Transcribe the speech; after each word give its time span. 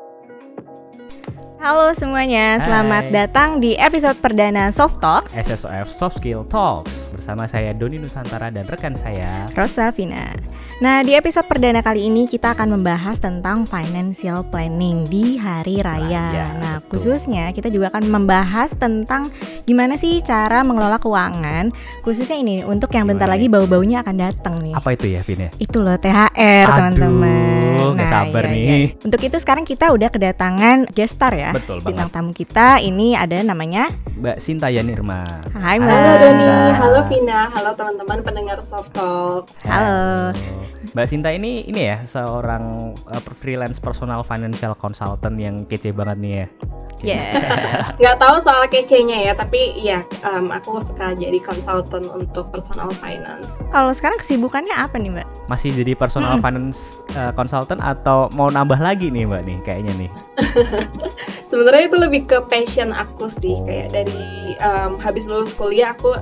Thank 0.00 0.60
you. 0.68 0.89
Halo 1.60 1.92
semuanya, 1.92 2.56
selamat 2.56 3.12
Hai. 3.12 3.12
datang 3.12 3.60
di 3.60 3.76
episode 3.76 4.16
perdana 4.16 4.72
Soft 4.72 4.96
Talks 4.96 5.36
SSOF 5.36 5.92
Soft 5.92 6.16
Skill 6.16 6.48
Talks 6.48 7.12
bersama 7.12 7.44
saya 7.44 7.76
Doni 7.76 8.00
Nusantara 8.00 8.48
dan 8.48 8.64
rekan 8.64 8.96
saya. 8.96 9.44
Rosa 9.52 9.92
Vina. 9.92 10.32
Nah, 10.80 11.04
di 11.04 11.12
episode 11.12 11.44
perdana 11.44 11.84
kali 11.84 12.08
ini 12.08 12.24
kita 12.24 12.56
akan 12.56 12.80
membahas 12.80 13.20
tentang 13.20 13.68
financial 13.68 14.40
planning 14.48 15.04
di 15.12 15.36
hari 15.36 15.84
raya. 15.84 16.32
Raya, 16.32 16.46
nah, 16.56 16.76
betul. 16.80 16.96
khususnya 16.96 17.52
kita 17.52 17.68
juga 17.68 17.92
akan 17.92 18.08
membahas 18.08 18.72
tentang 18.80 19.28
gimana 19.68 20.00
sih 20.00 20.24
cara 20.24 20.64
mengelola 20.64 20.96
keuangan, 20.96 21.76
khususnya 22.00 22.40
ini 22.40 22.64
untuk 22.64 22.88
yang 22.96 23.04
bentar 23.04 23.28
lagi 23.28 23.52
bau-baunya 23.52 24.00
akan 24.00 24.16
datang 24.16 24.56
nih. 24.64 24.72
Apa 24.72 24.96
itu 24.96 25.12
ya, 25.12 25.20
Vin 25.28 25.44
ya? 25.44 25.50
Itu 25.60 25.84
loh 25.84 26.00
THR 26.00 26.32
Aduh, 26.72 26.96
teman-teman. 26.96 27.60
nggak 28.00 28.08
sabar 28.08 28.44
iya, 28.48 28.52
nih. 28.56 28.64
iya. 28.64 29.04
Untuk 29.04 29.20
itu 29.20 29.36
sekarang 29.36 29.64
kita 29.68 29.92
udah 29.92 30.08
kedatangan 30.08 30.88
guest 30.96 31.20
star 31.20 31.36
ya. 31.36 31.49
Betul 31.52 31.76
Bintang 31.80 32.06
banget. 32.06 32.14
tamu 32.14 32.30
kita 32.32 32.66
ini 32.78 33.12
ada 33.12 33.36
namanya 33.40 33.88
Mbak 34.14 34.36
Sinta 34.38 34.68
Yanirma. 34.68 35.24
Hai 35.50 35.76
Halo, 35.76 35.82
Mbak. 35.82 35.96
Halo 35.96 36.14
Doni, 36.18 36.48
halo 36.72 37.00
Vina, 37.06 37.40
halo 37.48 37.70
teman-teman 37.72 38.18
pendengar 38.20 38.58
Soft 38.60 38.92
Talks. 38.92 39.56
Halo. 39.62 40.30
Mbak 40.90 41.06
Sinta 41.06 41.30
ini 41.30 41.62
ini 41.62 41.86
ya 41.86 42.04
seorang 42.04 42.64
uh, 43.06 43.22
freelance 43.34 43.76
personal 43.76 44.20
financial 44.20 44.74
consultant 44.74 45.36
yang 45.36 45.64
kece 45.64 45.90
banget 45.90 46.18
nih 46.18 46.34
ya. 46.34 46.46
Yes. 47.00 47.32
Nggak 47.96 48.16
tahu 48.18 48.44
soal 48.44 48.68
kece-nya 48.68 49.18
ya, 49.22 49.32
tapi 49.32 49.56
ya 49.74 50.04
em, 50.20 50.52
aku 50.52 50.76
suka 50.78 51.16
jadi 51.16 51.40
konsultan 51.40 52.04
untuk 52.06 52.52
personal 52.52 52.92
finance. 52.94 53.48
Kalau 53.72 53.88
sekarang 53.90 54.20
kesibukannya 54.20 54.76
apa 54.76 55.00
nih 55.00 55.08
Mbak? 55.10 55.26
Masih 55.48 55.72
jadi 55.72 55.96
personal 55.96 56.36
Hmm. 56.36 56.44
finance 56.44 57.00
uh, 57.16 57.32
consultant 57.32 57.80
atau 57.80 58.28
mau 58.30 58.46
nambah 58.46 58.76
lagi 58.76 59.08
nih 59.08 59.24
Mbak 59.24 59.42
nih 59.42 59.58
kayaknya 59.64 59.92
nih. 59.96 60.10
Sebenarnya 61.50 61.90
itu 61.90 61.96
lebih 61.98 62.22
ke 62.26 62.38
passion 62.46 62.90
aku 62.90 63.26
sih, 63.30 63.54
Oh. 63.58 63.66
kayak 63.66 63.90
dari 63.90 64.54
em, 64.58 64.96
habis 64.98 65.26
lulus 65.26 65.52
kuliah 65.54 65.92
aku 65.94 66.14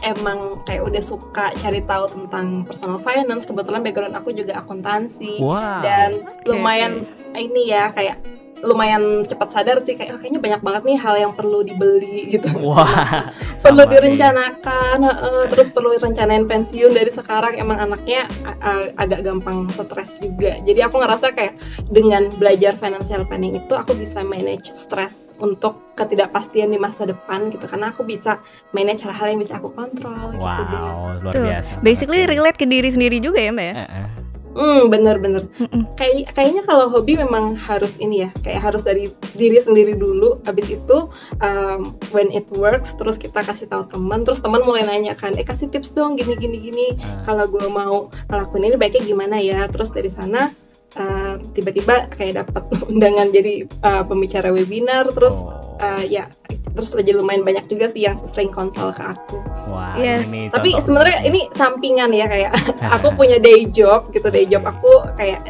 emang 0.00 0.64
kayak 0.64 0.88
udah 0.88 1.02
suka 1.04 1.52
cari 1.60 1.84
tahu 1.84 2.08
tentang 2.08 2.64
personal 2.64 2.96
finance. 3.00 3.44
Kebetulan 3.44 3.84
background 3.84 4.16
aku 4.16 4.32
juga 4.32 4.56
akuntansi 4.64 5.44
Wow. 5.44 5.84
dan 5.84 6.24
Oke, 6.24 6.48
lumayan 6.48 7.04
ini 7.36 7.68
ya 7.68 7.92
kayak 7.92 8.16
lumayan 8.60 9.24
cepat 9.24 9.48
sadar 9.50 9.76
sih 9.80 9.96
kayak 9.96 10.14
oh, 10.14 10.18
kayaknya 10.20 10.40
banyak 10.40 10.60
banget 10.60 10.82
nih 10.84 10.96
hal 10.96 11.14
yang 11.16 11.32
perlu 11.32 11.60
dibeli 11.60 12.28
gitu. 12.28 12.48
Wah. 12.68 13.32
perlu 13.64 13.84
direncanakan 13.84 14.98
heeh, 15.04 15.42
terus 15.48 15.68
perlu 15.74 15.92
rencanain 15.94 16.44
pensiun 16.44 16.92
dari 16.92 17.08
sekarang 17.08 17.56
emang 17.56 17.80
anaknya 17.80 18.24
a- 18.60 18.92
agak 18.96 19.20
gampang 19.20 19.68
stres 19.68 20.16
juga 20.16 20.56
jadi 20.62 20.88
aku 20.88 20.96
ngerasa 20.96 21.32
kayak 21.32 21.60
dengan 21.88 22.32
belajar 22.36 22.76
financial 22.76 23.24
planning 23.24 23.56
itu 23.56 23.72
aku 23.72 23.92
bisa 23.92 24.20
manage 24.20 24.72
stres 24.72 25.28
untuk 25.36 25.76
ketidakpastian 25.94 26.68
di 26.68 26.76
masa 26.76 27.04
depan 27.04 27.52
gitu 27.52 27.64
karena 27.64 27.92
aku 27.92 28.04
bisa 28.04 28.40
manage 28.70 29.04
hal-hal 29.04 29.28
yang 29.28 29.40
bisa 29.40 29.56
aku 29.56 29.72
kontrol 29.72 30.32
gitu 30.32 30.62
deh 30.66 30.80
Wow, 30.80 31.20
luar 31.20 31.32
Tuh, 31.32 31.44
biasa. 31.44 31.70
Basically 31.80 32.20
banget. 32.22 32.32
relate 32.32 32.58
ke 32.58 32.64
diri 32.64 32.88
sendiri 32.88 33.16
juga 33.20 33.40
ya 33.40 33.52
Mbak 33.52 33.66
ya? 33.66 33.74
Eh, 33.74 33.88
eh. 34.00 34.08
Hmm 34.50 34.90
bener-bener 34.90 35.46
kayak 35.94 36.34
kayaknya 36.34 36.62
kalau 36.66 36.90
hobi 36.90 37.14
memang 37.14 37.54
harus 37.54 37.94
ini 38.02 38.26
ya 38.26 38.30
kayak 38.42 38.60
harus 38.60 38.82
dari 38.82 39.06
diri 39.34 39.62
sendiri 39.62 39.94
dulu 39.94 40.42
abis 40.44 40.66
itu 40.74 41.06
um, 41.38 41.94
when 42.10 42.28
it 42.34 42.46
works 42.54 42.92
terus 42.98 43.14
kita 43.14 43.40
kasih 43.40 43.70
tahu 43.70 43.86
teman 43.86 44.26
terus 44.26 44.42
teman 44.42 44.62
mulai 44.66 44.82
nanya 44.82 45.14
kan 45.14 45.38
eh 45.38 45.46
kasih 45.46 45.70
tips 45.70 45.94
dong 45.94 46.18
gini 46.18 46.34
gini 46.34 46.58
gini 46.58 46.86
Ah. 47.00 47.22
kalau 47.22 47.46
gue 47.46 47.66
mau 47.70 48.10
ngelakuin 48.28 48.66
ini 48.66 48.76
baiknya 48.76 49.02
gimana 49.06 49.36
ya 49.38 49.64
terus 49.70 49.94
dari 49.94 50.10
sana 50.10 50.50
uh, 50.98 51.38
tiba-tiba 51.54 52.10
kayak 52.10 52.42
dapat 52.44 52.62
undangan 52.90 53.30
jadi 53.30 53.70
uh, 53.86 54.02
pembicara 54.04 54.50
webinar 54.50 55.06
terus 55.14 55.36
Oh. 55.36 55.78
uh, 55.78 56.04
ya 56.04 56.26
terus 56.70 56.92
jadi 56.92 57.12
lumayan 57.12 57.42
banyak 57.42 57.66
juga 57.66 57.86
sih 57.86 58.04
yang 58.04 58.16
sering 58.30 58.48
konsul 58.48 58.90
ke 58.90 59.02
aku 59.02 59.38
Wah, 59.66 59.94
Yes. 59.94 60.24
ini 60.24 60.48
tapi 60.48 60.72
sebenarnya 60.74 61.22
ini 61.22 61.50
sampingan 61.52 62.10
ya 62.10 62.26
kayak 62.26 62.50
aku 62.96 63.12
punya 63.12 63.36
day 63.36 63.66
job 63.66 64.08
gitu 64.10 64.26
day 64.26 64.44
job 64.44 64.62
aku 64.62 64.88
kayak 65.14 65.42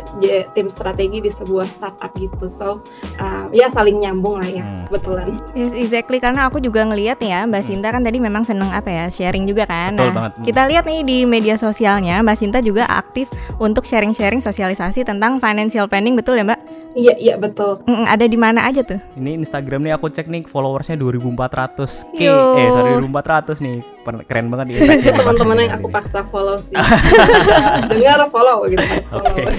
tim 0.53 0.67
strategi 0.67 1.21
di 1.21 1.31
sebuah 1.31 1.67
startup 1.67 2.11
gitu 2.15 2.47
so 2.47 2.81
uh, 3.17 3.45
ya 3.51 3.69
saling 3.69 3.99
nyambung 3.99 4.37
lah 4.37 4.49
ya 4.49 4.59
Hmm. 4.61 4.85
kebetulan 4.87 5.29
Yes, 5.53 5.73
exactly 5.73 6.19
karena 6.19 6.47
aku 6.47 6.59
juga 6.59 6.83
ngelihat 6.83 7.17
ya 7.19 7.43
Mbak 7.43 7.63
Sinta 7.63 7.89
kan 7.89 8.01
tadi 8.01 8.19
memang 8.19 8.43
seneng 8.43 8.69
apa 8.69 8.87
ya 8.87 9.05
sharing 9.07 9.45
juga 9.45 9.65
kan. 9.65 9.95
Betul 9.95 10.07
nah, 10.07 10.15
banget. 10.15 10.33
kita 10.45 10.63
lihat 10.67 10.85
nih 10.85 11.01
di 11.01 11.19
media 11.23 11.55
sosialnya 11.55 12.21
Mbak 12.21 12.37
Sinta 12.37 12.59
juga 12.61 12.85
aktif 12.87 13.27
untuk 13.57 13.83
sharing-sharing 13.83 14.39
sosialisasi 14.39 15.03
tentang 15.03 15.39
financial 15.39 15.87
planning 15.87 16.15
betul 16.15 16.35
ya 16.35 16.45
Mbak? 16.45 16.61
Iya 16.93 17.15
iya 17.17 17.35
betul 17.37 17.83
Mm, 17.83 18.05
ada 18.05 18.25
di 18.25 18.35
mana 18.35 18.65
aja 18.65 18.83
tuh? 18.83 18.99
Ini 19.15 19.37
Instagram 19.37 19.83
nih 19.83 19.95
aku 19.95 20.07
cek 20.07 20.27
nih 20.27 20.43
followersnya 20.45 20.95
2400 20.95 21.87
k 22.13 22.21
Yo. 22.21 22.55
eh 22.55 22.69
sorry 22.69 22.99
2400 22.99 23.59
nih 23.59 23.77
keren 24.25 24.47
banget 24.49 24.67
nih 24.67 24.75
impact-nya. 24.77 25.13
teman-teman 25.17 25.57
yang 25.61 25.73
aku 25.77 25.87
paksa 25.89 26.21
follow 26.27 26.57
sih 26.57 26.75
dengar 27.91 28.27
follow 28.29 28.67
gitu 28.67 28.83
Oke. 29.13 29.55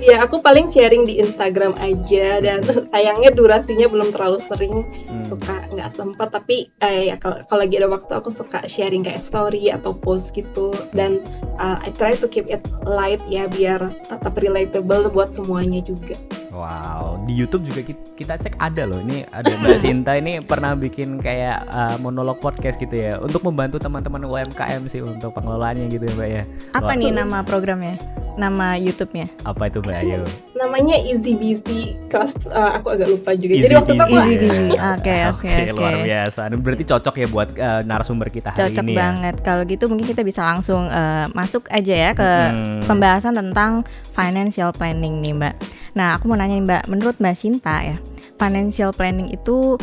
Iya, 0.00 0.24
aku 0.24 0.40
paling 0.40 0.72
sharing 0.72 1.04
di 1.04 1.20
Instagram 1.20 1.76
aja 1.76 2.40
dan 2.40 2.64
sayangnya 2.92 3.30
durasinya 3.36 3.86
belum 3.86 4.10
terlalu 4.16 4.40
sering 4.40 4.74
Hmm. 5.10 5.26
suka 5.26 5.66
nggak 5.74 5.90
sempat 5.92 6.32
tapi 6.32 6.70
eh, 6.80 7.10
ya 7.12 7.18
kalau 7.18 7.42
kalau 7.44 7.60
lagi 7.66 7.76
ada 7.76 7.90
waktu 7.90 8.12
aku 8.14 8.30
suka 8.32 8.64
sharing 8.64 9.04
kayak 9.04 9.20
story 9.20 9.68
atau 9.68 9.92
post 9.92 10.32
gitu 10.32 10.72
dan 10.94 11.20
uh, 11.58 11.76
I 11.82 11.90
try 11.92 12.16
to 12.16 12.26
keep 12.30 12.48
it 12.48 12.62
light 12.86 13.20
ya 13.28 13.50
biar 13.50 13.92
tetap 14.06 14.34
relatable 14.38 15.12
buat 15.12 15.34
semuanya 15.36 15.82
juga. 15.84 16.16
Wow, 16.50 17.22
di 17.24 17.32
YouTube 17.32 17.62
juga 17.62 17.80
ki- 17.80 17.94
kita 18.16 18.34
cek 18.36 18.58
ada 18.58 18.82
loh. 18.82 18.98
Ini 18.98 19.22
ada 19.28 19.54
Mbak 19.54 19.78
Sinta 19.82 20.12
ini 20.14 20.38
pernah 20.40 20.74
bikin 20.74 21.18
kayak 21.18 21.62
uh, 21.66 21.96
monolog 21.96 22.38
podcast 22.38 22.74
gitu 22.76 22.90
ya 22.92 23.16
untuk 23.16 23.42
membantu 23.42 23.78
teman-teman 23.78 24.20
UMKM 24.20 24.82
sih 24.84 24.98
untuk 24.98 25.30
pengelolaannya 25.32 25.86
gitu 25.88 26.04
ya 26.04 26.12
Mbak 26.12 26.28
ya. 26.28 26.42
Apa 26.72 26.84
Wah. 26.88 26.96
nih 26.96 27.10
nama 27.12 27.38
programnya? 27.40 27.94
Nama 28.32 28.74
YouTube-nya? 28.74 29.26
Apa 29.42 29.68
itu 29.68 29.78
Mbak 29.78 29.96
Ayu? 30.00 30.22
Namanya 30.54 30.96
Easy 30.98 31.32
Busy 31.32 31.80
kelas 32.08 32.32
uh, 32.46 32.74
aku 32.74 32.92
agak 32.92 33.08
lupa 33.10 33.30
juga. 33.32 33.52
Easy 33.52 33.64
Jadi 33.64 33.74
waktu 33.76 33.92
itu 33.92 34.02
aku. 34.02 34.14
Easy 34.16 34.32
ya. 34.32 34.40
busy. 34.40 34.66
Oke, 34.90 35.16
oke, 35.28 35.50
oke. 35.50 35.72
luar 35.72 35.94
biasa. 36.00 36.40
Berarti 36.52 36.84
cocok 36.84 37.14
ya 37.16 37.26
buat 37.28 37.48
uh, 37.52 37.80
narasumber 37.82 38.26
kita 38.28 38.50
hari 38.50 38.60
Cocok 38.66 38.84
ini 38.84 38.92
ya. 38.92 38.98
banget. 38.98 39.34
Kalau 39.40 39.62
gitu 39.64 39.84
mungkin 39.86 40.06
kita 40.08 40.22
bisa 40.22 40.42
langsung 40.42 40.82
eh, 40.84 41.26
masuk 41.30 41.68
aja 41.68 41.94
ya 41.94 42.10
ke 42.12 42.28
Hmm. 42.50 42.82
pembahasan 42.82 43.30
tentang 43.32 43.84
financial 44.10 44.72
planning 44.72 45.20
nih 45.20 45.32
Mbak. 45.32 45.54
Nah 45.94 46.18
aku 46.18 46.30
mau 46.30 46.38
nanya 46.38 46.56
nih, 46.58 46.64
Mbak, 46.66 46.82
menurut 46.90 47.16
Mbak 47.18 47.36
Sinta 47.36 47.82
ya, 47.82 47.96
financial 48.38 48.90
planning 48.94 49.28
itu 49.34 49.76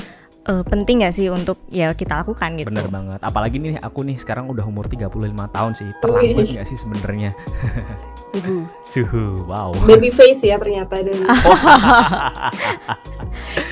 eh, 0.48 0.64
penting 0.64 1.04
gak 1.04 1.14
sih 1.16 1.28
untuk 1.28 1.60
ya 1.68 1.92
kita 1.92 2.24
lakukan 2.24 2.56
gitu? 2.56 2.72
Bener 2.72 2.88
banget. 2.88 3.20
Apalagi 3.20 3.60
nih 3.60 3.76
aku 3.84 4.08
nih 4.08 4.16
sekarang 4.16 4.48
udah 4.48 4.64
umur 4.64 4.88
35 4.88 5.12
tahun 5.52 5.72
sih. 5.76 5.90
Terlambat 6.00 6.48
gak 6.56 6.68
sih 6.68 6.78
sebenarnya? 6.80 7.32
Suhu. 8.32 8.58
Suhu, 8.92 9.26
wow. 9.48 9.76
baby 9.84 10.12
face 10.12 10.44
ya 10.44 10.56
ternyata 10.56 11.04
dan 11.04 11.20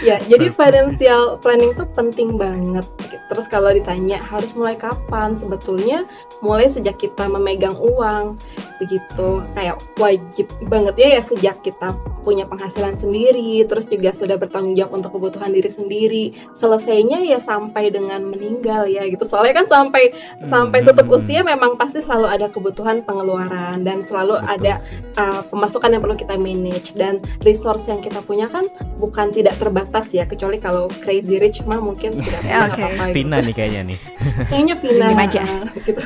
ya 0.02 0.22
jadi 0.26 0.50
financial 0.52 1.38
planning 1.40 1.74
tuh 1.78 1.88
penting 1.94 2.38
banget. 2.40 2.86
Terus 3.26 3.50
kalau 3.50 3.74
ditanya 3.74 4.22
harus 4.22 4.54
mulai 4.54 4.78
kapan? 4.78 5.34
Sebetulnya 5.34 6.06
mulai 6.46 6.70
sejak 6.70 7.02
kita 7.02 7.26
memegang 7.26 7.74
uang 7.78 8.38
begitu. 8.78 9.42
Kayak 9.58 9.82
wajib 9.98 10.46
banget 10.70 10.96
ya 11.02 11.08
ya 11.18 11.22
sejak 11.26 11.58
kita 11.66 11.98
punya 12.26 12.50
penghasilan 12.50 12.98
sendiri 12.98 13.62
terus 13.70 13.86
juga 13.86 14.10
sudah 14.10 14.42
bertanggung 14.42 14.74
jawab 14.74 14.98
untuk 15.02 15.18
kebutuhan 15.18 15.54
diri 15.54 15.70
sendiri. 15.70 16.26
Selesainya 16.58 17.22
ya 17.26 17.42
sampai 17.42 17.90
dengan 17.90 18.26
meninggal 18.30 18.86
ya 18.90 19.06
gitu. 19.10 19.26
Soalnya 19.26 19.66
kan 19.66 19.68
sampai 19.70 20.14
sampai 20.46 20.82
Hmm. 20.82 20.88
tutup 20.94 21.18
usia 21.18 21.42
memang 21.42 21.78
pasti 21.78 22.02
selalu 22.02 22.30
ada 22.30 22.48
kebutuhan 22.50 23.02
pengeluaran 23.06 23.82
dan 23.86 24.06
selalu 24.06 24.38
Betul. 24.38 24.54
ada 24.54 24.74
uh, 25.18 25.42
pemasukan 25.50 25.90
yang 25.98 26.02
perlu 26.02 26.18
kita 26.18 26.36
manage. 26.38 26.94
Dan 26.94 27.22
resource 27.42 27.90
yang 27.90 28.02
kita 28.02 28.22
punya 28.22 28.50
kan 28.50 28.66
bukan 29.02 29.34
tidak 29.34 29.55
terbatas 29.56 30.12
ya 30.12 30.24
kecuali 30.24 30.60
kalau 30.60 30.88
crazy 31.02 31.40
rich 31.40 31.64
mah 31.64 31.80
mungkin 31.80 32.16
tidak 32.16 32.42
Ya, 32.48 32.70
pernah 32.70 32.88
apa-apa 32.92 33.04
gitu. 33.10 33.16
Vina 33.18 33.38
nih 33.42 33.54
kayaknya 33.54 33.82
nih. 33.88 34.00
kayaknya 34.52 34.76
Vina 34.78 35.06
Diem 35.10 35.20
aja. 35.20 35.42
uh, 35.42 35.64
gitu. 35.88 36.02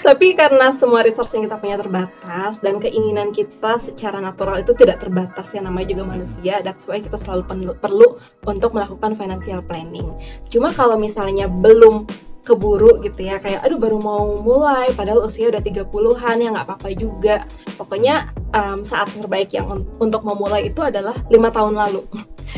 tapi 0.00 0.26
karena 0.32 0.66
semua 0.70 1.00
resource 1.00 1.34
yang 1.34 1.44
kita 1.46 1.58
punya 1.58 1.76
terbatas 1.76 2.58
dan 2.58 2.78
keinginan 2.78 3.30
kita 3.30 3.76
secara 3.76 4.18
natural 4.18 4.60
itu 4.60 4.72
tidak 4.72 5.00
terbatas 5.00 5.50
ya 5.50 5.60
namanya 5.60 5.92
juga 5.92 6.04
manusia 6.06 6.60
that's 6.60 6.84
why 6.84 6.98
kita 6.98 7.16
selalu 7.16 7.44
perlu 7.76 8.16
untuk 8.44 8.72
melakukan 8.72 9.14
financial 9.14 9.60
planning 9.60 10.10
cuma 10.48 10.70
kalau 10.70 10.96
misalnya 10.96 11.46
belum 11.46 12.06
keburu 12.40 13.04
gitu 13.04 13.20
ya 13.20 13.36
kayak 13.36 13.60
aduh 13.62 13.76
baru 13.76 14.00
mau 14.00 14.40
mulai 14.40 14.90
padahal 14.96 15.28
usia 15.28 15.52
udah 15.52 15.60
30-an 15.60 16.36
ya 16.40 16.48
nggak 16.48 16.66
apa-apa 16.66 16.88
juga 16.96 17.44
pokoknya 17.76 18.32
um, 18.50 18.80
saat 18.80 19.12
terbaik 19.12 19.52
yang 19.52 19.68
un- 19.68 19.84
untuk 20.00 20.24
memulai 20.24 20.72
itu 20.72 20.80
adalah 20.80 21.12
lima 21.28 21.52
tahun 21.52 21.76
lalu 21.76 22.00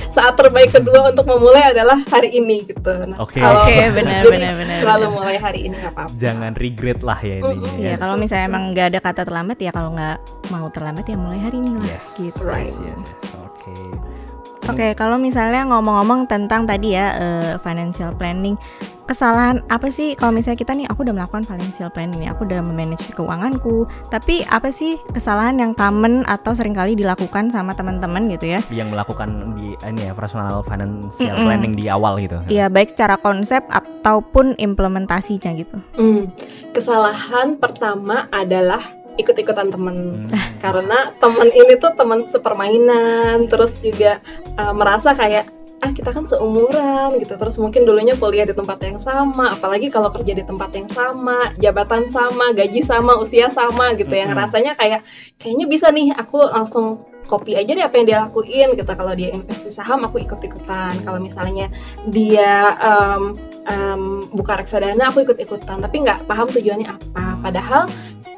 saat 0.09 0.35
terbaik 0.35 0.71
kedua 0.71 1.09
untuk 1.09 1.25
memulai 1.25 1.63
adalah 1.69 1.99
hari 2.07 2.33
ini 2.33 2.65
gitu 2.65 2.93
nah, 3.03 3.17
Oke. 3.19 3.39
kalau- 3.39 3.65
Oke, 3.65 3.77
benar, 3.97 4.23
benar, 4.23 4.53
benar, 4.55 4.79
selalu 4.81 5.05
benar. 5.05 5.17
mulai 5.17 5.37
hari 5.37 5.61
ini 5.63 5.75
nggak 5.75 5.93
apa-apa 5.93 6.15
Jangan 6.15 6.53
regret 6.55 7.01
lah 7.01 7.19
ya 7.19 7.35
intinya. 7.39 7.69
Mm-mm. 7.69 7.81
Iya, 7.81 7.89
ya. 7.89 7.97
kalau 7.97 8.15
misalnya 8.17 8.47
emang 8.47 8.65
nggak 8.71 8.87
ada 8.89 9.01
kata 9.01 9.23
terlambat 9.23 9.59
ya 9.59 9.71
kalau 9.71 9.91
nggak 9.93 10.17
mau 10.49 10.67
terlambat 10.69 11.05
ya 11.05 11.17
mulai 11.17 11.41
hari 11.41 11.57
ini 11.59 11.71
lah 11.75 11.87
Yes. 11.89 12.07
gitu. 12.15 12.41
Right. 12.43 12.69
Yes, 12.69 12.79
yes, 12.79 13.01
yes. 13.01 13.31
Oke. 13.39 13.73
Oke. 13.73 13.75
Oke, 14.63 14.87
kalau 14.95 15.19
misalnya 15.19 15.67
ngomong-ngomong 15.67 16.27
tentang 16.27 16.63
tadi 16.63 16.95
ya 16.95 17.07
eh, 17.17 17.53
financial 17.59 18.15
planning, 18.15 18.55
kesalahan 19.13 19.61
apa 19.69 19.93
sih 19.93 20.17
kalau 20.17 20.33
misalnya 20.33 20.57
kita 20.57 20.73
nih 20.73 20.89
aku 20.89 21.05
udah 21.05 21.13
melakukan 21.13 21.45
financial 21.45 21.93
planning 21.93 22.25
nih, 22.25 22.33
aku 22.33 22.49
udah 22.49 22.65
memanage 22.65 23.05
keuanganku, 23.13 23.85
tapi 24.09 24.41
apa 24.49 24.73
sih 24.73 24.97
kesalahan 25.13 25.61
yang 25.61 25.77
common 25.77 26.25
atau 26.25 26.57
sering 26.57 26.73
kali 26.73 26.97
dilakukan 26.97 27.53
sama 27.53 27.77
teman-teman 27.77 28.33
gitu 28.33 28.57
ya? 28.57 28.61
Yang 28.73 28.97
melakukan 28.97 29.53
di 29.61 29.77
ini 29.85 30.09
ya 30.09 30.17
personal 30.17 30.65
financial 30.65 31.37
Mm-mm. 31.37 31.45
planning 31.45 31.75
di 31.77 31.93
awal 31.93 32.17
gitu. 32.25 32.41
Iya, 32.49 32.73
baik 32.73 32.97
secara 32.97 33.21
konsep 33.21 33.61
ataupun 33.69 34.57
implementasinya 34.57 35.53
gitu. 35.61 35.77
Hmm, 36.01 36.33
kesalahan 36.73 37.61
pertama 37.61 38.33
adalah 38.33 38.81
ikut-ikutan 39.21 39.69
temen. 39.69 40.25
Hmm. 40.25 40.57
Karena 40.57 41.13
temen 41.21 41.53
ini 41.53 41.77
tuh 41.77 41.93
teman 41.93 42.25
sepermainan, 42.33 43.45
terus 43.53 43.77
juga 43.85 44.25
uh, 44.57 44.73
merasa 44.73 45.13
kayak 45.13 45.53
ah 45.83 45.91
kita 45.91 46.15
kan 46.15 46.23
seumuran 46.23 47.19
gitu 47.19 47.35
terus 47.35 47.59
mungkin 47.59 47.83
dulunya 47.83 48.15
kuliah 48.15 48.47
di 48.47 48.55
tempat 48.55 48.79
yang 48.87 49.03
sama 49.03 49.59
apalagi 49.59 49.91
kalau 49.91 50.15
kerja 50.15 50.31
di 50.31 50.47
tempat 50.47 50.71
yang 50.79 50.87
sama 50.87 51.51
jabatan 51.59 52.07
sama 52.07 52.55
gaji 52.55 52.87
sama 52.87 53.19
usia 53.19 53.51
sama 53.51 53.99
gitu 53.99 54.15
yang 54.15 54.31
Mm-mm. 54.31 54.47
rasanya 54.47 54.79
kayak 54.79 55.03
kayaknya 55.43 55.67
bisa 55.67 55.91
nih 55.91 56.15
aku 56.15 56.39
langsung 56.55 57.03
copy 57.27 57.57
aja 57.57 57.73
deh 57.73 57.85
apa 57.85 57.95
yang 58.01 58.07
dia 58.07 58.19
lakuin 58.23 58.69
gitu. 58.75 58.93
Kalau 58.93 59.13
dia 59.17 59.33
invest 59.33 59.65
di 59.65 59.73
saham 59.73 60.05
aku 60.05 60.23
ikut-ikutan. 60.23 61.03
Kalau 61.03 61.19
misalnya 61.19 61.69
dia 62.09 62.77
um, 62.79 63.35
um, 63.69 64.03
buka 64.35 64.61
reksadana 64.61 65.11
aku 65.11 65.25
ikut-ikutan. 65.25 65.81
Tapi 65.81 65.97
nggak 66.05 66.27
paham 66.29 66.51
tujuannya 66.51 66.89
apa. 66.89 67.25
Padahal 67.43 67.91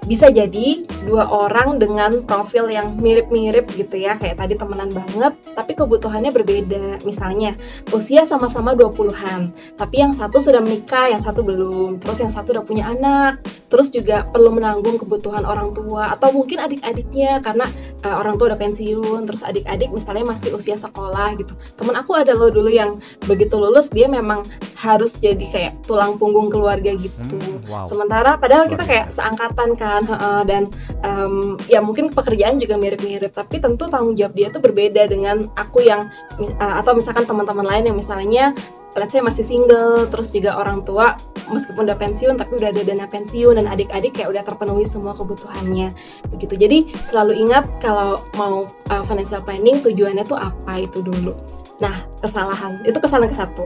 bisa 0.04 0.28
jadi 0.28 0.84
dua 1.08 1.24
orang 1.24 1.80
dengan 1.80 2.28
profil 2.28 2.68
yang 2.68 3.00
mirip-mirip 3.00 3.72
gitu 3.72 3.96
ya. 3.96 4.20
Kayak 4.20 4.44
tadi 4.44 4.54
temenan 4.60 4.92
banget 4.92 5.32
tapi 5.56 5.72
kebutuhannya 5.74 6.30
berbeda. 6.30 7.04
Misalnya 7.08 7.56
usia 7.90 8.28
sama-sama 8.28 8.76
20-an 8.76 9.52
tapi 9.80 10.04
yang 10.04 10.12
satu 10.12 10.38
sudah 10.38 10.60
menikah 10.60 11.08
yang 11.08 11.24
satu 11.24 11.40
belum. 11.40 11.98
Terus 11.98 12.20
yang 12.20 12.32
satu 12.32 12.52
udah 12.54 12.64
punya 12.64 12.84
anak 12.88 13.40
terus 13.74 13.90
juga 13.90 14.22
perlu 14.30 14.54
menanggung 14.54 15.02
kebutuhan 15.02 15.42
orang 15.42 15.74
tua 15.74 16.14
atau 16.14 16.30
mungkin 16.30 16.62
adik-adiknya 16.62 17.42
karena 17.42 17.66
uh, 18.06 18.22
orang 18.22 18.38
tua 18.38 18.54
udah 18.54 18.60
pensiun 18.62 19.26
terus 19.26 19.42
adik-adik 19.42 19.90
misalnya 19.90 20.30
masih 20.30 20.54
usia 20.54 20.78
sekolah 20.78 21.34
gitu. 21.42 21.58
Temen 21.74 21.98
aku 21.98 22.14
ada 22.14 22.38
loh 22.38 22.54
dulu 22.54 22.70
yang 22.70 23.02
begitu 23.26 23.58
lulus 23.58 23.90
dia 23.90 24.06
memang 24.06 24.46
harus 24.78 25.18
jadi 25.18 25.42
kayak 25.42 25.72
tulang 25.90 26.14
punggung 26.22 26.54
keluarga 26.54 26.94
gitu. 26.94 27.18
Hmm, 27.34 27.66
wow. 27.66 27.90
Sementara 27.90 28.38
padahal 28.38 28.70
kita 28.70 28.86
kayak 28.86 29.10
seangkatan 29.10 29.74
kan 29.74 30.06
dan 30.46 30.70
em, 31.02 31.58
ya 31.66 31.82
mungkin 31.82 32.14
pekerjaan 32.14 32.62
juga 32.62 32.78
mirip-mirip 32.78 33.34
tapi 33.34 33.58
tentu 33.58 33.90
tanggung 33.90 34.14
jawab 34.14 34.38
dia 34.38 34.54
tuh 34.54 34.62
berbeda 34.62 35.10
dengan 35.10 35.50
aku 35.58 35.82
yang 35.82 36.06
eh, 36.38 36.74
atau 36.78 36.94
misalkan 36.94 37.26
teman-teman 37.26 37.66
lain 37.66 37.90
yang 37.90 37.96
misalnya 37.98 38.54
let's 38.94 39.12
say 39.14 39.22
masih 39.22 39.42
single 39.42 40.06
terus 40.10 40.30
juga 40.30 40.54
orang 40.54 40.82
tua 40.86 41.18
meskipun 41.50 41.86
udah 41.86 41.98
pensiun 41.98 42.38
tapi 42.38 42.56
udah 42.58 42.70
ada 42.70 42.82
dana 42.82 43.06
pensiun 43.10 43.58
dan 43.58 43.66
adik-adik 43.68 44.16
kayak 44.16 44.30
udah 44.30 44.42
terpenuhi 44.46 44.86
semua 44.86 45.12
kebutuhannya. 45.12 45.92
Begitu. 46.30 46.54
Jadi 46.56 46.78
selalu 47.02 47.36
ingat 47.36 47.66
kalau 47.82 48.22
mau 48.38 48.70
uh, 48.90 49.04
financial 49.04 49.42
planning 49.42 49.82
tujuannya 49.82 50.24
tuh 50.24 50.38
apa 50.38 50.86
itu 50.86 51.02
dulu. 51.02 51.34
Nah 51.82 52.06
kesalahan. 52.22 52.80
Itu 52.86 53.02
kesalahan 53.02 53.30
ke 53.30 53.36
satu. 53.36 53.64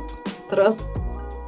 Terus 0.49 0.89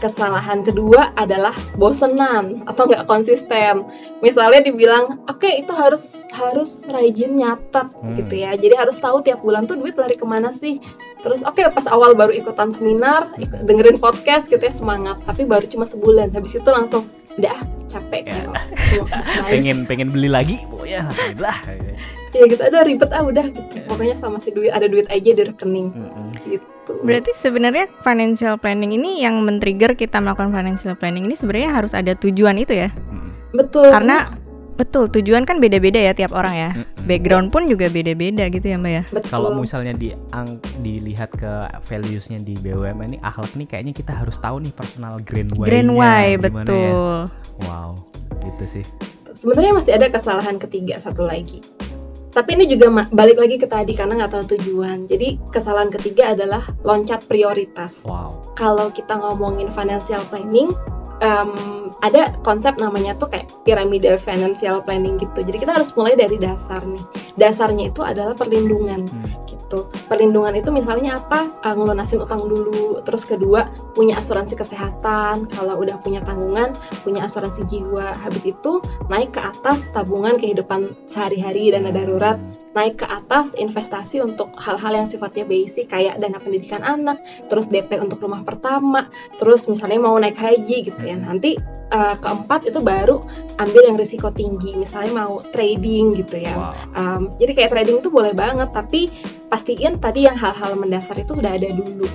kesalahan 0.01 0.65
kedua 0.65 1.13
adalah 1.15 1.53
bosenan 1.77 2.65
atau 2.65 2.89
nggak 2.89 3.05
konsisten. 3.05 3.85
Misalnya 4.25 4.65
dibilang, 4.65 5.23
oke 5.29 5.47
itu 5.47 5.71
harus 5.77 6.25
harus 6.33 6.83
rajin 6.89 7.37
nyatet 7.37 7.89
Hmm. 8.01 8.17
gitu 8.17 8.35
ya. 8.35 8.57
Jadi 8.57 8.75
harus 8.75 8.97
tahu 8.97 9.21
tiap 9.21 9.45
bulan 9.45 9.69
tuh 9.69 9.77
duit 9.77 9.95
lari 9.95 10.17
ke 10.17 10.25
mana 10.25 10.51
sih. 10.51 10.81
Terus 11.21 11.45
oke 11.45 11.61
pas 11.71 11.85
awal 11.87 12.17
baru 12.17 12.33
ikutan 12.33 12.73
seminar, 12.73 13.29
dengerin 13.39 14.01
podcast 14.01 14.49
gitu 14.49 14.61
ya 14.65 14.73
semangat. 14.73 15.21
Tapi 15.29 15.45
baru 15.45 15.69
cuma 15.69 15.85
sebulan. 15.85 16.33
Habis 16.33 16.57
itu 16.57 16.71
langsung 16.73 17.05
udah 17.37 17.53
ah, 17.53 17.63
capek 17.93 18.23
Ya. 18.25 18.35
gitu. 18.41 18.51
Pengen 19.53 19.79
pengen 19.87 20.09
beli 20.11 20.27
lagi, 20.33 20.57
pokoknya 20.67 21.13
lah. 21.39 21.57
Ya 22.31 22.47
gitu 22.47 22.63
ada 22.63 22.87
ribet 22.87 23.11
ah 23.11 23.27
udah 23.27 23.47
gitu. 23.51 23.77
Pokoknya 23.91 24.15
sama 24.15 24.39
si 24.39 24.55
duit 24.55 24.71
ada 24.71 24.87
duit 24.87 25.07
aja 25.11 25.31
di 25.35 25.43
rekening 25.43 25.91
Mm-mm. 25.91 26.29
gitu. 26.47 26.93
Berarti 27.03 27.35
sebenarnya 27.35 27.91
financial 28.07 28.55
planning 28.59 28.95
ini 28.95 29.23
yang 29.23 29.43
men-trigger 29.43 29.99
kita 29.99 30.23
melakukan 30.23 30.55
financial 30.55 30.95
planning 30.95 31.27
ini 31.27 31.35
sebenarnya 31.35 31.71
harus 31.75 31.93
ada 31.95 32.15
tujuan 32.15 32.55
itu 32.59 32.75
ya. 32.75 32.95
Betul. 33.51 33.91
Karena 33.91 34.31
betul 34.81 35.13
tujuan 35.13 35.45
kan 35.45 35.61
beda-beda 35.61 36.01
ya 36.01 36.17
tiap 36.17 36.33
orang 36.33 36.55
ya. 36.57 36.71
Background 37.05 37.53
pun 37.53 37.69
juga 37.69 37.93
beda-beda 37.93 38.49
gitu 38.49 38.65
ya 38.65 38.81
Mbak 38.81 38.93
ya. 38.95 39.03
betul. 39.13 39.29
Kalau 39.29 39.51
misalnya 39.59 39.93
diang 39.93 40.57
dilihat 40.81 41.35
ke 41.37 41.69
values-nya 41.85 42.41
di 42.41 42.57
BUMN 42.63 43.13
ini 43.13 43.19
akhlak 43.21 43.53
nih 43.59 43.67
kayaknya 43.69 43.93
kita 43.93 44.13
harus 44.17 44.41
tahu 44.41 44.65
nih 44.65 44.73
personal 44.73 45.21
grand 45.21 45.53
why 45.59 45.67
Grand 45.69 45.91
why 45.93 46.39
gimana 46.39 46.65
betul. 46.65 46.79
Ya? 46.81 47.67
Wow, 47.69 47.91
gitu 48.41 48.81
sih. 48.81 48.85
sebenarnya 49.31 49.73
masih 49.77 49.93
ada 49.95 50.11
kesalahan 50.11 50.57
ketiga 50.59 50.99
satu 50.99 51.23
lagi. 51.23 51.63
Tapi 52.31 52.55
ini 52.55 52.71
juga 52.71 52.91
balik 53.11 53.43
lagi 53.43 53.59
ke 53.59 53.67
tadi 53.67 53.91
karena 53.93 54.23
nggak 54.23 54.33
tahu 54.33 54.45
tujuan. 54.55 55.11
Jadi 55.11 55.43
kesalahan 55.51 55.91
ketiga 55.91 56.31
adalah 56.31 56.63
loncat 56.87 57.27
prioritas. 57.27 58.07
Wow. 58.07 58.55
Kalau 58.55 58.95
kita 58.95 59.19
ngomongin 59.19 59.69
financial 59.75 60.23
planning, 60.31 60.71
em, 61.21 61.51
ada 62.01 62.33
konsep 62.41 62.81
namanya 62.81 63.13
tuh 63.17 63.29
kayak 63.29 63.53
piramida 63.63 64.17
financial 64.17 64.81
planning 64.81 65.21
gitu. 65.21 65.45
Jadi 65.45 65.61
kita 65.61 65.77
harus 65.77 65.93
mulai 65.93 66.17
dari 66.17 66.41
dasar 66.41 66.81
nih. 66.81 67.05
Dasarnya 67.37 67.93
itu 67.93 68.01
adalah 68.01 68.33
perlindungan 68.33 69.05
Hmm. 69.05 69.29
gitu. 69.45 69.87
Perlindungan 70.09 70.57
itu 70.57 70.73
misalnya 70.73 71.21
apa? 71.21 71.53
Uh, 71.61 71.77
ngelunasin 71.77 72.25
utang 72.25 72.41
dulu. 72.49 73.05
Terus 73.05 73.29
kedua, 73.29 73.69
punya 73.93 74.17
asuransi 74.17 74.57
kesehatan. 74.57 75.47
Kalau 75.53 75.77
udah 75.79 76.01
punya 76.01 76.25
tanggungan, 76.25 76.73
punya 77.05 77.29
asuransi 77.29 77.69
jiwa. 77.69 78.17
Habis 78.25 78.49
itu 78.49 78.81
naik 79.13 79.37
ke 79.37 79.41
atas 79.45 79.93
tabungan 79.93 80.41
kehidupan 80.41 80.97
sehari-hari 81.07 81.71
dana 81.71 81.93
darurat. 81.93 82.41
Naik 82.71 83.03
ke 83.03 83.07
atas 83.07 83.51
investasi 83.59 84.23
untuk 84.23 84.55
hal-hal 84.55 84.95
yang 84.95 85.09
sifatnya 85.11 85.43
basic 85.43 85.91
kayak 85.91 86.23
dana 86.23 86.39
pendidikan 86.39 86.87
anak, 86.87 87.19
terus 87.51 87.67
DP 87.67 87.99
untuk 87.99 88.23
rumah 88.23 88.47
pertama, 88.47 89.11
terus 89.43 89.67
misalnya 89.67 89.99
mau 89.99 90.15
naik 90.15 90.39
haji 90.39 90.87
gitu 90.87 91.03
ya. 91.03 91.19
Nanti 91.19 91.59
uh, 91.91 92.17
keempat 92.19 92.71
itu 92.71 92.79
baru 92.79 93.19
ambil 93.59 93.83
yang 93.91 93.99
risiko 93.99 94.31
tinggi, 94.31 94.79
misalnya 94.79 95.27
mau 95.27 95.43
trading 95.51 96.15
gitu 96.23 96.41
ya. 96.41 96.55
Wow. 96.55 96.73
Um, 96.95 97.23
jadi 97.43 97.53
kayak 97.59 97.71
trading 97.75 97.97
itu 98.01 98.11
boleh 98.11 98.33
banget, 98.33 98.71
tapi 98.71 99.11
pastiin 99.51 99.99
tadi 99.99 100.31
yang 100.31 100.39
hal-hal 100.39 100.79
mendasar 100.79 101.19
itu 101.19 101.35
udah 101.35 101.53
ada 101.59 101.69
dulu. 101.75 102.07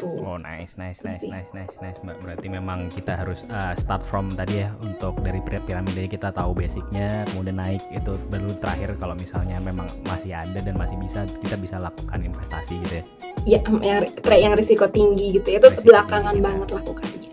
Tuh. 0.00 0.16
Oh 0.24 0.40
nice, 0.40 0.80
nice, 0.80 1.04
nice, 1.04 1.20
Pasti. 1.20 1.28
nice, 1.28 1.52
nice, 1.52 1.76
nice. 1.84 2.00
Mbak. 2.00 2.24
Berarti 2.24 2.46
memang 2.48 2.88
kita 2.88 3.20
harus 3.20 3.44
uh, 3.52 3.76
start 3.76 4.00
from 4.00 4.32
tadi 4.32 4.64
ya 4.64 4.72
untuk 4.80 5.20
dari 5.20 5.44
pir- 5.44 5.60
piramida 5.68 6.08
kita 6.08 6.32
tahu 6.32 6.56
basicnya, 6.56 7.28
kemudian 7.28 7.60
naik 7.60 7.84
itu 7.92 8.16
baru 8.32 8.48
terakhir 8.64 8.96
kalau 8.96 9.12
misalnya 9.12 9.60
memang 9.60 9.84
masih 10.08 10.32
ada 10.32 10.56
dan 10.56 10.72
masih 10.80 10.96
bisa 10.96 11.28
kita 11.44 11.60
bisa 11.60 11.76
lakukan 11.76 12.24
investasi 12.24 12.80
gitu 12.88 12.94
ya. 12.96 13.04
Ya, 13.44 13.58
yang 13.84 14.08
yang 14.24 14.54
risiko 14.56 14.88
tinggi 14.88 15.36
gitu 15.36 15.48
ya, 15.52 15.60
itu 15.60 15.68
Risiko 15.68 15.84
belakangan 15.92 16.32
tinggi, 16.32 16.40
ya. 16.40 16.48
banget 16.48 16.68
lakukannya. 16.80 17.30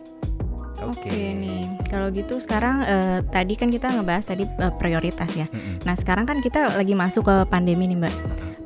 Oke. 0.78 1.08
Oke 1.08 1.20
nih. 1.36 1.64
Kalau 1.88 2.08
gitu 2.12 2.36
sekarang 2.40 2.84
eh, 2.84 3.20
tadi 3.32 3.56
kan 3.56 3.72
kita 3.72 3.92
ngebahas 3.96 4.24
tadi 4.28 4.44
eh, 4.44 4.74
prioritas 4.76 5.32
ya. 5.36 5.48
Mm-mm. 5.52 5.84
Nah, 5.88 5.96
sekarang 5.96 6.28
kan 6.28 6.44
kita 6.44 6.76
lagi 6.76 6.94
masuk 6.96 7.28
ke 7.28 7.36
pandemi 7.48 7.88
nih, 7.88 7.98
Mbak. 8.08 8.16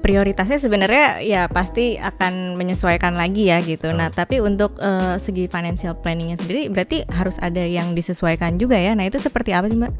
Prioritasnya 0.01 0.57
sebenarnya 0.57 1.21
ya 1.21 1.45
pasti 1.45 1.95
akan 1.95 2.57
menyesuaikan 2.57 3.13
lagi 3.13 3.53
ya 3.53 3.61
gitu. 3.61 3.93
Nah, 3.93 4.09
tapi 4.09 4.41
untuk 4.41 4.75
eh, 4.81 5.21
segi 5.21 5.45
financial 5.45 5.93
planningnya 6.01 6.41
sendiri 6.41 6.73
berarti 6.73 7.05
harus 7.07 7.37
ada 7.37 7.61
yang 7.61 7.93
disesuaikan 7.93 8.57
juga 8.57 8.75
ya. 8.75 8.97
Nah, 8.97 9.05
itu 9.05 9.21
seperti 9.21 9.53
apa 9.53 9.69
sih, 9.69 9.77
Mbak? 9.77 9.93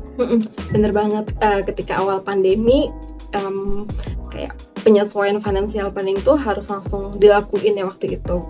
Bener 0.73 0.91
banget. 0.91 1.25
Eh, 1.37 1.61
ketika 1.69 2.01
awal 2.01 2.25
pandemi, 2.25 2.89
em, 3.37 3.85
kayak 4.33 4.57
penyesuaian 4.81 5.39
financial 5.39 5.93
planning 5.93 6.17
tuh 6.25 6.35
harus 6.35 6.67
langsung 6.67 7.15
dilakuin 7.21 7.77
ya 7.77 7.85
waktu 7.85 8.17
itu. 8.17 8.41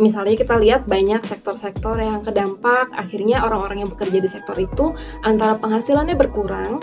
Misalnya 0.00 0.32
kita 0.32 0.56
lihat 0.56 0.88
banyak 0.88 1.20
sektor-sektor 1.28 1.92
yang 2.00 2.24
kedampak, 2.24 2.88
akhirnya 2.96 3.44
orang-orang 3.44 3.84
yang 3.84 3.90
bekerja 3.92 4.18
di 4.24 4.30
sektor 4.32 4.56
itu 4.56 4.96
antara 5.28 5.60
penghasilannya 5.60 6.16
berkurang 6.16 6.80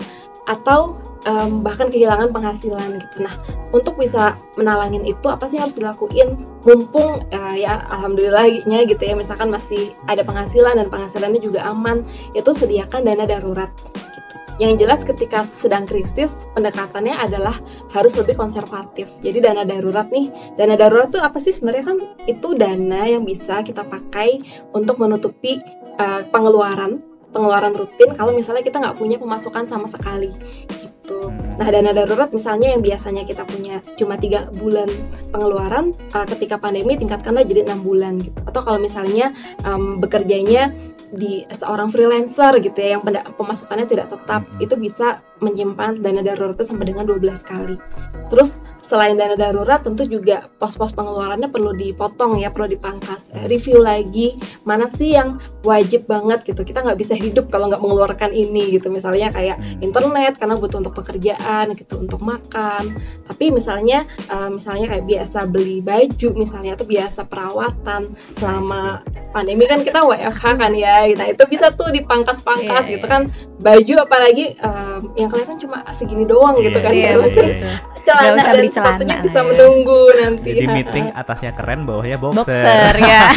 atau 0.48 0.96
em, 1.28 1.60
bahkan 1.60 1.92
kehilangan 1.92 2.32
penghasilan 2.32 2.96
gitu. 2.96 3.16
Nah, 3.20 3.34
untuk 3.76 4.00
bisa 4.00 4.40
menalangin 4.56 5.04
itu 5.04 5.28
apa 5.28 5.44
sih 5.46 5.60
harus 5.60 5.76
dilakuin? 5.76 6.40
Mumpung 6.64 7.28
eh, 7.28 7.62
ya 7.62 7.84
alhamdulillahnya 7.92 8.88
gitu 8.88 9.02
ya, 9.04 9.14
misalkan 9.14 9.52
masih 9.52 9.92
ada 10.08 10.24
penghasilan 10.24 10.80
dan 10.80 10.88
penghasilannya 10.88 11.40
juga 11.44 11.68
aman, 11.68 12.02
itu 12.32 12.50
sediakan 12.56 13.04
dana 13.04 13.28
darurat. 13.28 13.68
Yang 14.58 14.82
jelas 14.82 15.00
ketika 15.06 15.46
sedang 15.46 15.86
krisis, 15.86 16.34
pendekatannya 16.58 17.14
adalah 17.14 17.54
harus 17.94 18.18
lebih 18.18 18.34
konservatif. 18.34 19.06
Jadi 19.22 19.38
dana 19.38 19.62
darurat 19.62 20.10
nih, 20.10 20.34
dana 20.58 20.74
darurat 20.74 21.14
tuh 21.14 21.22
apa 21.22 21.38
sih 21.38 21.54
sebenarnya 21.54 21.94
kan 21.94 21.98
itu 22.26 22.58
dana 22.58 23.06
yang 23.06 23.22
bisa 23.22 23.62
kita 23.62 23.86
pakai 23.86 24.42
untuk 24.74 24.98
menutupi 24.98 25.62
uh, 26.02 26.26
pengeluaran 26.34 26.98
pengeluaran 27.32 27.76
rutin 27.76 28.14
kalau 28.16 28.32
misalnya 28.32 28.64
kita 28.64 28.80
nggak 28.80 28.96
punya 28.96 29.16
pemasukan 29.20 29.68
sama 29.68 29.86
sekali 29.86 30.32
gitu. 31.08 31.28
Mm-mm. 31.28 31.56
Nah, 31.58 31.68
dana 31.74 31.90
darurat 31.90 32.30
misalnya 32.30 32.70
yang 32.76 32.84
biasanya 32.84 33.26
kita 33.26 33.42
punya 33.48 33.82
cuma 33.98 34.14
tiga 34.14 34.46
bulan 34.54 34.86
pengeluaran, 35.34 35.90
uh, 36.14 36.26
ketika 36.28 36.60
pandemi 36.60 36.94
tingkatkanlah 36.94 37.42
jadi 37.42 37.66
enam 37.66 37.82
bulan 37.82 38.20
gitu. 38.22 38.38
Atau 38.46 38.60
kalau 38.62 38.78
misalnya 38.78 39.34
um, 39.66 39.98
bekerjanya 39.98 40.70
di 41.08 41.48
seorang 41.48 41.88
freelancer 41.88 42.60
gitu 42.60 42.76
ya 42.76 43.00
yang 43.00 43.02
pemasukannya 43.34 43.88
tidak 43.88 44.12
tetap 44.12 44.44
mm 44.44 44.50
-hmm. 44.54 44.64
itu 44.64 44.74
bisa 44.76 45.24
menyimpan 45.40 46.04
dana 46.04 46.20
darurat 46.20 46.60
sampai 46.60 46.92
dengan 46.92 47.08
12 47.08 47.24
kali. 47.42 47.76
Terus 48.28 48.60
selain 48.88 49.20
dana 49.20 49.36
darurat 49.36 49.84
tentu 49.84 50.08
juga 50.08 50.48
pos-pos 50.56 50.96
pengeluarannya 50.96 51.52
perlu 51.52 51.76
dipotong 51.76 52.40
ya, 52.40 52.48
perlu 52.48 52.72
dipangkas. 52.72 53.28
Eh, 53.36 53.44
review 53.44 53.84
lagi 53.84 54.40
mana 54.64 54.88
sih 54.88 55.12
yang 55.12 55.36
wajib 55.60 56.08
banget 56.08 56.48
gitu. 56.48 56.64
Kita 56.64 56.80
nggak 56.80 56.96
bisa 56.96 57.12
hidup 57.12 57.52
kalau 57.52 57.68
nggak 57.68 57.84
mengeluarkan 57.84 58.32
ini 58.32 58.80
gitu. 58.80 58.88
Misalnya 58.88 59.28
kayak 59.28 59.60
hmm. 59.60 59.84
internet 59.84 60.40
karena 60.40 60.56
butuh 60.56 60.80
untuk 60.80 60.96
pekerjaan 60.96 61.76
gitu, 61.76 62.00
untuk 62.00 62.24
makan. 62.24 62.96
Tapi 63.28 63.52
misalnya 63.52 64.08
uh, 64.32 64.48
misalnya 64.48 64.88
kayak 64.88 65.04
biasa 65.04 65.44
beli 65.52 65.84
baju 65.84 66.28
misalnya 66.32 66.80
atau 66.80 66.88
biasa 66.88 67.28
perawatan 67.28 68.16
selama 68.32 69.04
pandemi 69.36 69.68
kan 69.68 69.84
kita 69.84 70.00
WFH 70.00 70.44
kan 70.56 70.72
ya. 70.72 71.04
Nah, 71.12 71.28
itu 71.28 71.44
bisa 71.44 71.68
tuh 71.76 71.92
dipangkas-pangkas 71.92 72.88
yeah, 72.88 72.94
gitu 72.96 73.04
kan. 73.04 73.28
Baju 73.60 73.94
apalagi 74.00 74.56
um, 74.64 75.12
yang 75.20 75.28
kelihatan 75.28 75.60
cuma 75.60 75.84
segini 75.92 76.24
doang 76.24 76.56
yeah, 76.56 76.66
gitu 76.72 76.78
kan 76.80 76.92
yeah, 76.96 77.12
ya. 77.12 77.20
Betul. 77.20 77.48
celana 78.08 78.40
dan 78.56 78.68
sepatunya 78.78 79.16
bisa 79.20 79.40
ya. 79.40 79.46
menunggu 79.46 80.00
nanti. 80.16 80.50
Jadi 80.54 80.66
meeting 80.70 81.06
atasnya 81.12 81.52
keren, 81.58 81.84
bawahnya 81.84 82.16
boxer. 82.22 82.44
Boxer 82.46 82.96
ya. 83.02 83.24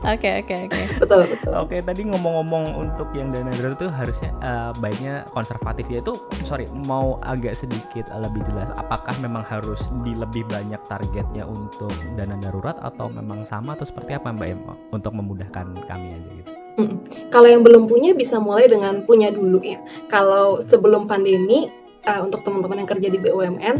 Oke 0.00 0.40
oke 0.40 0.54
oke. 0.64 0.80
Betul 0.96 1.28
betul. 1.28 1.52
Oke 1.60 1.76
tadi 1.84 2.08
ngomong-ngomong 2.08 2.72
untuk 2.72 3.12
yang 3.12 3.36
dana 3.36 3.52
darurat 3.52 3.76
itu 3.76 3.88
harusnya 3.92 4.32
uh, 4.40 4.72
baiknya 4.80 5.28
konservatif 5.36 5.84
ya 5.92 6.00
itu 6.00 6.16
sorry 6.48 6.64
mau 6.88 7.20
agak 7.20 7.52
sedikit 7.52 8.08
lebih 8.16 8.40
jelas 8.48 8.72
apakah 8.80 9.12
memang 9.20 9.44
harus 9.44 9.92
di 10.00 10.16
lebih 10.16 10.48
banyak 10.48 10.80
targetnya 10.88 11.44
untuk 11.44 11.92
dana 12.16 12.32
darurat 12.40 12.80
atau 12.80 13.12
memang 13.12 13.44
sama 13.44 13.76
atau 13.76 13.84
seperti 13.84 14.16
apa 14.16 14.32
Mbak 14.32 14.48
Emma 14.48 14.74
untuk 14.88 15.12
memudahkan 15.12 15.68
kami 15.84 16.08
aja 16.16 16.30
gitu. 16.32 16.50
Hmm. 16.80 16.96
Kalau 17.28 17.48
yang 17.50 17.60
belum 17.60 17.84
punya 17.84 18.16
bisa 18.16 18.40
mulai 18.40 18.64
dengan 18.70 19.04
punya 19.04 19.28
dulu 19.28 19.60
ya. 19.60 19.84
Kalau 20.08 20.64
sebelum 20.64 21.04
pandemi 21.04 21.68
uh, 22.06 22.20
untuk 22.24 22.40
teman-teman 22.46 22.84
yang 22.84 22.88
kerja 22.88 23.08
di 23.12 23.18
BUMN, 23.20 23.76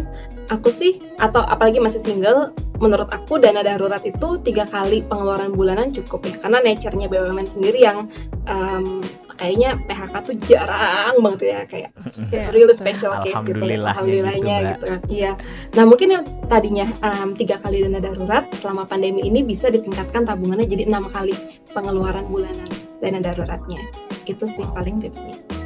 aku 0.53 0.69
sih 0.69 1.01
atau 1.23 1.41
apalagi 1.41 1.81
masih 1.81 2.03
single, 2.05 2.53
menurut 2.83 3.09
aku 3.13 3.41
dana 3.41 3.65
darurat 3.65 4.03
itu 4.05 4.41
tiga 4.45 4.69
kali 4.69 5.05
pengeluaran 5.07 5.55
bulanan 5.55 5.93
cukup 5.95 6.27
ya. 6.27 6.37
Karena 6.41 6.59
nature-nya 6.61 7.07
BUMN 7.09 7.47
sendiri 7.49 7.79
yang 7.81 8.09
um, 8.49 9.01
kayaknya 9.41 9.81
PHK 9.89 10.15
tuh 10.27 10.35
jarang 10.49 11.15
banget 11.21 11.41
ya. 11.41 11.61
Kayak 11.65 11.91
really 12.57 12.75
special 12.77 13.17
case 13.25 13.41
gitu. 13.47 13.57
Alhamdulillahnya 13.57 14.57
gitu, 14.57 14.69
gitu. 14.69 14.85
Kan 14.85 15.01
iya. 15.09 15.33
Nah 15.77 15.85
mungkin 15.89 16.09
yang 16.13 16.25
tadinya 16.49 16.87
um, 17.01 17.33
tiga 17.37 17.57
kali 17.61 17.85
dana 17.85 18.01
darurat 18.03 18.45
selama 18.53 18.85
pandemi 18.85 19.25
ini 19.25 19.41
bisa 19.45 19.73
ditingkatkan 19.73 20.29
tabungannya 20.29 20.67
jadi 20.69 20.89
enam 20.89 21.09
kali 21.09 21.33
pengeluaran 21.73 22.29
bulanan 22.29 22.69
dana 23.01 23.21
daruratnya. 23.23 23.81
Itu 24.29 24.45
sih 24.45 24.65
paling 24.77 25.01
tipsnya 25.01 25.60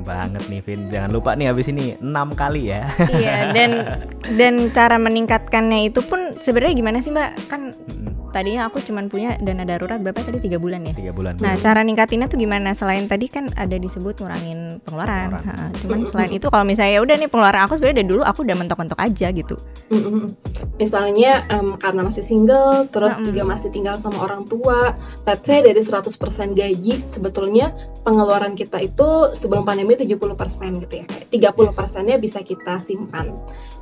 keren 0.00 0.32
banget 0.32 0.42
nih 0.48 0.60
Vin. 0.64 0.80
Jangan 0.88 1.10
lupa 1.12 1.30
nih 1.36 1.46
habis 1.52 1.68
ini 1.68 1.94
enam 2.00 2.32
kali 2.32 2.72
ya. 2.72 2.88
Iya 3.12 3.52
dan 3.52 3.70
dan 4.36 4.54
cara 4.72 4.96
meningkatkannya 4.96 5.92
itu 5.92 6.00
pun 6.00 6.36
sebenarnya 6.40 6.74
gimana 6.76 6.98
sih 7.04 7.12
mbak? 7.12 7.36
Kan 7.52 7.76
tadinya 8.30 8.70
aku 8.70 8.80
cuma 8.82 9.02
punya 9.10 9.36
dana 9.42 9.66
darurat 9.66 9.98
berapa 10.00 10.22
tadi? 10.22 10.38
Tiga 10.40 10.56
bulan 10.56 10.86
ya? 10.86 10.94
Tiga 10.94 11.12
bulan 11.12 11.36
nah 11.42 11.54
cara 11.58 11.84
ningkatinnya 11.84 12.30
tuh 12.30 12.38
gimana? 12.38 12.72
Selain 12.72 13.04
tadi 13.10 13.26
kan 13.28 13.50
ada 13.58 13.76
disebut 13.76 14.22
ngurangin 14.22 14.80
pengeluaran, 14.86 15.36
pengeluaran. 15.36 15.70
Ha, 15.74 15.78
cuman 15.82 15.98
selain 16.08 16.32
itu 16.32 16.46
kalau 16.48 16.64
misalnya 16.64 16.92
ya 16.96 17.00
udah 17.02 17.16
nih 17.18 17.28
pengeluaran 17.28 17.62
aku 17.66 17.74
sebenarnya 17.76 17.98
dari 18.02 18.08
dulu 18.08 18.22
aku 18.24 18.38
udah 18.46 18.56
mentok-mentok 18.56 19.00
aja 19.02 19.26
gitu. 19.34 19.56
Misalnya 20.80 21.44
um, 21.52 21.76
karena 21.76 22.00
masih 22.06 22.24
single 22.24 22.86
terus 22.88 23.18
mm-hmm. 23.18 23.28
juga 23.28 23.42
masih 23.44 23.68
tinggal 23.74 23.96
sama 23.98 24.22
orang 24.22 24.46
tua 24.46 24.94
let's 25.26 25.44
say 25.44 25.60
dari 25.60 25.78
100% 25.78 26.14
gaji 26.54 26.94
sebetulnya 27.04 27.74
pengeluaran 28.06 28.54
kita 28.54 28.80
itu 28.80 29.34
sebelum 29.34 29.66
pandemi 29.66 29.98
70% 29.98 30.84
gitu 30.86 30.94
ya 31.02 31.06
30 31.50 31.76
persennya 31.76 32.16
bisa 32.16 32.40
kita 32.44 32.78
simpan 32.82 33.34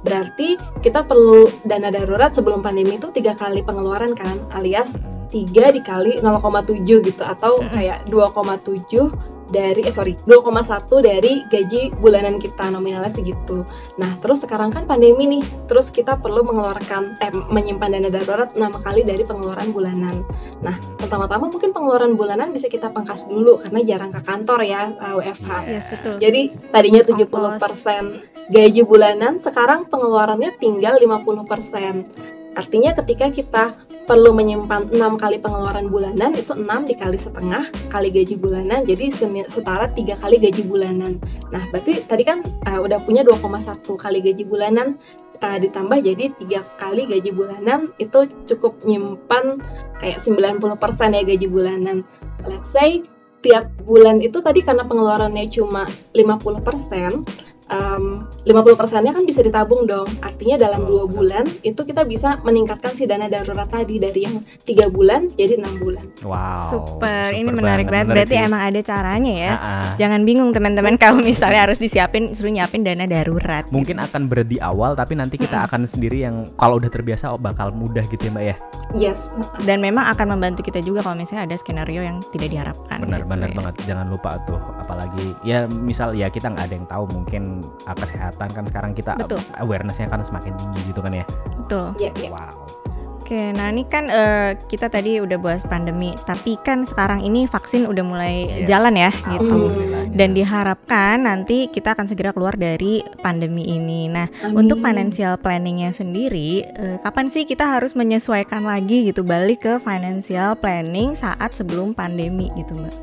berarti 0.06 0.54
kita 0.84 1.04
perlu 1.04 1.50
dana 1.66 1.90
darurat 1.90 2.30
sebelum 2.30 2.62
pandemi 2.62 2.96
itu 3.00 3.10
tiga 3.10 3.34
kali 3.34 3.62
pengeluaran 3.66 4.14
kan 4.14 4.38
alias 4.54 4.94
3 5.28 5.76
dikali 5.76 6.24
0,7 6.24 6.84
gitu 7.04 7.22
atau 7.22 7.60
kayak 7.68 8.08
2,7 8.08 9.12
dari 9.48 9.84
eh 9.84 9.92
sorry 9.92 10.14
2,1 10.28 10.88
dari 11.00 11.44
gaji 11.48 11.92
bulanan 11.96 12.36
kita 12.38 12.68
nominalnya 12.68 13.12
segitu. 13.12 13.64
Nah 13.96 14.16
terus 14.20 14.44
sekarang 14.44 14.70
kan 14.70 14.84
pandemi 14.84 15.24
nih, 15.26 15.44
terus 15.66 15.88
kita 15.88 16.20
perlu 16.20 16.44
mengeluarkan 16.44 17.18
eh 17.20 17.32
menyimpan 17.32 17.98
dana 17.98 18.08
darurat 18.12 18.50
6 18.52 18.60
kali 18.84 19.02
dari 19.04 19.24
pengeluaran 19.24 19.72
bulanan. 19.72 20.24
Nah 20.60 20.76
pertama-tama 21.00 21.48
mungkin 21.48 21.72
pengeluaran 21.72 22.14
bulanan 22.14 22.52
bisa 22.52 22.68
kita 22.68 22.92
pangkas 22.92 23.26
dulu 23.26 23.56
karena 23.60 23.80
jarang 23.84 24.10
ke 24.12 24.20
kantor 24.22 24.60
ya 24.64 24.92
WFH. 24.94 25.50
Yes, 25.68 25.86
betul. 25.88 26.20
Jadi 26.20 26.52
tadinya 26.70 27.02
70% 27.04 28.48
gaji 28.48 28.82
bulanan, 28.84 29.36
sekarang 29.36 29.88
pengeluarannya 29.92 30.56
tinggal 30.56 30.96
50%. 30.96 32.37
Artinya 32.56 32.96
ketika 32.96 33.28
kita 33.28 33.64
perlu 34.08 34.32
menyimpan 34.32 34.88
6 34.88 35.20
kali 35.20 35.36
pengeluaran 35.36 35.92
bulanan 35.92 36.32
itu 36.32 36.56
6 36.56 36.64
dikali 36.88 37.20
setengah 37.20 37.68
kali 37.92 38.08
gaji 38.08 38.40
bulanan 38.40 38.88
jadi 38.88 39.12
setara 39.52 39.92
tiga 39.92 40.16
kali 40.16 40.40
gaji 40.40 40.64
bulanan. 40.64 41.20
Nah, 41.52 41.62
berarti 41.68 42.08
tadi 42.08 42.24
kan 42.24 42.40
uh, 42.64 42.80
udah 42.80 43.04
punya 43.04 43.20
2,1 43.20 43.84
kali 43.84 44.18
gaji 44.24 44.44
bulanan 44.48 44.96
uh, 45.44 45.58
ditambah 45.60 46.00
jadi 46.00 46.32
tiga 46.40 46.64
kali 46.80 47.04
gaji 47.04 47.30
bulanan 47.30 47.92
itu 48.00 48.26
cukup 48.48 48.80
nyimpan 48.82 49.60
kayak 50.00 50.18
90% 50.18 50.72
ya 51.14 51.22
gaji 51.22 51.46
bulanan. 51.46 52.00
Let's 52.48 52.72
say 52.72 53.04
tiap 53.38 53.70
bulan 53.86 54.18
itu 54.18 54.42
tadi 54.42 54.66
karena 54.66 54.82
pengeluarannya 54.82 55.46
cuma 55.50 55.86
50%, 56.10 57.47
um, 57.72 58.26
50 58.44 58.80
persennya 58.80 59.12
kan 59.12 59.24
bisa 59.24 59.40
ditabung 59.44 59.84
dong. 59.84 60.08
Artinya 60.24 60.56
dalam 60.56 60.88
dua 60.88 61.04
bulan 61.04 61.44
itu 61.64 61.80
kita 61.84 62.04
bisa 62.08 62.40
meningkatkan 62.42 62.96
si 62.96 63.04
dana 63.04 63.28
darurat 63.28 63.68
tadi 63.68 64.00
dari 64.00 64.24
yang 64.24 64.40
tiga 64.64 64.88
bulan 64.88 65.28
jadi 65.36 65.60
enam 65.60 65.76
bulan. 65.80 66.04
Wow. 66.24 66.68
Super. 66.72 67.32
Ini 67.32 67.48
menarik 67.48 67.86
banget. 67.88 68.08
Berarti 68.08 68.36
sih. 68.36 68.46
emang 68.48 68.62
ada 68.64 68.80
caranya 68.80 69.32
ya. 69.32 69.52
Uh-uh. 69.52 69.88
Jangan 70.00 70.20
bingung 70.24 70.50
teman-teman 70.56 70.94
kalau 71.00 71.20
misalnya 71.20 71.68
harus 71.68 71.78
disiapin 71.80 72.32
suruh 72.32 72.52
nyiapin 72.52 72.82
dana 72.82 73.04
darurat. 73.04 73.68
Mungkin 73.68 74.00
gitu. 74.00 74.06
akan 74.08 74.22
berat 74.26 74.48
di 74.48 74.58
awal 74.60 74.96
tapi 74.96 75.14
nanti 75.14 75.36
kita 75.36 75.68
akan 75.68 75.84
sendiri 75.84 76.24
yang 76.24 76.48
kalau 76.56 76.80
udah 76.80 76.90
terbiasa 76.90 77.36
oh, 77.36 77.40
bakal 77.40 77.70
mudah 77.70 78.04
gitu 78.08 78.28
ya 78.28 78.32
Mbak 78.32 78.44
ya. 78.44 78.56
Yes. 78.96 79.36
Dan 79.68 79.84
memang 79.84 80.08
akan 80.16 80.38
membantu 80.38 80.64
kita 80.64 80.80
juga 80.80 81.04
kalau 81.04 81.20
misalnya 81.20 81.52
ada 81.52 81.56
skenario 81.60 82.00
yang 82.00 82.24
tidak 82.32 82.48
diharapkan. 82.48 83.04
Benar, 83.04 83.24
gitu 83.24 83.30
benar 83.30 83.48
ya. 83.52 83.56
banget. 83.56 83.74
Jangan 83.84 84.06
lupa 84.08 84.30
tuh 84.48 84.60
apalagi 84.80 85.36
ya 85.44 85.68
misal 85.68 86.16
ya 86.16 86.32
kita 86.32 86.48
nggak 86.48 86.64
ada 86.72 86.74
yang 86.74 86.88
tahu 86.88 87.04
mungkin 87.12 87.57
kesehatan 87.84 88.48
kan 88.50 88.64
sekarang 88.66 88.92
kita 88.92 89.16
Betul. 89.18 89.40
awarenessnya 89.58 90.08
kan 90.10 90.24
semakin 90.24 90.52
tinggi 90.56 90.80
gitu 90.92 91.00
kan 91.00 91.12
ya. 91.12 91.24
Betul. 91.64 91.86
Yeah, 91.98 92.14
yeah. 92.18 92.32
Wow. 92.34 92.88
Oke, 93.28 93.52
nah 93.52 93.68
ini 93.68 93.84
kan 93.84 94.08
uh, 94.08 94.56
kita 94.72 94.88
tadi 94.88 95.20
udah 95.20 95.36
bahas 95.36 95.60
pandemi, 95.68 96.16
tapi 96.24 96.56
kan 96.64 96.88
sekarang 96.88 97.20
ini 97.20 97.44
vaksin 97.44 97.84
udah 97.84 98.00
mulai 98.00 98.64
yes. 98.64 98.72
jalan 98.72 98.96
ya, 98.96 99.12
gitu. 99.12 99.68
Dan 100.16 100.32
diharapkan 100.32 101.28
nanti 101.28 101.68
kita 101.68 101.92
akan 101.92 102.08
segera 102.08 102.32
keluar 102.32 102.56
dari 102.56 103.04
pandemi 103.20 103.68
ini. 103.68 104.08
Nah, 104.08 104.32
Amin. 104.40 104.64
untuk 104.64 104.80
financial 104.80 105.36
planningnya 105.36 105.92
sendiri, 105.92 106.72
uh, 106.80 106.96
kapan 107.04 107.28
sih 107.28 107.44
kita 107.44 107.68
harus 107.68 107.92
menyesuaikan 107.92 108.64
lagi 108.64 109.12
gitu, 109.12 109.20
balik 109.20 109.60
ke 109.60 109.76
financial 109.76 110.56
planning 110.56 111.12
saat 111.12 111.52
sebelum 111.52 111.92
pandemi 111.92 112.48
gitu, 112.56 112.80
mbak? 112.80 112.96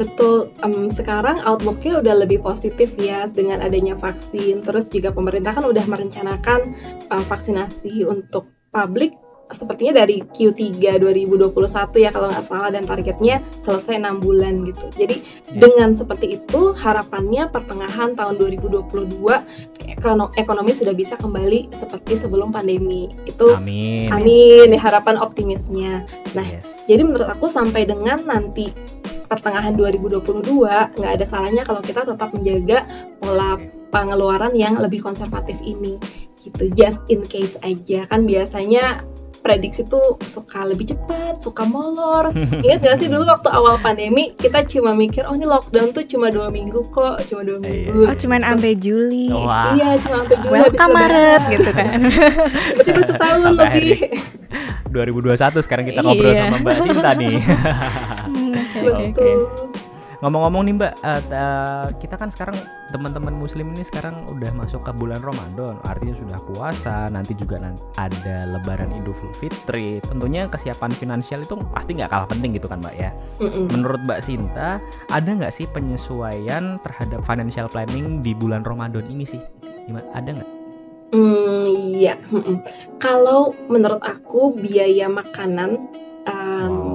Betul, 0.00 0.48
um, 0.64 0.88
sekarang 0.88 1.44
outlooknya 1.44 2.00
udah 2.00 2.24
lebih 2.24 2.40
positif 2.40 2.96
ya 2.96 3.28
dengan 3.28 3.60
adanya 3.60 3.92
vaksin. 4.00 4.64
Terus 4.64 4.88
juga 4.88 5.12
pemerintah 5.12 5.52
kan 5.52 5.68
udah 5.68 5.84
merencanakan 5.84 6.72
uh, 7.12 7.24
vaksinasi 7.28 8.08
untuk 8.08 8.48
publik 8.72 9.12
sepertinya 9.50 10.06
dari 10.06 10.22
Q3 10.22 10.78
2021 11.02 11.50
ya 11.98 12.10
kalau 12.14 12.30
nggak 12.30 12.46
salah 12.46 12.70
dan 12.70 12.86
targetnya 12.86 13.42
selesai 13.66 13.98
enam 13.98 14.22
bulan 14.22 14.62
gitu. 14.62 14.86
Jadi 14.94 15.20
ya. 15.20 15.58
dengan 15.58 15.92
seperti 15.98 16.38
itu 16.38 16.70
harapannya 16.72 17.50
pertengahan 17.50 18.14
tahun 18.14 18.38
2022 18.38 18.86
ekonomi 20.38 20.72
sudah 20.72 20.94
bisa 20.94 21.18
kembali 21.18 21.74
seperti 21.74 22.14
sebelum 22.14 22.54
pandemi. 22.54 23.10
Itu 23.26 23.58
amin. 23.58 24.14
Amin, 24.14 24.70
harapan 24.78 25.18
optimisnya. 25.18 26.06
Nah, 26.32 26.46
yes. 26.46 26.86
jadi 26.86 27.02
menurut 27.02 27.26
aku 27.26 27.50
sampai 27.50 27.84
dengan 27.84 28.22
nanti 28.24 28.70
pertengahan 29.30 29.72
2022 29.72 30.42
nggak 30.98 31.12
ada 31.14 31.24
salahnya 31.24 31.62
kalau 31.62 31.78
kita 31.78 32.02
tetap 32.02 32.34
menjaga 32.34 32.82
pola 33.16 33.54
pengeluaran 33.88 34.50
yang 34.52 34.74
lebih 34.74 34.98
konservatif 34.98 35.54
ini 35.60 35.96
gitu 36.36 36.66
just 36.72 36.98
in 37.06 37.22
case 37.22 37.54
aja 37.60 38.04
kan 38.04 38.24
biasanya 38.24 39.06
prediksi 39.40 39.88
tuh 39.88 40.20
suka 40.20 40.68
lebih 40.68 40.92
cepat, 40.92 41.40
suka 41.40 41.64
molor. 41.64 42.28
Ingat 42.60 42.80
gak 42.84 42.96
sih 43.00 43.08
dulu 43.08 43.24
waktu 43.24 43.48
awal 43.48 43.80
pandemi 43.80 44.36
kita 44.36 44.68
cuma 44.68 44.92
mikir 44.92 45.24
oh 45.24 45.32
ini 45.32 45.48
lockdown 45.48 45.96
tuh 45.96 46.04
cuma 46.04 46.28
dua 46.28 46.52
minggu 46.52 46.84
kok, 46.92 47.24
cuma 47.24 47.40
dua 47.40 47.56
Iya. 47.56 47.88
minggu. 47.88 48.04
Oh, 48.04 48.12
cuman 48.12 48.44
sampai 48.44 48.76
Juli. 48.76 49.32
Wah. 49.32 49.72
Iya, 49.72 49.96
cuma 49.98 50.14
sampai 50.20 50.36
Juli 50.38 50.52
habis 50.52 50.76
Welcome. 50.76 50.92
Maret 50.92 51.42
gitu 51.48 51.70
kan. 51.72 51.98
Tiba-tiba 52.76 53.00
setahun 53.08 53.40
Sampai 53.40 53.64
lebih. 53.64 53.98
2021 54.92 55.56
sekarang 55.64 55.84
kita 55.88 56.00
ngobrol 56.04 56.30
Iya. 56.30 56.44
sama 56.44 56.56
Mbak 56.60 56.76
Sinta 56.84 57.10
nih. 57.16 57.36
Oke. 58.88 59.30
Ngomong-ngomong 60.20 60.68
nih 60.68 60.74
Mbak, 60.76 60.94
eh, 61.00 61.22
eh, 61.32 61.86
kita 61.96 62.20
kan 62.20 62.28
sekarang 62.28 62.52
teman-teman 62.92 63.32
Muslim 63.32 63.72
ini 63.72 63.80
sekarang 63.88 64.28
udah 64.28 64.52
masuk 64.52 64.84
ke 64.84 64.92
bulan 64.92 65.16
Ramadan, 65.24 65.80
artinya 65.88 66.12
sudah 66.12 66.36
puasa, 66.44 67.08
nanti 67.08 67.32
juga 67.32 67.56
nan- 67.56 67.80
ada 67.96 68.44
Lebaran 68.44 68.92
Idul 69.00 69.16
Fitri. 69.40 69.96
Tentunya 70.04 70.44
kesiapan 70.44 70.92
finansial 70.92 71.40
itu 71.40 71.56
pasti 71.72 71.96
nggak 71.96 72.12
kalah 72.12 72.28
penting 72.28 72.52
gitu 72.52 72.68
kan 72.68 72.84
Mbak 72.84 72.96
ya. 73.00 73.16
Mm-mm. 73.40 73.72
Menurut 73.72 74.04
Mbak 74.04 74.20
Sinta, 74.20 74.76
ada 75.08 75.30
nggak 75.32 75.56
sih 75.56 75.64
penyesuaian 75.72 76.76
terhadap 76.84 77.24
financial 77.24 77.72
planning 77.72 78.20
di 78.20 78.36
bulan 78.36 78.60
Ramadan 78.60 79.08
ini 79.08 79.24
sih? 79.24 79.40
Gimana? 79.88 80.04
Ada 80.12 80.36
nggak? 80.36 80.50
Hmm, 81.16 81.64
iya. 81.96 82.14
Kalau 83.00 83.56
menurut 83.72 84.04
aku 84.04 84.52
biaya 84.52 85.08
makanan 85.08 85.70
um, 86.28 86.68
Wow. 86.70 86.89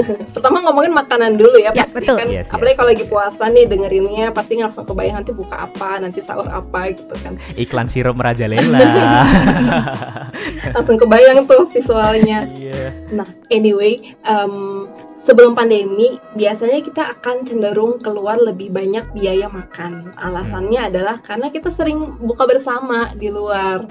pertama 0.34 0.62
ngomongin 0.62 0.92
makanan 0.92 1.36
dulu 1.36 1.56
ya, 1.56 1.70
Ya, 1.72 1.84
pasti 1.84 2.02
betul. 2.02 2.16
kan 2.18 2.26
Yes, 2.28 2.48
apalagi 2.48 2.72
yes. 2.72 2.78
kalau 2.78 2.90
lagi 2.90 3.06
puasa 3.06 3.44
nih 3.48 3.64
dengerinnya 3.66 4.26
pasti 4.30 4.52
langsung 4.56 4.84
kebayang 4.84 5.16
nanti 5.18 5.32
buka 5.32 5.56
apa 5.62 5.98
nanti 5.98 6.20
sahur 6.20 6.46
apa 6.46 6.92
gitu 6.92 7.14
kan 7.20 7.36
Iklan 7.54 7.86
sirup 7.86 8.14
merajalela. 8.14 8.78
langsung 10.74 10.96
kebayang 10.96 11.44
tuh 11.44 11.66
visualnya 11.68 12.46
Iya. 12.52 12.92
nah 13.10 13.28
anyway 13.48 13.96
em, 14.22 14.86
sebelum 15.18 15.52
pandemi 15.52 16.16
biasanya 16.34 16.80
kita 16.80 17.02
akan 17.12 17.44
cenderung 17.44 17.98
keluar 17.98 18.36
lebih 18.36 18.70
banyak 18.70 19.06
biaya 19.12 19.46
makan 19.46 20.10
alasannya 20.16 20.90
adalah 20.90 21.18
karena 21.18 21.48
kita 21.48 21.68
sering 21.68 22.18
buka 22.18 22.44
bersama 22.44 23.12
di 23.14 23.28
luar 23.28 23.86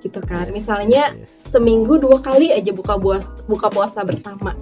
gitu 0.00 0.22
kan 0.22 0.46
Yes, 0.46 0.54
misalnya 0.54 1.04
yes. 1.16 1.50
seminggu 1.50 1.98
dua 1.98 2.20
kali 2.20 2.52
aja 2.52 2.70
buka 2.70 2.94
buas 2.94 3.26
buka 3.46 3.66
puasa 3.66 4.06
bersama. 4.06 4.54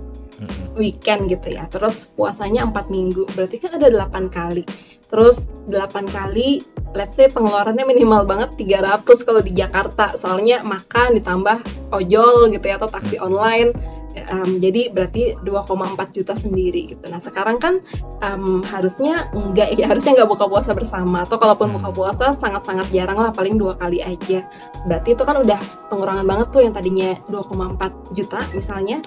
Weekend 0.76 1.30
gitu 1.30 1.54
ya. 1.54 1.66
Terus 1.70 2.10
puasanya 2.14 2.66
empat 2.66 2.90
minggu, 2.90 3.26
berarti 3.34 3.56
kan 3.62 3.78
ada 3.78 3.88
8 3.88 4.30
kali. 4.30 4.62
Terus 5.08 5.46
8 5.70 6.10
kali, 6.10 6.60
let's 6.92 7.14
say 7.14 7.30
pengeluarannya 7.30 7.86
minimal 7.86 8.26
banget 8.26 8.54
300 8.58 9.06
kalau 9.26 9.40
di 9.40 9.54
Jakarta. 9.54 10.18
Soalnya 10.18 10.66
makan 10.66 11.14
ditambah 11.18 11.90
ojol 11.94 12.50
gitu 12.50 12.64
ya 12.66 12.76
atau 12.76 12.90
taksi 12.90 13.22
online. 13.22 13.72
Em, 14.14 14.62
jadi 14.62 14.94
berarti 14.94 15.34
2,4 15.42 16.14
juta 16.14 16.38
sendiri 16.38 16.94
gitu. 16.94 17.02
Nah 17.10 17.18
sekarang 17.18 17.58
kan 17.58 17.82
em, 18.22 18.62
harusnya 18.62 19.26
enggak 19.34 19.74
ya 19.74 19.90
harusnya 19.90 20.22
nggak 20.22 20.30
buka 20.30 20.46
puasa 20.46 20.70
bersama 20.70 21.26
atau 21.26 21.34
kalaupun 21.34 21.74
Hmm. 21.74 21.82
buka 21.82 21.90
puasa 21.90 22.30
sangat-sangat 22.30 22.94
jarang 22.94 23.18
lah 23.18 23.34
paling 23.34 23.58
dua 23.58 23.74
kali 23.74 24.06
aja. 24.06 24.46
Berarti 24.86 25.18
itu 25.18 25.22
kan 25.26 25.42
udah 25.42 25.58
pengurangan 25.90 26.30
banget 26.30 26.46
tuh 26.54 26.62
yang 26.62 26.70
tadinya 26.70 27.10
2,4 27.26 27.90
juta 28.14 28.38
misalnya 28.54 29.02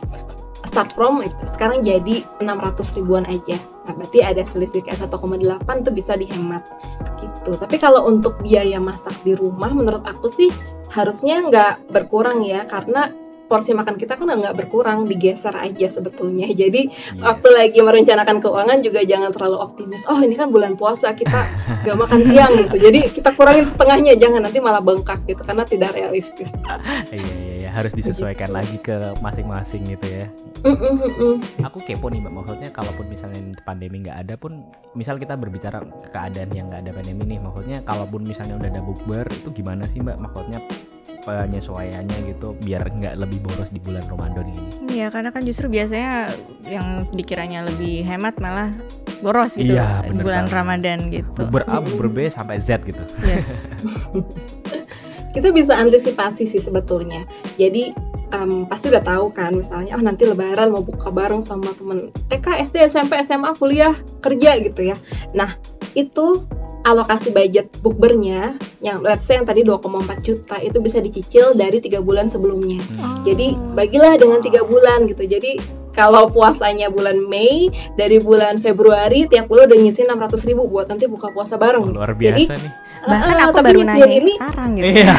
start 0.67 0.91
from 0.91 1.23
sekarang 1.47 1.81
jadi 1.81 2.27
600 2.43 2.97
ribuan 2.99 3.23
aja. 3.25 3.55
Nah, 3.87 3.95
berarti 3.95 4.19
ada 4.19 4.43
selisih 4.43 4.83
kayak 4.83 4.99
1,8 4.99 5.87
tuh 5.87 5.93
bisa 5.95 6.19
dihemat 6.19 6.67
gitu. 7.23 7.55
Tapi 7.55 7.79
kalau 7.79 8.03
untuk 8.05 8.35
biaya 8.43 8.77
masak 8.77 9.15
di 9.23 9.33
rumah 9.33 9.71
menurut 9.71 10.03
aku 10.03 10.27
sih 10.27 10.51
harusnya 10.91 11.43
nggak 11.47 11.91
berkurang 11.91 12.43
ya 12.43 12.67
karena 12.67 13.11
porsi 13.47 13.71
makan 13.73 13.95
kita 13.95 14.19
kan 14.19 14.27
nggak 14.27 14.55
berkurang 14.59 15.07
digeser 15.07 15.55
aja 15.55 15.87
sebetulnya. 15.87 16.51
Jadi 16.51 16.91
Yes. 16.91 17.23
waktu 17.23 17.47
lagi 17.51 17.79
merencanakan 17.79 18.43
keuangan 18.43 18.79
juga 18.83 19.01
jangan 19.07 19.31
terlalu 19.31 19.57
optimis. 19.63 20.03
Oh 20.11 20.19
ini 20.19 20.35
kan 20.35 20.51
bulan 20.51 20.75
puasa 20.75 21.15
kita 21.15 21.47
nggak 21.87 21.97
makan 21.97 22.21
siang 22.27 22.53
gitu. 22.59 22.75
Jadi 22.77 22.99
kita 23.15 23.31
kurangin 23.33 23.65
setengahnya 23.65 24.19
jangan 24.19 24.45
nanti 24.45 24.59
malah 24.59 24.83
bengkak 24.83 25.23
gitu 25.25 25.41
karena 25.41 25.63
tidak 25.63 25.95
realistis. 25.95 26.51
Iya, 27.09 27.23
iya, 27.23 27.53
iya, 27.65 27.69
harus 27.71 27.95
disesuaikan 27.95 28.51
Begitu. 28.51 28.59
lagi 28.59 28.77
ke 28.83 28.97
masing-masing 29.23 29.81
gitu 29.87 30.07
ya. 30.07 30.27
Mm, 30.65 30.73
mm, 30.73 30.95
mm, 30.97 31.13
mm. 31.21 31.35
Aku 31.69 31.79
kepo 31.85 32.09
nih 32.09 32.17
mbak, 32.17 32.33
maksudnya 32.33 32.69
kalaupun 32.73 33.05
misalnya 33.07 33.39
pandemi 33.61 34.01
nggak 34.01 34.17
ada 34.25 34.35
pun, 34.35 34.65
misal 34.97 35.21
kita 35.21 35.37
berbicara 35.37 35.85
keadaan 36.09 36.49
yang 36.49 36.73
nggak 36.73 36.81
ada 36.89 36.91
pandemi 36.97 37.37
nih, 37.37 37.39
maksudnya 37.39 37.77
kalaupun 37.85 38.25
misalnya 38.25 38.57
udah 38.57 38.69
ada 38.73 38.81
bukber 38.81 39.25
itu 39.29 39.49
gimana 39.53 39.85
sih 39.85 40.01
mbak? 40.01 40.17
Maksudnya 40.17 40.59
penyesuaiannya 41.27 42.17
gitu 42.31 42.55
biar 42.63 42.87
nggak 42.87 43.19
lebih 43.19 43.43
boros 43.43 43.67
di 43.67 43.83
bulan 43.83 44.07
Ramadan 44.07 44.47
ini. 44.47 44.69
Iya, 44.87 45.11
karena 45.11 45.35
kan 45.35 45.43
justru 45.43 45.67
biasanya 45.67 46.31
yang 46.63 47.03
dikiranya 47.11 47.67
lebih 47.67 48.07
hemat 48.07 48.39
malah 48.39 48.71
boros 49.19 49.51
gitu 49.59 49.75
Iya, 49.75 50.07
di 50.07 50.23
bulan 50.23 50.47
banget. 50.47 50.55
Ramadan 50.55 50.99
gitu. 51.11 51.27
Bukber 51.35 51.67
A, 51.67 51.83
bukber 51.83 52.07
B 52.07 52.17
sampai 52.31 52.63
Z 52.63 52.87
gitu. 52.87 53.03
Yes. 53.27 53.67
kita 55.35 55.51
bisa 55.51 55.75
antisipasi 55.75 56.47
sih 56.47 56.63
sebetulnya. 56.63 57.27
Jadi 57.59 57.91
em, 58.33 58.65
pasti 58.65 58.89
udah 58.89 59.03
tahu 59.03 59.29
kan 59.35 59.53
misalnya 59.53 59.93
oh 59.93 60.01
nanti 60.01 60.25
lebaran 60.25 60.71
mau 60.71 60.81
buka 60.81 61.11
bareng 61.11 61.43
sama 61.43 61.75
temen 61.75 62.09
TK, 62.31 62.63
SD, 62.71 62.89
SMP, 62.89 63.19
SMA, 63.21 63.51
kuliah, 63.59 63.93
kerja 64.23 64.57
gitu 64.63 64.81
ya. 64.81 64.97
Nah, 65.35 65.53
itu 65.93 66.47
alokasi 66.87 67.35
budget 67.35 67.67
bukbernya 67.83 68.55
yang 68.79 69.03
let's 69.03 69.27
say 69.27 69.35
yang 69.35 69.43
tadi 69.43 69.67
2,4 69.67 70.23
juta 70.23 70.55
itu 70.63 70.79
bisa 70.79 71.03
dicicil 71.03 71.51
dari 71.51 71.83
tiga 71.83 71.99
bulan 71.99 72.31
sebelumnya. 72.31 72.79
Hmm. 72.95 73.19
Jadi 73.27 73.59
bagilah 73.75 74.15
dengan 74.15 74.39
tiga 74.39 74.63
bulan 74.63 75.03
gitu. 75.11 75.27
Jadi 75.27 75.59
kalau 75.91 76.29
puasanya 76.29 76.93
bulan 76.93 77.25
Mei 77.25 77.73
dari 77.97 78.21
bulan 78.21 78.61
Februari 78.61 79.25
tiap 79.27 79.49
bulan 79.49 79.67
udah 79.73 79.79
nyisihin 79.81 80.13
600 80.13 80.47
ribu 80.47 80.69
buat 80.69 80.87
nanti 80.87 81.09
buka 81.09 81.33
puasa 81.33 81.57
bareng. 81.57 81.91
Oh, 81.91 81.97
luar 81.97 82.13
Jadi 82.15 82.47
biasa 82.47 82.53
nih. 82.55 82.71
Bahkan 83.05 83.35
eh, 83.37 83.43
aku 83.45 83.59
baru 83.61 83.81
nanya 83.85 84.09
ini 84.09 84.33
sekarang 84.39 84.69
gitu. 84.79 84.87
Iya. 84.87 85.13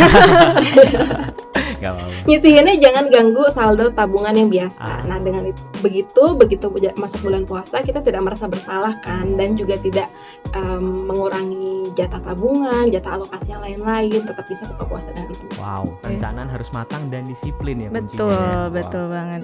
Nyisihinnya 2.29 2.75
jangan 2.83 3.05
ganggu 3.09 3.47
saldo 3.55 3.89
tabungan 3.95 4.35
yang 4.35 4.51
biasa. 4.51 4.83
Ah. 4.83 5.01
Nah, 5.07 5.19
dengan 5.23 5.47
itu, 5.47 5.63
begitu 5.81 6.35
begitu 6.35 6.67
masuk 6.99 7.31
bulan 7.31 7.47
puasa 7.47 7.81
kita 7.87 8.03
tidak 8.03 8.27
merasa 8.27 8.51
bersalah 8.51 8.99
kan 9.01 9.39
dan 9.39 9.55
juga 9.55 9.79
tidak 9.79 10.11
em, 10.53 11.07
mengurangi 11.07 11.95
jatah 11.95 12.21
tabungan, 12.21 12.91
jatah 12.91 13.17
alokasi 13.17 13.55
yang 13.55 13.63
lain-lain, 13.63 14.21
tetap 14.27 14.45
bisa 14.51 14.67
buka 14.75 14.85
puasa 14.91 15.09
dengan 15.15 15.31
itu. 15.33 15.47
Wow, 15.57 15.95
perencanaan 16.03 16.51
harus 16.51 16.69
matang 16.75 17.09
dan 17.09 17.25
disiplin 17.31 17.87
ya 17.87 17.89
kuncinya 17.89 18.05
Betul, 18.11 18.35
ya. 18.35 18.43
Wow. 18.43 18.69
betul 18.75 19.05
banget. 19.09 19.43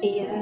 Iya. 0.00 0.34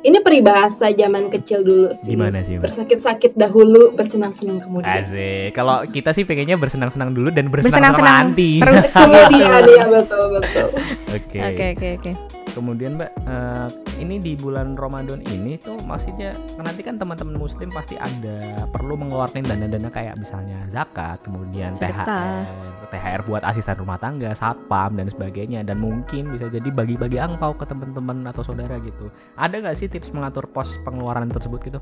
Ini 0.00 0.24
peribahasa 0.24 0.88
zaman 0.96 1.28
kecil 1.28 1.60
dulu 1.60 1.92
sih. 1.92 2.16
Gimana 2.16 2.40
sih? 2.40 2.56
Bersakit-sakit 2.56 3.36
dahulu, 3.36 3.92
bersenang-senang 3.92 4.64
kemudian. 4.64 5.04
Asik. 5.04 5.52
Kalau 5.52 5.84
kita 5.84 6.16
sih 6.16 6.24
pengennya 6.24 6.56
bersenang-senang 6.56 7.12
dulu 7.12 7.28
dan 7.28 7.52
bersenang-senang 7.52 8.00
Bersenang-senang 8.00 8.32
nanti. 8.32 8.50
terus. 8.64 8.88
Kemudian 8.96 9.62
ya 9.68 9.84
betul 9.92 10.24
betul. 10.40 10.68
Oke. 11.12 11.38
Oke, 11.44 11.64
oke, 11.76 11.88
oke. 12.00 12.39
Kemudian 12.50 12.98
Mbak, 12.98 13.12
eh, 13.30 13.68
ini 14.02 14.18
di 14.18 14.32
bulan 14.34 14.74
Ramadan 14.74 15.22
ini 15.30 15.54
tuh 15.60 15.78
maksudnya 15.86 16.34
nanti 16.58 16.82
kan 16.82 16.98
teman-teman 16.98 17.38
Muslim 17.38 17.70
pasti 17.70 17.94
ada 17.94 18.66
perlu 18.74 18.98
mengeluarkan 18.98 19.46
dana-dana 19.46 19.88
kayak 19.88 20.18
misalnya 20.18 20.58
zakat, 20.66 21.22
kemudian 21.22 21.72
Sedekah. 21.78 22.04
THR, 22.04 22.90
THR 22.90 23.20
buat 23.30 23.42
asisten 23.46 23.78
rumah 23.78 23.98
tangga, 24.02 24.34
satpam 24.34 24.98
dan 24.98 25.06
sebagainya, 25.06 25.62
dan 25.62 25.78
mungkin 25.78 26.34
bisa 26.34 26.50
jadi 26.50 26.68
bagi-bagi 26.68 27.22
angpau 27.22 27.54
ke 27.54 27.64
teman-teman 27.68 28.26
atau 28.26 28.42
saudara 28.42 28.82
gitu. 28.82 29.08
Ada 29.38 29.62
nggak 29.62 29.76
sih 29.78 29.86
tips 29.86 30.10
mengatur 30.10 30.50
pos 30.50 30.74
pengeluaran 30.82 31.30
tersebut 31.30 31.60
gitu? 31.62 31.80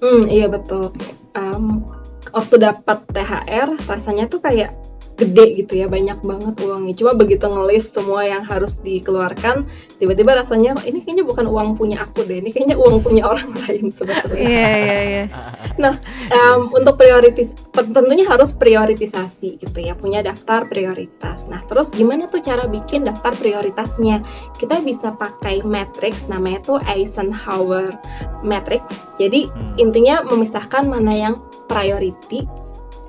Hmm, 0.00 0.26
iya 0.26 0.48
betul. 0.48 0.90
Em, 1.36 1.84
waktu 2.32 2.54
dapat 2.56 3.04
THR 3.12 3.68
rasanya 3.86 4.26
tuh 4.26 4.40
kayak 4.42 4.72
gede 5.20 5.46
gitu 5.60 5.72
ya, 5.76 5.86
banyak 5.86 6.24
banget 6.24 6.54
uangnya. 6.64 6.94
Cuma 6.96 7.12
begitu 7.12 7.44
ngelis 7.44 7.92
semua 7.92 8.24
yang 8.24 8.40
harus 8.42 8.80
dikeluarkan, 8.80 9.68
tiba-tiba 10.00 10.40
rasanya 10.40 10.80
"Kok 10.80 10.86
ini 10.88 11.04
kayaknya 11.04 11.24
bukan 11.28 11.44
uang 11.44 11.76
punya 11.76 12.00
aku 12.00 12.24
deh, 12.24 12.40
ini 12.40 12.50
kayaknya 12.50 12.80
uang 12.80 13.04
punya 13.04 13.28
orang 13.28 13.52
lain 13.68 13.92
sebetulnya. 13.92 14.40
Iya, 14.40 14.70
iya, 14.72 14.98
iya. 15.04 15.24
Em, 15.80 15.88
Iya 16.30 16.60
sih. 16.60 16.76
untuk 16.76 16.94
prioritis, 16.96 17.48
tentunya 17.72 18.24
harus 18.28 18.52
prioritisasi 18.52 19.60
gitu 19.60 19.78
ya, 19.80 19.96
punya 19.96 20.20
daftar 20.20 20.64
prioritas. 20.66 21.44
Nah, 21.48 21.60
terus 21.66 21.88
gimana 21.90 22.28
tuh 22.28 22.40
cara 22.40 22.64
bikin 22.64 23.04
daftar 23.04 23.32
prioritasnya? 23.36 24.20
Kita 24.56 24.80
bisa 24.80 25.12
pakai 25.12 25.60
matrix, 25.64 26.28
namanya 26.28 26.60
tuh 26.64 26.78
Eisenhower 26.84 27.96
matrix. 28.40 28.84
Jadi 29.16 29.48
Hmm. 29.48 29.76
intinya 29.76 30.24
memisahkan 30.24 30.88
mana 30.88 31.12
yang 31.12 31.34
priority, 31.68 32.44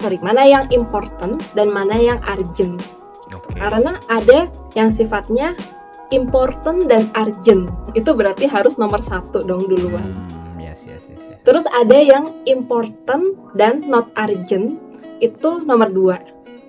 sorry, 0.02 0.18
mana 0.20 0.44
yang 0.44 0.66
important 0.74 1.40
dan 1.54 1.70
mana 1.70 1.96
yang 1.96 2.20
urgent. 2.26 2.82
Oke. 3.32 3.56
Karena 3.56 3.96
ada 4.10 4.50
yang 4.76 4.90
sifatnya 4.92 5.56
important 6.12 6.92
dan 6.92 7.08
urgent. 7.16 7.72
Itu 7.96 8.18
berarti 8.18 8.50
harus 8.50 8.76
nomor 8.76 9.00
satu 9.00 9.46
dong 9.48 9.70
duluan. 9.70 10.12
Hmm, 10.12 10.60
yes, 10.60 10.84
yes, 10.84 11.08
yes, 11.08 11.22
yes. 11.22 11.40
Terus 11.48 11.64
ada 11.72 11.96
yang 11.96 12.36
important 12.50 13.38
dan 13.56 13.88
not 13.88 14.12
urgent 14.20 14.76
itu 15.22 15.62
nomor 15.64 15.88
dua 15.94 16.18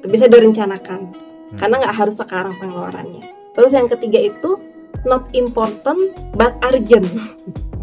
bisa 0.06 0.28
direncanakan 0.28 1.32
Hmm. 1.52 1.60
karena 1.60 1.74
nggak 1.84 1.96
harus 1.96 2.16
sekarang 2.16 2.56
pengeluarannya. 2.56 3.28
Terus 3.52 3.76
yang 3.76 3.88
ketiga 3.92 4.32
itu 4.32 4.56
not 5.04 5.28
important 5.36 6.16
but 6.32 6.56
urgent. 6.64 7.04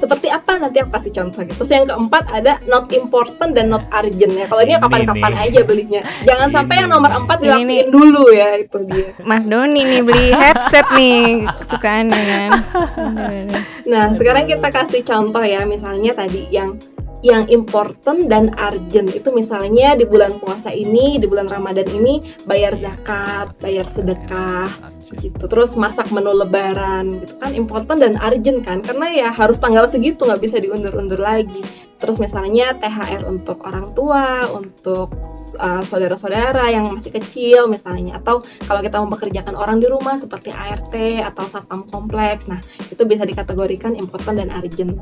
Seperti 0.00 0.32
apa 0.32 0.56
nanti 0.56 0.80
aku 0.80 0.90
kasih 0.96 1.12
contoh 1.12 1.40
gitu. 1.44 1.56
Terus 1.60 1.70
yang 1.70 1.84
keempat 1.86 2.24
ada 2.32 2.52
not 2.64 2.88
important 2.96 3.52
dan 3.52 3.68
not 3.68 3.84
urgent 3.92 4.32
ya. 4.32 4.46
Kalau 4.48 4.62
ini 4.64 4.72
kapan-kapan 4.80 5.32
aja 5.36 5.60
belinya. 5.62 6.00
Jangan 6.24 6.48
sampai 6.48 6.74
Ini 6.74 6.80
yang 6.80 6.90
nomor 6.90 7.10
empat 7.12 7.36
dilakuin 7.44 7.88
dulu 7.92 8.24
ya 8.32 8.48
itu 8.56 8.78
dia. 8.88 9.12
Mas 9.28 9.44
Doni 9.44 9.82
nih 9.84 10.00
beli 10.00 10.32
headset 10.32 10.88
nih 10.96 11.44
kesukaannya 11.60 12.20
kan. 12.24 12.50
Nah, 13.84 14.04
sekarang 14.16 14.48
kita 14.48 14.68
kasih 14.72 15.02
contoh 15.04 15.42
ya, 15.44 15.66
misalnya 15.68 16.16
tadi 16.16 16.48
yang 16.48 16.80
yang 17.20 17.44
important 17.52 18.32
dan 18.32 18.48
urgent 18.56 19.12
itu 19.12 19.28
misalnya 19.28 19.92
di 19.92 20.08
bulan 20.08 20.40
puasa 20.40 20.72
ini, 20.72 21.20
di 21.20 21.28
bulan 21.28 21.52
Ramadan 21.52 21.84
ini 21.92 22.24
bayar 22.48 22.72
zakat, 22.80 23.52
bayar 23.60 23.84
sedekah 23.84 24.99
gitu. 25.18 25.50
Terus 25.50 25.74
masak 25.74 26.14
menu 26.14 26.30
lebaran 26.30 27.24
gitu 27.24 27.34
kan 27.42 27.50
important 27.56 27.98
dan 27.98 28.14
urgent 28.20 28.62
kan 28.62 28.78
karena 28.84 29.06
ya 29.10 29.28
harus 29.34 29.58
tanggal 29.58 29.90
segitu 29.90 30.22
nggak 30.22 30.38
bisa 30.38 30.62
diundur-undur 30.62 31.18
lagi. 31.18 31.64
Terus 32.00 32.16
misalnya 32.16 32.72
THR 32.80 33.28
untuk 33.28 33.60
orang 33.60 33.92
tua, 33.92 34.48
untuk 34.56 35.12
uh, 35.60 35.84
saudara-saudara 35.84 36.72
yang 36.72 36.88
masih 36.88 37.12
kecil 37.12 37.68
misalnya 37.68 38.16
atau 38.22 38.40
kalau 38.64 38.80
kita 38.80 38.96
mempekerjakan 39.04 39.52
orang 39.52 39.84
di 39.84 39.90
rumah 39.90 40.16
seperti 40.16 40.48
ART 40.54 40.94
atau 41.26 41.44
satpam 41.44 41.84
kompleks. 41.92 42.48
Nah, 42.48 42.62
itu 42.88 43.04
bisa 43.04 43.28
dikategorikan 43.28 43.92
important 43.98 44.40
dan 44.40 44.48
urgent. 44.48 44.96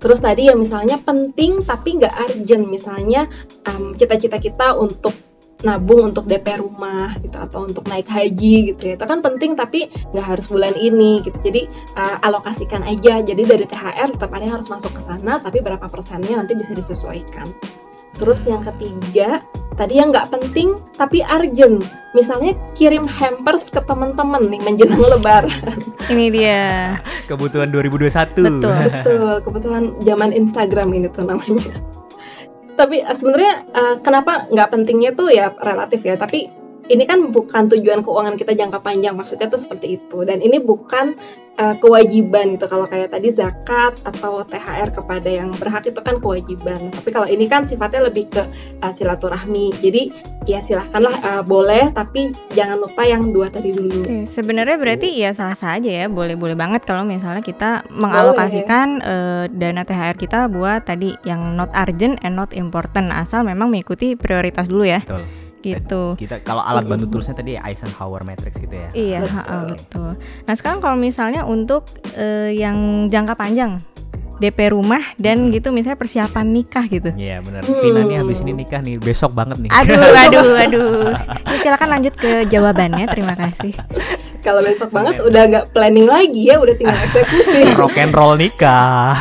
Terus 0.00 0.18
tadi 0.24 0.48
ya 0.48 0.56
misalnya 0.56 0.96
penting 0.96 1.60
tapi 1.60 2.00
nggak 2.00 2.14
urgent, 2.32 2.64
misalnya 2.72 3.28
em, 3.68 3.92
cita-cita 3.92 4.40
kita 4.40 4.72
untuk 4.80 5.12
nabung 5.62 6.12
untuk 6.12 6.24
DP 6.24 6.60
rumah 6.60 7.16
gitu 7.20 7.36
atau 7.36 7.66
untuk 7.68 7.84
naik 7.86 8.08
haji 8.08 8.74
gitu 8.74 8.82
ya 8.92 8.94
itu 8.96 9.04
kan 9.06 9.20
penting 9.20 9.54
tapi 9.54 9.92
nggak 10.12 10.26
harus 10.26 10.46
bulan 10.48 10.74
ini 10.76 11.20
gitu 11.24 11.36
jadi 11.40 11.68
eh, 11.96 12.16
alokasikan 12.26 12.84
aja 12.84 13.20
jadi 13.20 13.42
dari 13.44 13.66
THR 13.68 14.16
tetap 14.16 14.30
ada 14.32 14.42
yang 14.44 14.54
harus 14.60 14.68
masuk 14.72 14.96
ke 14.96 15.02
sana 15.02 15.38
tapi 15.40 15.60
berapa 15.60 15.84
persennya 15.88 16.40
nanti 16.40 16.56
bisa 16.56 16.72
disesuaikan 16.72 17.48
terus 18.16 18.44
yang 18.44 18.60
ketiga 18.60 19.40
tadi 19.78 19.96
yang 19.96 20.12
nggak 20.12 20.28
penting 20.28 20.76
tapi 20.98 21.24
urgent 21.24 21.84
misalnya 22.12 22.52
kirim 22.74 23.06
hampers 23.06 23.70
ke 23.70 23.80
teman-teman 23.86 24.44
nih 24.50 24.60
menjelang 24.60 25.00
lebaran 25.16 25.80
Ini 26.10 26.26
dia. 26.34 26.98
Kebutuhan 27.30 27.70
2021. 27.70 28.10
Betul. 28.10 28.74
Betul, 28.90 29.34
kebetulan 29.46 29.84
zaman 30.02 30.34
Instagram 30.34 30.90
ini 30.90 31.06
tuh 31.06 31.22
namanya. 31.22 31.78
Tapi 32.80 33.04
eh, 33.04 33.16
sebenarnya 33.16 33.52
eh, 33.68 33.94
kenapa 34.00 34.48
nggak 34.48 34.68
pentingnya 34.72 35.12
tuh 35.12 35.28
ya 35.28 35.52
relatif 35.52 36.00
ya. 36.00 36.16
Tapi 36.16 36.48
ini 36.88 37.04
kan 37.04 37.28
bukan 37.28 37.68
tujuan 37.68 38.00
keuangan 38.00 38.40
kita 38.40 38.56
jangka 38.56 38.80
panjang, 38.80 39.14
maksudnya 39.18 39.50
tuh 39.52 39.60
seperti 39.60 40.00
itu. 40.00 40.24
Dan 40.24 40.40
ini 40.40 40.56
bukan 40.62 41.18
eh, 41.60 41.74
kewajiban 41.76 42.56
gitu. 42.56 42.66
Kalau 42.70 42.88
kayak 42.88 43.12
tadi 43.12 43.28
zakat 43.34 44.00
atau 44.06 44.46
THR 44.46 44.88
kepada 44.94 45.28
yang 45.28 45.52
berhak 45.54 45.84
itu 45.84 46.00
kan 46.00 46.18
kewajiban. 46.18 46.88
Tapi 46.88 47.08
kalau 47.12 47.28
ini 47.28 47.44
kan 47.46 47.68
sifatnya 47.68 48.08
lebih 48.08 48.32
ke 48.32 48.42
eh, 48.80 48.92
silaturahmi. 48.94 49.76
Jadi 49.82 50.02
ya 50.48 50.64
silahkanlah 50.64 51.14
eh, 51.20 51.42
boleh, 51.44 51.92
tapi 51.92 52.32
jangan 52.56 52.80
lupa 52.80 53.04
yang 53.04 53.28
dua 53.30 53.52
tadi 53.52 53.76
dulu. 53.76 54.08
Oke, 54.08 54.24
sebenarnya 54.24 54.76
berarti 54.80 55.08
ya 55.20 55.30
salah 55.36 55.58
saja 55.58 55.90
ya, 55.90 56.06
boleh-boleh 56.08 56.56
banget 56.56 56.88
kalau 56.88 57.04
misalnya 57.04 57.44
kita 57.44 57.84
mengalokasikan 57.92 58.86
eh, 59.04 59.44
dana 59.52 59.82
THR 59.84 60.16
kita 60.16 60.48
buat 60.48 60.88
tadi 60.88 61.12
yang 61.28 61.54
not 61.58 61.68
urgent 61.76 62.18
and 62.24 62.34
not 62.38 62.50
important, 62.56 63.12
asal 63.12 63.44
memang 63.44 63.68
mengikuti 63.68 64.16
prioritas 64.16 64.66
dulu 64.72 64.88
ya, 64.88 65.04
Betul. 65.04 65.49
Gitu. 65.60 66.16
Kita 66.16 66.40
kalau 66.40 66.64
alat 66.64 66.88
bantu 66.88 67.06
tulisnya 67.08 67.36
tadi 67.36 67.56
Eisenhower 67.56 68.24
matrix 68.24 68.56
gitu 68.56 68.74
ya. 68.74 68.88
Iya, 68.92 69.18
Betul. 69.24 69.64
betul. 69.76 70.10
Nah 70.48 70.54
sekarang 70.56 70.80
kalau 70.80 70.96
misalnya 70.96 71.44
untuk 71.44 71.84
eh, 72.16 72.52
yang 72.56 73.08
jangka 73.08 73.36
panjang, 73.36 73.78
DP 74.40 74.72
rumah 74.72 75.04
dan 75.20 75.52
gitu 75.52 75.68
misalnya 75.68 76.00
persiapan 76.00 76.48
nikah 76.48 76.88
gitu. 76.88 77.12
Iya 77.12 77.44
benar. 77.44 77.60
Hmm. 77.60 77.76
Vina 77.84 78.00
nih 78.08 78.16
habis 78.24 78.40
ini 78.40 78.56
nikah 78.56 78.80
nih, 78.80 78.96
besok 78.96 79.36
banget 79.36 79.60
nih. 79.60 79.68
Aduh, 79.68 80.00
aduh, 80.24 80.50
aduh. 80.56 80.92
Ya, 81.44 81.56
silakan 81.60 81.88
lanjut 81.92 82.16
ke 82.16 82.48
jawabannya. 82.48 83.04
Terima 83.12 83.36
kasih. 83.36 83.76
Kalau 84.40 84.64
besok 84.64 84.96
banget 84.96 85.20
udah 85.20 85.42
nggak 85.44 85.66
planning 85.76 86.08
lagi 86.08 86.48
ya, 86.48 86.56
udah 86.56 86.72
tinggal 86.72 86.96
eksekusi. 87.12 87.76
Rock 87.76 88.00
and 88.00 88.16
roll 88.16 88.40
nikah. 88.40 89.12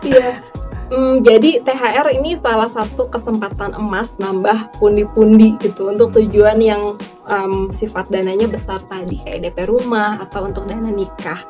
Iya. 0.00 0.53
Hmm, 0.94 1.26
jadi 1.26 1.58
THR 1.66 2.06
ini 2.14 2.38
salah 2.38 2.70
satu 2.70 3.10
kesempatan 3.10 3.74
emas 3.74 4.14
nambah 4.22 4.78
pundi-pundi 4.78 5.58
gitu 5.58 5.90
untuk 5.90 6.14
tujuan 6.14 6.62
yang 6.62 6.94
em, 7.26 7.74
sifat 7.74 8.06
dananya 8.14 8.46
besar 8.46 8.78
tadi 8.86 9.18
kayak 9.26 9.42
DP 9.50 9.66
rumah 9.66 10.22
atau 10.22 10.46
untuk 10.46 10.70
dana 10.70 10.86
nikah. 10.86 11.42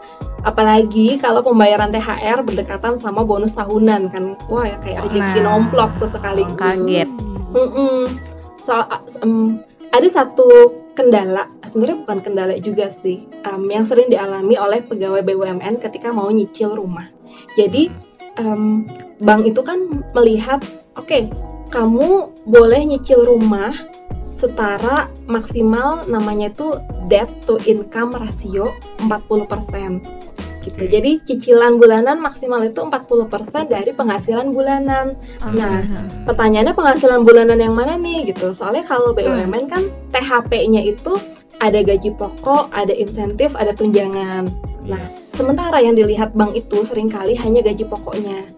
Apalagi 0.49 1.21
kalau 1.21 1.45
pembayaran 1.45 1.93
THR 1.93 2.41
berdekatan 2.41 2.97
sama 2.97 3.21
bonus 3.21 3.53
tahunan 3.53 4.09
kan, 4.09 4.25
wah 4.49 4.65
ya 4.65 4.81
kayak 4.81 5.05
rezeki 5.13 5.45
Nah, 5.45 5.61
nomplok 5.61 5.93
tuh 6.01 6.09
sekaligus. 6.09 6.57
kaget. 6.57 7.11
Mm-mm. 7.53 8.17
So, 8.57 8.81
em, 9.21 9.61
ada 9.93 10.09
satu 10.09 10.73
kendala, 10.97 11.53
sebenarnya 11.69 12.01
bukan 12.09 12.19
kendala 12.25 12.55
juga 12.65 12.89
sih, 12.89 13.29
em, 13.45 13.63
yang 13.69 13.85
sering 13.85 14.09
dialami 14.09 14.57
oleh 14.57 14.81
pegawai 14.81 15.21
BUMN 15.21 15.85
ketika 15.85 16.17
mau 16.17 16.33
nyicil 16.33 16.73
rumah. 16.81 17.13
Jadi 17.59 17.91
em, 18.39 18.87
bank 19.23 19.47
itu 19.47 19.61
kan 19.63 19.79
melihat, 20.15 20.61
oke, 20.99 21.31
kamu 21.71 22.31
boleh 22.47 22.81
nyicil 22.87 23.27
rumah 23.27 23.75
setara 24.23 25.09
maksimal 25.31 26.05
namanya 26.11 26.51
itu 26.51 26.77
debt 27.07 27.31
to 27.47 27.57
income 27.65 28.13
ratio 28.15 28.75
40%. 29.03 30.34
Gitu. 30.65 30.81
Jadi 30.89 31.11
cicilan 31.29 31.77
bulanan 31.77 32.25
maksimal 32.25 32.65
itu 32.65 32.81
40% 32.81 33.69
dari 33.69 33.93
penghasilan 33.93 34.49
bulanan. 34.57 35.13
Nah, 35.53 35.85
Pertanyaannya 36.25 36.73
penghasilan 36.73 37.21
bulanan 37.23 37.61
yang 37.61 37.77
mana 37.77 38.01
nih 38.01 38.33
gitu? 38.33 38.57
Soalnya 38.57 38.89
kalau 38.89 39.13
BUMN 39.13 39.69
kan 39.69 39.93
THP-nya 40.09 40.81
itu 40.89 41.21
ada 41.61 41.85
gaji 41.85 42.11
pokok, 42.17 42.73
ada 42.73 42.97
insentif, 42.97 43.53
ada 43.55 43.77
tunjangan. 43.77 44.49
Nah. 44.89 45.05
Sementara 45.37 45.85
yang 45.85 45.95
dilihat 45.99 46.33
bank 46.33 46.57
itu 46.57 46.81
sering 46.83 47.13
kali 47.13 47.37
hanya 47.37 47.61
gaji 47.61 47.85
pokoknya. 47.85 48.49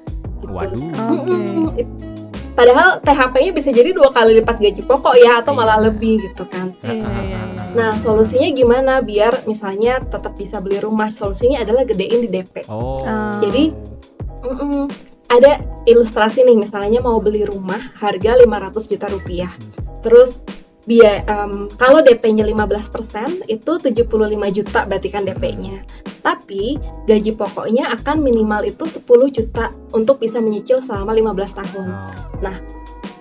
Gitu. 0.40 0.52
Waduh. 0.52 1.74
It- 1.74 2.15
Padahal 2.56 3.04
THP-nya 3.04 3.52
bisa 3.52 3.68
jadi 3.68 3.92
dua 3.92 4.08
kali 4.10 4.40
lipat 4.40 4.56
gaji 4.56 4.80
pokok 4.82 5.14
ya 5.20 5.44
atau 5.44 5.52
Iya. 5.52 5.60
malah 5.60 5.78
lebih 5.84 6.24
gitu 6.24 6.48
kan. 6.48 6.72
Iya, 6.80 6.96
iya, 6.96 7.40
iya. 7.52 7.64
Nah, 7.76 8.00
solusinya 8.00 8.48
gimana 8.56 9.04
biar 9.04 9.44
misalnya 9.44 10.00
tetap 10.00 10.40
bisa 10.40 10.64
beli 10.64 10.80
rumah? 10.80 11.12
Solusinya 11.12 11.60
adalah 11.60 11.84
gedein 11.84 12.24
di 12.24 12.32
DP. 12.32 12.64
Oh. 12.72 13.04
Jadi, 13.44 13.76
Mm-mm. 14.40 14.88
ada 15.28 15.58
ilustrasi 15.84 16.46
nih 16.46 16.56
misalnya 16.56 17.02
mau 17.02 17.18
beli 17.18 17.42
rumah 17.42 17.82
harga 17.98 18.38
500 18.38 18.90
juta 18.90 19.06
rupiah 19.10 19.50
terus 20.06 20.46
biaya 20.86 21.26
em, 21.26 21.66
kalau 21.74 21.98
DP-nya 21.98 22.46
15% 22.46 23.42
itu 23.50 23.72
75 23.74 24.06
juta 24.54 24.86
berarti 24.86 25.08
kan 25.10 25.26
DP-nya 25.26 25.82
tapi 26.26 26.74
gaji 27.06 27.38
pokoknya 27.38 27.94
akan 27.94 28.18
minimal 28.18 28.66
itu 28.66 28.82
10 28.82 29.06
juta 29.30 29.70
untuk 29.94 30.18
bisa 30.18 30.42
menyicil 30.42 30.82
selama 30.82 31.14
15 31.14 31.54
tahun 31.54 31.88
Oh. 32.42 32.58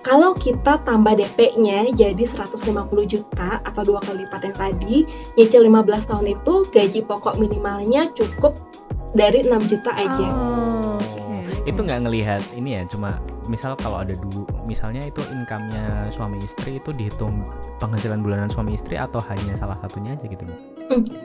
kalau 0.02 0.34
kita 0.34 0.82
tambah 0.82 1.18
DP-nya 1.18 1.90
jadi 1.94 2.18
150 2.18 3.06
juta 3.06 3.62
atau 3.62 3.82
dua 3.82 3.98
kali 4.02 4.22
lipat 4.22 4.42
yang 4.46 4.56
tadi, 4.58 4.96
nyicil 5.34 5.66
15 5.66 6.06
tahun 6.06 6.26
itu 6.30 6.54
gaji 6.70 7.00
pokok 7.02 7.42
minimalnya 7.42 8.06
cukup 8.14 8.54
dari 9.18 9.42
6 9.42 9.66
juta 9.66 9.90
aja. 9.94 10.26
Oh. 10.30 10.95
Itu 11.66 11.80
nggak 11.82 12.00
ngelihat 12.06 12.42
ini 12.54 12.78
ya 12.78 12.82
cuma 12.86 13.18
misal 13.50 13.74
kalau 13.74 13.98
ada 14.02 14.14
dua 14.14 14.46
misalnya 14.66 15.02
itu 15.06 15.18
income-nya 15.26 16.10
suami 16.14 16.38
istri 16.38 16.78
itu 16.78 16.90
dihitung 16.94 17.42
penghasilan 17.82 18.22
bulanan 18.22 18.46
suami 18.46 18.78
istri 18.78 18.94
atau 18.94 19.18
hanya 19.26 19.54
salah 19.58 19.74
satunya 19.82 20.14
aja 20.14 20.26
gitu 20.26 20.42
Bu? 20.46 20.54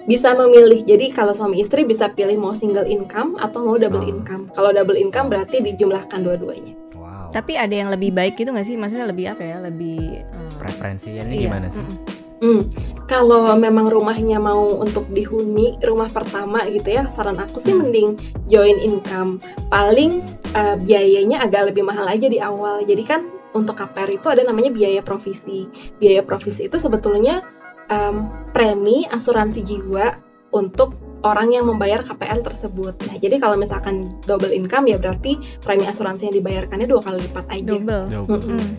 Bisa 0.05 0.33
memilih. 0.33 0.81
Jadi 0.81 1.13
kalau 1.13 1.33
suami 1.33 1.61
istri 1.61 1.85
bisa 1.85 2.09
pilih 2.09 2.37
mau 2.41 2.57
single 2.57 2.85
income 2.85 3.37
atau 3.37 3.61
mau 3.65 3.77
double 3.77 4.01
Oh. 4.01 4.11
income. 4.11 4.49
Kalau 4.53 4.73
double 4.73 4.97
income 4.97 5.29
berarti 5.29 5.61
dijumlahkan 5.61 6.25
dua-duanya. 6.25 6.73
wow 6.97 7.29
Tapi 7.29 7.57
ada 7.57 7.73
yang 7.73 7.89
lebih 7.93 8.09
baik 8.09 8.37
gitu 8.37 8.49
nggak 8.49 8.65
sih? 8.65 8.75
Maksudnya 8.77 9.05
lebih 9.05 9.29
apa 9.29 9.41
ya? 9.45 9.57
Lebih 9.61 10.25
eh, 10.25 10.51
preferensi 10.57 11.09
ini 11.13 11.37
iya, 11.37 11.49
gimana 11.49 11.67
sih 11.69 11.81
mm-mm. 11.81 12.20
Hmm, 12.41 12.65
kalau 13.05 13.53
memang 13.53 13.93
rumahnya 13.93 14.41
mau 14.41 14.81
untuk 14.81 15.05
dihuni 15.13 15.77
rumah 15.85 16.09
pertama 16.09 16.65
gitu 16.65 16.89
ya, 16.89 17.05
saran 17.13 17.37
aku 17.37 17.61
sih 17.61 17.69
mending 17.69 18.17
join 18.49 18.81
income. 18.81 19.37
Paling 19.69 20.25
eh, 20.57 20.75
biayanya 20.81 21.45
agak 21.45 21.69
lebih 21.69 21.85
mahal 21.85 22.09
aja 22.09 22.25
di 22.25 22.41
awal. 22.41 22.81
Jadi 22.81 23.03
kan 23.05 23.21
untuk 23.53 23.77
KPR 23.77 24.09
itu 24.09 24.27
ada 24.31 24.41
namanya 24.41 24.73
biaya 24.73 25.05
provisi. 25.05 25.69
Biaya 26.01 26.25
provisi 26.25 26.65
itu 26.65 26.81
sebetulnya 26.81 27.45
em, 27.91 28.25
premi 28.55 29.05
asuransi 29.05 29.61
jiwa 29.61 30.17
untuk 30.55 30.95
orang 31.21 31.53
yang 31.53 31.69
membayar 31.69 32.01
KPR 32.01 32.41
tersebut. 32.41 32.97
Nah, 33.05 33.15
jadi 33.21 33.37
kalau 33.37 33.53
misalkan 33.53 34.17
double 34.25 34.49
income 34.49 34.89
ya 34.89 34.97
berarti 34.97 35.37
premi 35.61 35.85
asuransi 35.85 36.31
yang 36.31 36.35
dibayarkannya 36.41 36.89
dua 36.89 37.01
kali 37.05 37.21
lipat 37.21 37.45
aja. 37.53 37.69
double. 37.77 38.03
Double. 38.09 38.39
Iya, 38.41 38.49
Hmm. 38.49 38.69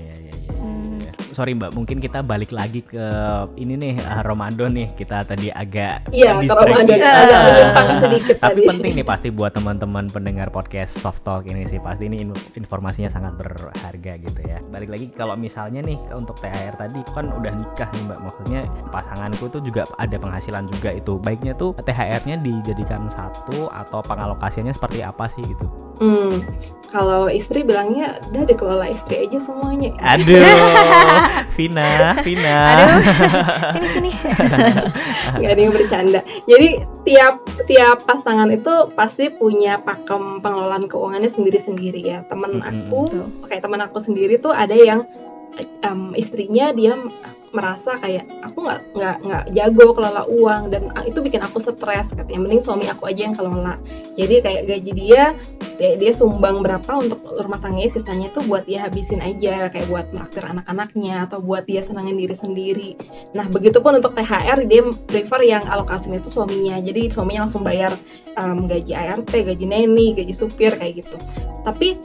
Iya. 1.32 1.34
sorry 1.34 1.52
Mbak, 1.52 1.72
mungkin 1.72 1.96
kita 1.98 2.20
balik 2.20 2.52
lagi 2.52 2.84
ke 2.84 3.00
ini 3.56 3.74
nih 3.74 3.94
uh, 3.98 4.20
Ramadan 4.22 4.70
nih. 4.70 4.92
Kita 4.92 5.24
tadi 5.24 5.48
agak 5.48 6.12
Iya, 6.12 6.36
ke 6.36 6.52
Ramadan 6.52 6.84
gitu. 6.86 7.08
agak 7.08 7.96
sedikit 7.98 8.36
Tapi 8.38 8.60
tadi. 8.60 8.68
penting 8.68 8.92
nih 8.94 9.06
pasti 9.06 9.28
buat 9.28 9.50
teman-teman 9.50 10.06
pendengar 10.06 10.48
podcast 10.48 10.92
Soft 10.94 11.22
Talk 11.22 11.44
ini 11.44 11.64
sih 11.64 11.78
pasti 11.78 12.06
ini 12.06 12.20
in- 12.20 12.36
informasinya 12.54 13.08
sangat 13.08 13.34
berharga 13.34 14.12
gitu 14.18 14.40
ya. 14.42 14.60
Balik 14.62 14.92
lagi 14.92 15.08
kalau 15.10 15.34
misalnya 15.34 15.80
nih 15.80 15.96
untuk 16.12 16.36
THR 16.36 16.76
tadi 16.76 17.00
kan 17.10 17.32
udah 17.32 17.52
nikah 17.52 17.88
nih 17.88 18.02
Mbak, 18.04 18.18
maksudnya 18.20 18.60
pasanganku 18.88 19.48
tuh 19.48 19.60
juga 19.60 19.88
ada 19.96 20.14
penghasilan 20.14 20.68
juga 20.68 20.92
itu. 20.92 21.16
Baiknya 21.18 21.54
tuh 21.54 21.72
THR-nya 21.74 22.36
dijadikan 22.38 23.08
satu 23.08 23.66
atau 23.68 24.02
pengalokasiannya 24.02 24.70
seperti 24.70 25.00
apa 25.00 25.24
sih 25.26 25.40
gitu? 25.42 25.64
Hmm, 25.92 26.42
kalau 26.90 27.30
istri 27.30 27.62
bilangnya 27.62 28.18
udah 28.26 28.42
dikelola 28.42 28.90
istri 28.90 29.22
aja 29.22 29.38
semuanya. 29.38 29.94
Aduh, 30.02 30.40
Vina, 31.56 32.18
Vina. 32.22 32.58
Aduh, 32.72 33.02
sini 33.74 33.88
sini. 33.92 34.10
nggak 35.38 35.52
ada 35.52 35.60
yang 35.60 35.74
bercanda. 35.74 36.20
Jadi 36.46 36.68
tiap 37.06 37.42
tiap 37.66 38.04
pasangan 38.06 38.48
itu 38.50 38.90
pasti 38.94 39.28
punya 39.32 39.82
pakem 39.82 40.40
pengelolaan 40.40 40.86
keuangannya 40.86 41.30
sendiri-sendiri 41.30 42.00
ya. 42.02 42.18
Temen 42.26 42.58
Mm-mm, 42.58 42.70
aku, 42.70 43.02
betul. 43.10 43.26
kayak 43.48 43.62
temen 43.62 43.80
aku 43.82 43.98
sendiri 43.98 44.34
tuh 44.38 44.54
ada 44.54 44.74
yang 44.74 45.04
em, 45.84 46.16
istrinya 46.16 46.72
dia 46.72 46.96
merasa 47.52 47.96
kayak 48.00 48.24
aku 48.42 48.64
nggak 48.64 48.80
nggak 48.96 49.16
nggak 49.22 49.44
jago 49.52 49.86
kelola 49.92 50.24
uang 50.24 50.72
dan 50.72 50.88
itu 51.04 51.20
bikin 51.20 51.44
aku 51.44 51.60
stres 51.60 52.12
katanya. 52.16 52.40
Mending 52.40 52.64
suami 52.64 52.88
aku 52.88 53.06
aja 53.08 53.28
yang 53.28 53.36
kelola. 53.36 53.76
Jadi 54.16 54.40
kayak 54.40 54.62
gaji 54.68 54.92
dia 54.96 55.24
dia, 55.76 55.96
dia 55.96 56.12
sumbang 56.12 56.64
berapa 56.64 56.92
untuk 56.96 57.20
rumah 57.26 57.60
tangganya 57.60 57.90
sisanya 57.92 58.28
tuh 58.32 58.44
buat 58.48 58.64
dia 58.64 58.84
habisin 58.86 59.20
aja 59.20 59.68
kayak 59.68 59.86
buat 59.88 60.06
menraktir 60.14 60.44
anak-anaknya 60.44 61.28
atau 61.28 61.38
buat 61.40 61.68
dia 61.68 61.84
senangin 61.84 62.16
diri 62.16 62.36
sendiri. 62.36 62.90
Nah 63.36 63.48
begitupun 63.48 64.00
untuk 64.00 64.16
THR 64.16 64.64
dia 64.68 64.82
prefer 65.08 65.40
yang 65.44 65.64
alokasinya 65.68 66.20
itu 66.20 66.32
suaminya. 66.32 66.80
Jadi 66.80 67.12
suaminya 67.12 67.44
langsung 67.44 67.64
bayar 67.64 67.96
em, 68.36 68.64
gaji 68.68 68.92
ART 68.96 69.32
gaji 69.32 69.64
neni 69.68 70.16
gaji 70.16 70.32
supir 70.32 70.76
kayak 70.76 71.04
gitu. 71.04 71.16
Tapi 71.66 71.98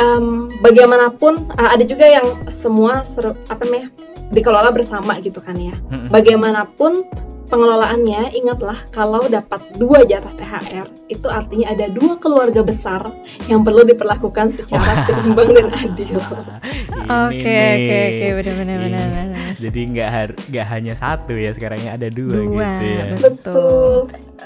em, 0.00 0.48
bagaimanapun 0.64 1.52
uh, 1.54 1.70
ada 1.76 1.84
juga 1.84 2.08
yang 2.08 2.48
semua 2.48 3.04
seru, 3.04 3.36
apa 3.52 3.62
namanya 3.68 3.92
dikelola 4.30 4.70
bersama 4.70 5.18
gitu 5.18 5.38
kan 5.38 5.54
ya. 5.54 5.74
Bagaimanapun 6.08 7.04
pengelolaannya 7.50 8.30
ingatlah 8.32 8.78
kalau 8.88 9.26
dapat 9.26 9.58
dua 9.74 10.06
jatah 10.06 10.30
THR 10.30 10.86
itu 11.10 11.26
artinya 11.26 11.74
ada 11.74 11.90
dua 11.90 12.14
keluarga 12.16 12.62
besar 12.62 13.10
yang 13.50 13.66
perlu 13.66 13.82
diperlakukan 13.82 14.54
secara 14.54 15.02
seimbang 15.04 15.50
dan 15.50 15.68
adil. 15.74 16.22
Oke 17.26 17.42
oke 17.50 17.98
oke. 18.06 18.26
Benar 18.38 18.54
benar 18.54 18.78
Iya. 18.80 19.50
Jadi 19.58 19.80
nggak 19.90 20.08
har- 20.08 20.38
nggak 20.46 20.66
hanya 20.68 20.94
satu 20.94 21.34
ya 21.34 21.50
sekarangnya 21.50 21.98
ada 21.98 22.06
dua, 22.06 22.38
Dua, 22.38 22.46
gitu 22.54 22.86
ya. 22.86 23.04
betul. 23.18 23.94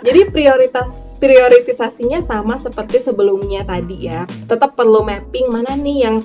Jadi 0.02 0.26
prioritas 0.32 1.14
prioritisasinya 1.22 2.18
sama 2.20 2.58
seperti 2.58 3.00
sebelumnya 3.00 3.62
tadi 3.62 4.10
ya. 4.10 4.26
Tetap 4.50 4.74
perlu 4.74 5.06
mapping 5.06 5.48
mana 5.48 5.78
nih 5.78 5.98
yang 6.08 6.16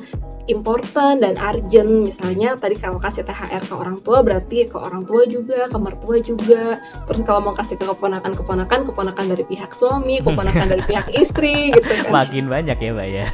important 0.50 1.22
dan 1.22 1.38
urgent. 1.38 2.10
Misalnya 2.10 2.58
tadi 2.58 2.76
kalau 2.76 2.98
kasih 2.98 3.24
THR 3.24 3.64
ke 3.70 3.74
orang 3.78 4.02
tua 4.02 4.26
berarti 4.26 4.66
ke 4.66 4.76
orang 4.76 5.06
tua 5.06 5.24
juga 5.30 5.70
ke 5.70 5.78
mertua 5.78 6.18
juga. 6.20 6.82
Terus 7.08 7.22
kalau 7.24 7.40
mau 7.46 7.56
kasih 7.56 7.78
ke 7.78 7.86
keponakan 7.86 8.34
keponakan 8.34 8.80
keponakan 8.90 9.26
dari 9.30 9.46
pihak 9.46 9.72
suami 9.72 10.20
keponakan 10.20 10.68
dari 10.68 10.84
pihak 10.84 11.14
istri 11.22 11.72
gitu 11.72 11.94
kan. 12.10 12.12
Makin 12.12 12.50
banyak 12.50 12.78
ya 12.82 12.92
mbak 12.92 13.08
ya. 13.08 13.26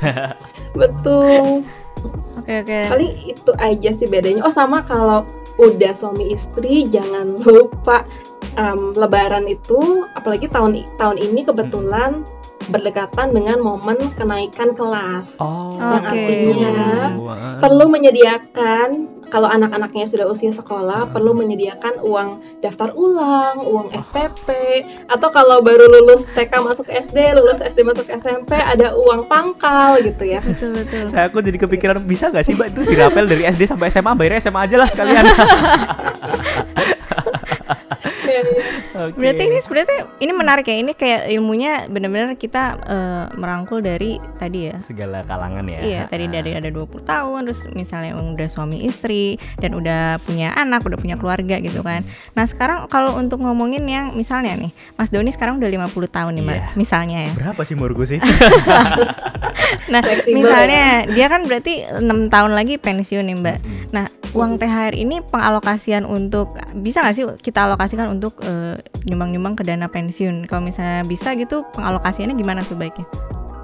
betul. 0.76 1.64
Oke 2.38 2.62
oke. 2.62 2.80
paling 2.92 3.14
itu 3.26 3.52
aja 3.58 3.90
sih 3.96 4.06
bedanya. 4.06 4.46
Oh 4.46 4.54
sama 4.54 4.84
kalau 4.86 5.26
udah 5.56 5.94
suami 5.96 6.36
istri 6.36 6.88
jangan 6.92 7.40
lupa 7.48 8.04
em, 8.60 8.92
lebaran 8.96 9.48
itu 9.48 10.04
apalagi 10.16 10.52
tahun 10.52 10.84
tahun 11.00 11.18
ini 11.20 11.48
kebetulan 11.48 12.28
berdekatan 12.66 13.30
dengan 13.30 13.62
momen 13.62 14.10
kenaikan 14.18 14.74
kelas 14.74 15.38
Oh. 15.38 15.78
Yang 15.78 15.94
Oke. 15.94 16.10
artinya 16.10 16.76
Wah. 17.22 17.60
perlu 17.62 17.86
menyediakan 17.94 19.15
kalau 19.30 19.50
anak-anaknya 19.50 20.06
sudah 20.06 20.26
usia 20.30 20.52
sekolah 20.54 21.10
perlu 21.12 21.34
menyediakan 21.38 22.02
uang 22.02 22.62
daftar 22.62 22.94
ulang, 22.94 23.62
uang 23.64 23.92
SPP 23.94 24.50
atau 25.10 25.30
kalau 25.30 25.62
baru 25.62 25.86
lulus 25.90 26.30
TK 26.34 26.54
masuk 26.62 26.88
SD, 26.90 27.38
lulus 27.38 27.62
SD 27.62 27.86
masuk 27.86 28.08
SMP 28.10 28.56
ada 28.56 28.94
uang 28.96 29.28
pangkal 29.30 30.02
gitu 30.02 30.24
ya. 30.26 30.42
Betul 30.42 30.78
betul. 30.78 31.10
Saya 31.12 31.28
aku 31.30 31.42
jadi 31.42 31.58
kepikiran 31.62 32.00
bisa 32.04 32.30
nggak 32.30 32.46
sih 32.46 32.54
mbak 32.58 32.74
itu 32.74 32.82
dirapel 32.96 33.26
dari 33.26 33.44
SD 33.48 33.70
sampai 33.70 33.92
SMA 33.92 34.12
bayar 34.18 34.42
SMA 34.42 34.60
aja 34.66 34.76
lah 34.80 34.90
sekalian. 34.90 35.26
Oke. 39.06 39.18
Berarti 39.20 39.44
ini 39.48 39.58
sebenarnya 39.62 40.00
ini 40.20 40.32
menarik 40.34 40.66
ya. 40.68 40.76
Ini 40.80 40.92
kayak 40.96 41.22
ilmunya 41.32 41.74
benar-benar 41.88 42.36
kita 42.36 42.64
eh, 42.84 43.26
merangkul 43.38 43.80
dari 43.84 44.18
tadi 44.40 44.72
ya. 44.72 44.78
segala 44.84 45.24
kalangan 45.24 45.66
ya. 45.68 45.80
Iya, 45.82 46.02
tadi 46.10 46.26
dari 46.32 46.52
ada 46.56 46.70
20 46.72 47.04
tahun 47.04 47.40
terus 47.48 47.62
misalnya 47.72 48.16
yang 48.16 48.36
udah 48.36 48.48
suami 48.50 48.86
istri 48.88 49.38
dan 49.60 49.76
udah 49.78 50.18
punya 50.24 50.56
anak, 50.56 50.84
udah 50.84 50.98
punya 51.00 51.16
keluarga 51.20 51.60
gitu 51.62 51.84
kan. 51.86 52.04
Nah, 52.34 52.46
sekarang 52.48 52.88
kalau 52.90 53.18
untuk 53.20 53.42
ngomongin 53.44 53.84
yang 53.86 54.16
misalnya 54.18 54.56
nih, 54.58 54.72
Mas 54.96 55.12
Doni 55.12 55.32
sekarang 55.32 55.60
udah 55.60 55.70
50 55.70 56.08
tahun 56.10 56.32
nih, 56.40 56.44
Mbak. 56.44 56.58
Iya. 56.58 56.68
Misalnya 56.80 57.18
ya. 57.30 57.32
Berapa 57.36 57.62
sih 57.68 57.76
umurku 57.78 58.04
sih? 58.08 58.20
Nah, 59.86 60.02
Fleksibel 60.02 60.42
misalnya 60.42 61.06
dia 61.10 61.26
kan 61.30 61.46
berarti 61.46 61.86
enam 61.86 62.30
tahun 62.30 62.58
lagi 62.58 62.82
pensiun 62.82 63.26
nih, 63.26 63.38
Mbak. 63.38 63.58
Nah, 63.94 64.06
uang 64.34 64.58
THR 64.58 64.94
ini 64.98 65.22
pengalokasian 65.22 66.04
untuk 66.04 66.58
bisa 66.74 67.06
nggak 67.06 67.16
sih 67.16 67.26
kita 67.40 67.70
alokasikan 67.70 68.10
untuk 68.10 68.25
eh, 68.46 68.78
nyumbang-nyumbang 69.06 69.60
ke 69.60 69.64
dana 69.68 69.90
pensiun? 69.90 70.48
Kalau 70.50 70.64
misalnya 70.64 71.04
bisa 71.06 71.34
gitu, 71.36 71.66
pengalokasiannya 71.76 72.36
gimana 72.38 72.62
tuh 72.64 72.78
baiknya? 72.78 73.06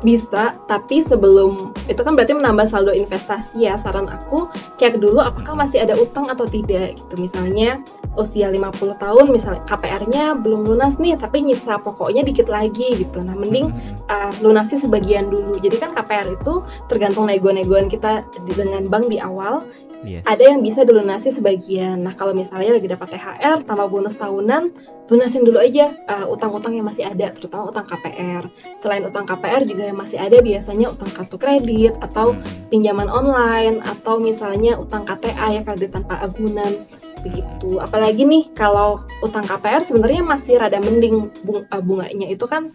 Bisa, 0.01 0.57
tapi 0.65 1.05
sebelum 1.05 1.77
itu 1.85 2.01
kan 2.01 2.17
berarti 2.17 2.33
menambah 2.33 2.65
saldo 2.65 2.89
investasi 2.89 3.69
ya. 3.69 3.77
Saran 3.77 4.09
aku 4.09 4.49
cek 4.81 4.97
dulu 4.97 5.21
apakah 5.21 5.53
masih 5.53 5.85
ada 5.85 5.93
utang 5.93 6.25
atau 6.25 6.49
tidak 6.49 6.97
gitu. 6.97 7.13
Misalnya 7.21 7.85
usia 8.17 8.49
50 8.49 8.97
tahun 8.97 9.25
misalnya 9.29 9.61
KPR-nya 9.69 10.41
belum 10.41 10.65
lunas 10.65 10.97
nih 10.97 11.21
tapi 11.21 11.45
nyisa 11.45 11.77
pokoknya 11.85 12.25
dikit 12.25 12.49
lagi 12.49 12.97
gitu. 12.97 13.21
Nah, 13.21 13.37
mending 13.37 13.69
uh, 14.09 14.33
lunasi 14.41 14.81
sebagian 14.81 15.29
dulu. 15.29 15.61
Jadi 15.61 15.77
kan 15.77 15.93
KPR 15.93 16.33
itu 16.33 16.65
tergantung 16.89 17.29
nego-negoan 17.29 17.85
kita 17.85 18.25
dengan 18.49 18.89
bank 18.89 19.05
di 19.13 19.21
awal. 19.21 19.61
Yes. 20.01 20.25
Ada 20.25 20.53
yang 20.53 20.65
bisa 20.65 20.81
dilunasi 20.81 21.29
sebagian. 21.29 22.01
Nah, 22.01 22.17
kalau 22.17 22.33
misalnya 22.33 22.73
lagi 22.73 22.89
dapat 22.89 23.13
THR 23.13 23.61
tambah 23.61 23.85
bonus 23.85 24.17
tahunan, 24.17 24.73
lunasin 25.11 25.45
dulu 25.45 25.61
aja 25.61 25.93
uh, 26.09 26.25
utang-utang 26.25 26.73
yang 26.73 26.89
masih 26.89 27.05
ada, 27.05 27.29
terutama 27.29 27.69
utang 27.69 27.85
KPR. 27.85 28.49
Selain 28.81 29.05
utang 29.05 29.29
KPR 29.29 29.61
juga 29.69 29.85
yang 29.85 29.99
masih 30.01 30.17
ada 30.17 30.41
biasanya 30.41 30.89
utang 30.89 31.11
kartu 31.13 31.37
kredit 31.37 31.93
atau 32.01 32.33
Mm-mm. 32.33 32.73
pinjaman 32.73 33.11
online 33.13 33.83
atau 33.85 34.17
misalnya 34.17 34.81
utang 34.81 35.05
KTA 35.05 35.47
ya 35.53 35.61
kredit 35.61 35.93
tanpa 35.93 36.17
agunan 36.17 36.81
begitu. 37.21 37.77
Apalagi 37.77 38.25
nih 38.25 38.49
kalau 38.57 39.05
utang 39.21 39.45
KPR 39.45 39.85
sebenarnya 39.85 40.25
masih 40.25 40.57
rada 40.57 40.81
mending 40.81 41.29
bung- 41.45 41.69
uh, 41.69 41.83
bunganya 41.83 42.25
itu 42.25 42.49
kan 42.49 42.65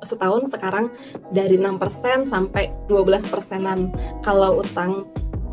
setahun 0.00 0.48
sekarang 0.48 0.88
dari 1.30 1.60
6% 1.60 2.32
sampai 2.32 2.72
12 2.88 3.28
persenan. 3.28 3.92
Kalau 4.24 4.64
utang 4.64 5.04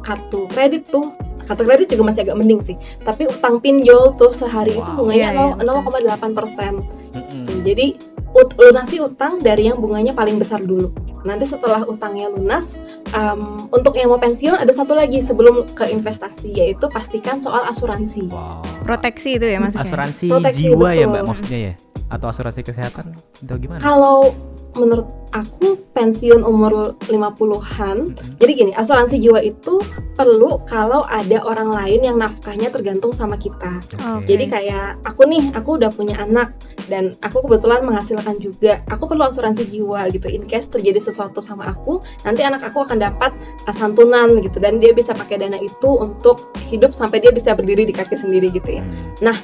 kartu 0.02 0.46
kredit 0.48 0.88
tuh 0.88 1.14
kartu 1.44 1.64
kredit 1.64 1.88
juga 1.88 2.04
masih 2.06 2.22
agak 2.24 2.36
mending 2.36 2.60
sih. 2.60 2.76
Tapi 3.02 3.24
utang 3.26 3.58
pinjol 3.58 4.14
tuh 4.14 4.32
sehari 4.32 4.74
itu 4.74 4.84
Wow. 4.84 5.00
bunganya 5.00 5.30
iya, 5.32 5.38
nol- 5.56 5.56
betul. 5.56 6.04
0,8 6.04 6.32
persen. 6.34 6.74
Mm-mm. 7.16 7.64
Jadi 7.64 7.88
ut- 8.34 8.58
lunasi 8.58 9.00
utang 9.00 9.40
dari 9.40 9.66
yang 9.66 9.80
bunganya 9.80 10.12
paling 10.12 10.36
besar 10.36 10.60
dulu. 10.60 10.92
Nanti 11.24 11.44
setelah 11.44 11.84
utangnya 11.84 12.28
lunas, 12.28 12.76
um, 13.10 13.68
untuk 13.70 13.96
yang 13.96 14.08
mau 14.08 14.20
pensiun 14.20 14.54
ada 14.54 14.70
satu 14.70 14.92
lagi 14.92 15.20
sebelum 15.20 15.72
ke 15.72 15.88
investasi 15.88 16.52
yaitu 16.52 16.88
pastikan 16.88 17.40
soal 17.40 17.64
asuransi. 17.64 18.28
Wow. 18.28 18.62
Proteksi 18.84 19.36
itu 19.36 19.48
ya 19.48 19.58
maksudnya? 19.58 19.88
Asuransi 19.88 20.28
Proteksi, 20.28 20.62
jiwa 20.68 20.90
ya 20.90 21.00
betul. 21.00 21.12
mbak 21.12 21.24
maksudnya 21.26 21.60
ya? 21.62 21.74
Atau 22.08 22.28
asuransi 22.28 22.62
kesehatan 22.62 23.06
atau 23.16 23.56
gimana? 23.56 23.80
Kalau 23.80 24.36
menurut 24.78 25.08
aku 25.36 25.76
pensiun 25.92 26.46
umur 26.46 26.96
50-an, 27.10 27.98
Mm-mm. 28.13 28.38
jadi 28.40 28.52
gini, 28.54 28.72
asuransi 28.78 29.20
jiwa 29.20 29.44
itu 29.44 29.82
perlu 30.16 30.62
kalau 30.66 31.04
ada 31.10 31.44
orang 31.44 31.70
lain 31.74 32.06
yang 32.06 32.18
nafkahnya 32.18 32.72
tergantung 32.72 33.12
sama 33.12 33.36
kita. 33.36 33.82
Oke. 33.98 34.34
Jadi 34.34 34.46
kayak 34.48 35.02
aku 35.04 35.28
nih, 35.28 35.52
aku 35.54 35.78
udah 35.78 35.92
punya 35.92 36.16
anak 36.22 36.56
dan 36.88 37.13
aku 37.22 37.44
kebetulan 37.46 37.84
menghasilkan 37.84 38.40
juga. 38.40 38.82
Aku 38.88 39.06
perlu 39.06 39.28
asuransi 39.28 39.68
jiwa 39.68 40.08
gitu. 40.16 40.32
In 40.32 40.48
case 40.48 40.72
terjadi 40.72 41.04
sesuatu 41.04 41.44
sama 41.44 41.76
aku, 41.76 42.00
nanti 42.24 42.42
anak 42.46 42.63
aku 42.63 42.88
akan 42.88 42.98
dapat 42.98 43.36
santunan 43.76 44.40
gitu 44.42 44.58
dan 44.63 44.80
dia 44.80 44.96
bisa 44.96 45.12
pakai 45.12 45.44
dana 45.44 45.60
itu 45.60 45.90
untuk 45.92 46.56
hidup 46.72 46.96
sampai 46.96 47.20
dia 47.20 47.36
bisa 47.36 47.54
berdiri 47.54 47.84
di 47.84 47.94
kaki 47.94 48.16
sendiri 48.16 48.50
gitu 48.54 48.80
ya. 48.80 48.84
Hmm. 48.86 49.36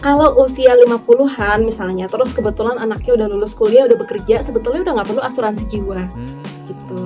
Kalau 0.00 0.32
usia 0.40 0.72
50-an 0.72 1.60
misalnya, 1.68 2.08
terus 2.08 2.32
kebetulan 2.32 2.80
anaknya 2.80 3.20
udah 3.20 3.26
lulus 3.28 3.52
kuliah, 3.52 3.84
udah 3.84 4.00
bekerja, 4.00 4.40
sebetulnya 4.40 4.80
udah 4.80 4.92
nggak 4.96 5.08
perlu 5.12 5.22
asuransi 5.22 5.64
jiwa. 5.68 6.00
Hmm. 6.08 6.40
Gitu. 6.64 7.00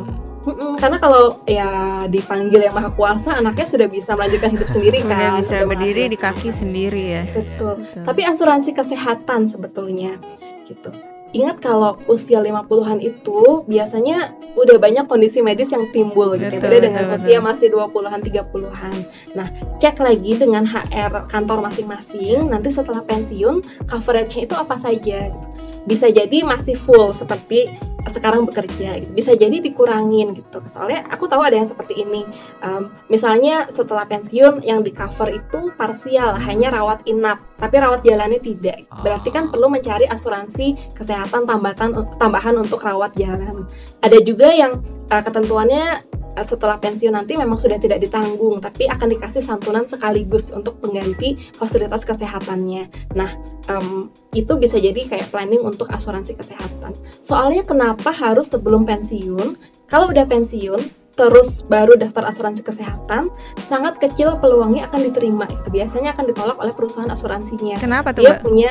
Mm-mm, 0.45 0.77
karena 0.77 1.01
kalau 1.01 1.41
ya 1.49 2.05
dipanggil 2.05 2.61
yang 2.61 2.77
maha 2.77 2.93
kuasa, 2.93 3.33
anaknya 3.41 3.65
sudah 3.65 3.89
bisa 3.89 4.13
melanjutkan 4.13 4.53
hidup 4.53 4.69
sendiri 4.69 5.01
Udah 5.09 5.17
kan. 5.17 5.41
bisa 5.41 5.65
udah 5.65 5.69
berdiri 5.73 6.03
di 6.13 6.19
kaki 6.21 6.53
sendiri 6.53 7.05
ya. 7.17 7.23
Betul. 7.33 7.81
Betul. 7.81 8.03
Tapi 8.05 8.21
asuransi 8.29 8.71
kesehatan 8.77 9.49
sebetulnya 9.49 10.21
gitu. 10.69 10.93
Ingat 11.35 11.59
kalau 11.59 11.99
usia 12.07 12.39
50-an 12.39 13.03
itu 13.03 13.67
biasanya 13.67 14.39
udah 14.55 14.79
banyak 14.79 15.11
kondisi 15.11 15.43
medis 15.43 15.75
yang 15.75 15.91
timbul 15.91 16.39
gitu 16.39 16.47
ya. 16.47 16.63
Betul, 16.63 16.71
Beda 16.71 16.79
dengan 16.79 17.05
betul, 17.11 17.19
usia 17.19 17.39
betul. 17.43 17.49
masih 17.51 17.67
20-an, 17.75 18.21
30-an. 18.23 18.95
Nah, 19.35 19.47
cek 19.83 19.99
lagi 19.99 20.33
dengan 20.39 20.63
HR 20.63 21.27
kantor 21.27 21.59
masing-masing 21.67 22.55
nanti 22.55 22.71
setelah 22.71 23.03
pensiun 23.03 23.87
coverage-nya 23.91 24.47
itu 24.47 24.55
apa 24.55 24.79
saja 24.79 25.35
gitu. 25.35 25.49
Bisa 25.85 26.09
jadi 26.09 26.47
masih 26.47 26.79
full 26.79 27.13
seperti 27.13 27.69
sekarang 28.09 28.45
bekerja 28.45 29.01
gitu. 29.01 29.13
Bisa 29.13 29.33
jadi 29.33 29.61
dikurangin 29.61 30.37
gitu. 30.37 30.61
Soalnya 30.69 31.09
aku 31.09 31.25
tahu 31.25 31.41
ada 31.45 31.57
yang 31.57 31.69
seperti 31.69 32.05
ini. 32.05 32.25
Um, 32.61 32.93
misalnya 33.09 33.69
setelah 33.73 34.05
pensiun 34.05 34.65
yang 34.65 34.85
di 34.85 34.93
cover 34.93 35.33
itu 35.33 35.73
parsial 35.77 36.37
hanya 36.37 36.73
rawat 36.73 37.05
inap 37.09 37.41
tapi 37.59 37.77
rawat 37.79 38.03
jalannya 38.03 38.41
tidak. 38.43 38.87
Berarti 39.03 39.29
kan 39.31 39.49
Ah. 39.49 39.51
perlu 39.53 39.69
mencari 39.71 40.07
asuransi 40.09 40.97
kesehatan 40.97 41.47
tambahan 41.47 42.19
tambahan 42.19 42.57
untuk 42.59 42.83
rawat 42.83 43.15
jalan. 43.15 43.69
Ada 44.03 44.19
juga 44.25 44.51
yang 44.51 44.83
uh, 45.11 45.23
ketentuannya 45.23 46.03
uh, 46.35 46.47
setelah 46.47 46.83
pensiun 46.83 47.15
nanti 47.15 47.39
memang 47.39 47.55
sudah 47.55 47.79
tidak 47.79 48.03
ditanggung 48.03 48.59
tapi 48.59 48.91
akan 48.91 49.15
dikasih 49.15 49.43
santunan 49.45 49.87
sekaligus 49.87 50.51
untuk 50.51 50.83
pengganti 50.83 51.39
fasilitas 51.55 52.03
kesehatannya. 52.03 52.91
Nah 53.15 53.31
em, 53.71 54.11
itu 54.35 54.59
bisa 54.59 54.77
jadi 54.83 55.07
kayak 55.07 55.31
planning 55.31 55.63
untuk 55.63 55.89
asuransi 55.95 56.35
kesehatan. 56.35 56.93
Soalnya 57.23 57.63
kenapa 57.63 58.11
harus 58.11 58.51
sebelum 58.51 58.83
pensiun? 58.85 59.55
Kalau 59.87 60.11
udah 60.11 60.27
pensiun 60.27 61.04
terus 61.15 61.63
baru 61.67 61.95
daftar 61.95 62.27
asuransi 62.27 62.67
kesehatan 62.67 63.31
sangat 63.71 63.99
kecil 64.03 64.39
peluangnya 64.39 64.91
akan 64.91 65.11
diterima. 65.11 65.47
Itu 65.47 65.71
biasanya 65.71 66.15
akan 66.15 66.25
ditolak 66.31 66.57
oleh 66.59 66.75
perusahaan 66.75 67.11
asuransinya. 67.11 67.79
Kenapa 67.79 68.11
tuh, 68.11 68.27
dia 68.27 68.39
Mbak? 68.39 68.43
punya 68.43 68.71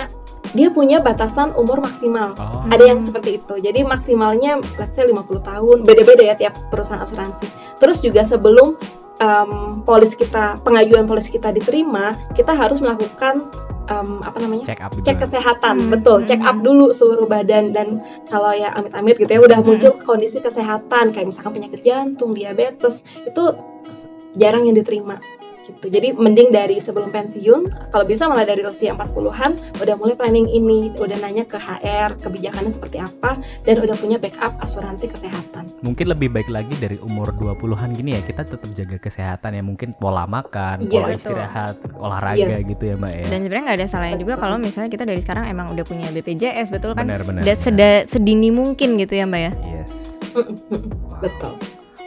dia 0.53 0.69
punya 0.69 0.97
batasan 0.99 1.56
umur 1.56 1.79
maksimal. 1.79 2.36
Oh. 2.38 2.67
ada 2.69 2.84
yang 2.84 2.99
seperti 2.99 3.41
itu. 3.41 3.56
Jadi 3.63 3.88
maksimalnya 3.88 4.60
let's 4.75 4.95
say 4.99 5.08
50 5.08 5.23
tahun. 5.41 5.77
Beda-beda 5.88 6.23
ya 6.23 6.36
tiap 6.36 6.53
perusahaan 6.67 7.01
asuransi. 7.01 7.47
Terus 7.79 8.03
juga 8.03 8.27
sebelum 8.27 8.75
em, 9.23 9.82
polis 9.88 10.13
kita 10.13 10.60
pengajuan 10.62 11.06
polis 11.06 11.29
kita 11.29 11.53
diterima 11.53 12.15
kita 12.34 12.53
harus 12.53 12.84
melakukan 12.84 13.47
em, 13.89 14.24
apa 14.24 14.38
namanya? 14.39 14.65
Check 14.67 14.82
up 14.84 14.91
cek 14.96 15.17
kesehatan 15.19 15.76
Hmm, 15.78 15.89
betul. 15.91 16.24
Hmm, 16.24 16.28
check 16.30 16.41
up 16.43 16.56
hmm. 16.60 16.65
dulu 16.65 16.88
seluruh 16.96 17.28
badan 17.28 17.76
dan 17.76 18.04
kalau 18.32 18.52
ya 18.56 18.72
amit-amit 18.76 19.19
gitu 19.19 19.32
ya 19.32 19.41
udah 19.43 19.60
Hmm. 19.60 19.76
muncul 19.76 19.91
kondisi 20.04 20.39
kesehatan. 20.39 21.12
Kayak 21.12 21.28
misalkan 21.34 21.60
penyakit 21.60 21.84
jantung 21.84 22.32
diabetes 22.32 23.04
itu 23.28 23.43
jarang 24.39 24.65
yang 24.65 24.78
diterima 24.78 25.19
gitu 25.63 25.88
jadi 25.88 26.12
mending 26.12 26.49
dari 26.49 26.78
sebelum 26.78 27.10
pensiun 27.10 27.62
kalau 27.89 28.04
bisa 28.04 28.28
malah 28.28 28.43
dari 28.43 28.62
usia 28.62 28.91
40-an 28.91 29.52
udah 29.80 29.95
mulai 29.95 30.13
planning 30.13 30.47
ini 30.47 30.91
udah 30.93 31.17
nanya 31.17 31.43
ke 31.43 31.56
HR 31.56 32.19
kebijakannya 32.19 32.69
seperti 32.69 32.97
apa 32.97 33.36
dan 33.63 33.76
udah 33.78 33.95
punya 33.95 34.17
backup 34.17 34.56
asuransi 34.60 35.08
kesehatan 35.08 35.71
Mungkin 35.84 36.08
lebih 36.08 36.32
baik 36.32 36.47
lagi 36.47 36.71
dari 36.78 36.95
umur 36.95 37.36
20-an 37.36 37.91
gini 37.91 38.15
ya, 38.15 38.23
kita 38.23 38.47
tetap 38.47 38.71
jaga 38.71 38.95
kesehatan 38.95 39.52
ya, 39.52 39.60
mungkin 39.60 39.91
pola 39.91 40.23
makan, 40.23 40.80
Iya, 40.80 40.91
pola 40.95 41.08
betul. 41.12 41.19
istirahat, 41.19 41.76
olahraga 41.93 42.56
Yes. 42.56 42.63
gitu 42.65 42.84
ya, 42.88 42.95
Mbak 42.95 43.12
ya. 43.12 43.26
Dan 43.28 43.39
sebenarnya 43.43 43.63
nggak 43.67 43.80
ada 43.84 43.88
salahnya 43.91 44.17
juga 44.17 44.34
kalau 44.39 44.56
misalnya 44.56 44.88
kita 44.88 45.04
dari 45.04 45.19
sekarang 45.19 45.43
emang 45.45 45.76
udah 45.76 45.84
punya 45.84 46.08
BPJS, 46.08 46.71
betul 46.71 46.95
kan? 46.95 47.04
Benar-benar. 47.04 47.43
Dan 47.43 47.58
seda- 47.60 48.08
sedini 48.08 48.47
mungkin 48.47 48.95
gitu 48.95 49.12
ya, 49.12 49.28
Mbak 49.28 49.41
ya. 49.43 49.52
Yes. 49.60 49.91
Wow. 50.32 51.19
betul 51.19 51.54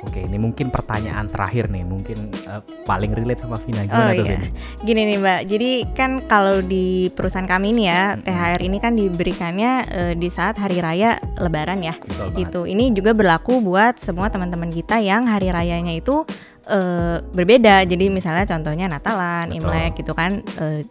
Oke, 0.05 0.21
ini 0.21 0.37
mungkin 0.37 0.69
pertanyaan 0.69 1.25
terakhir 1.33 1.73
nih, 1.73 1.81
mungkin 1.83 2.29
eh, 2.29 2.61
paling 2.85 3.17
relate 3.17 3.41
sama 3.41 3.57
Vina 3.57 3.81
Oh 3.81 3.89
gimana 3.89 4.13
tuh, 4.13 4.27
iya. 4.29 4.39
Gini 4.85 5.01
nih 5.09 5.17
Mbak, 5.19 5.41
jadi 5.49 5.71
kan 5.97 6.11
kalau 6.29 6.61
di 6.61 7.09
perusahaan 7.17 7.49
kami 7.49 7.73
ini 7.73 7.89
ya. 7.89 8.15
THR 8.21 8.61
ini 8.61 8.77
kan 8.77 8.93
diberikannya 8.93 9.73
eh, 9.89 10.13
di 10.15 10.29
saat 10.29 10.61
hari 10.61 10.85
raya 10.85 11.17
Lebaran 11.41 11.81
ya. 11.81 11.97
Betul 11.97 12.29
banget. 12.29 12.37
Gitu. 12.45 12.61
Ini 12.69 12.85
juga 12.93 13.11
berlaku 13.17 13.65
buat 13.65 13.97
semua 13.97 14.29
teman-teman 14.29 14.69
kita 14.69 15.01
yang 15.01 15.25
hari 15.25 15.49
rayanya 15.49 15.97
itu 15.97 16.29
eh, 16.69 17.19
berbeda. 17.23 17.89
Jadi 17.89 18.13
misalnya 18.13 18.45
contohnya 18.45 18.87
Natalan, 18.93 19.49
Betul. 19.49 19.59
Imlek 19.65 19.93
gitu 19.97 20.13
kan. 20.13 20.45
eh, 20.61 20.85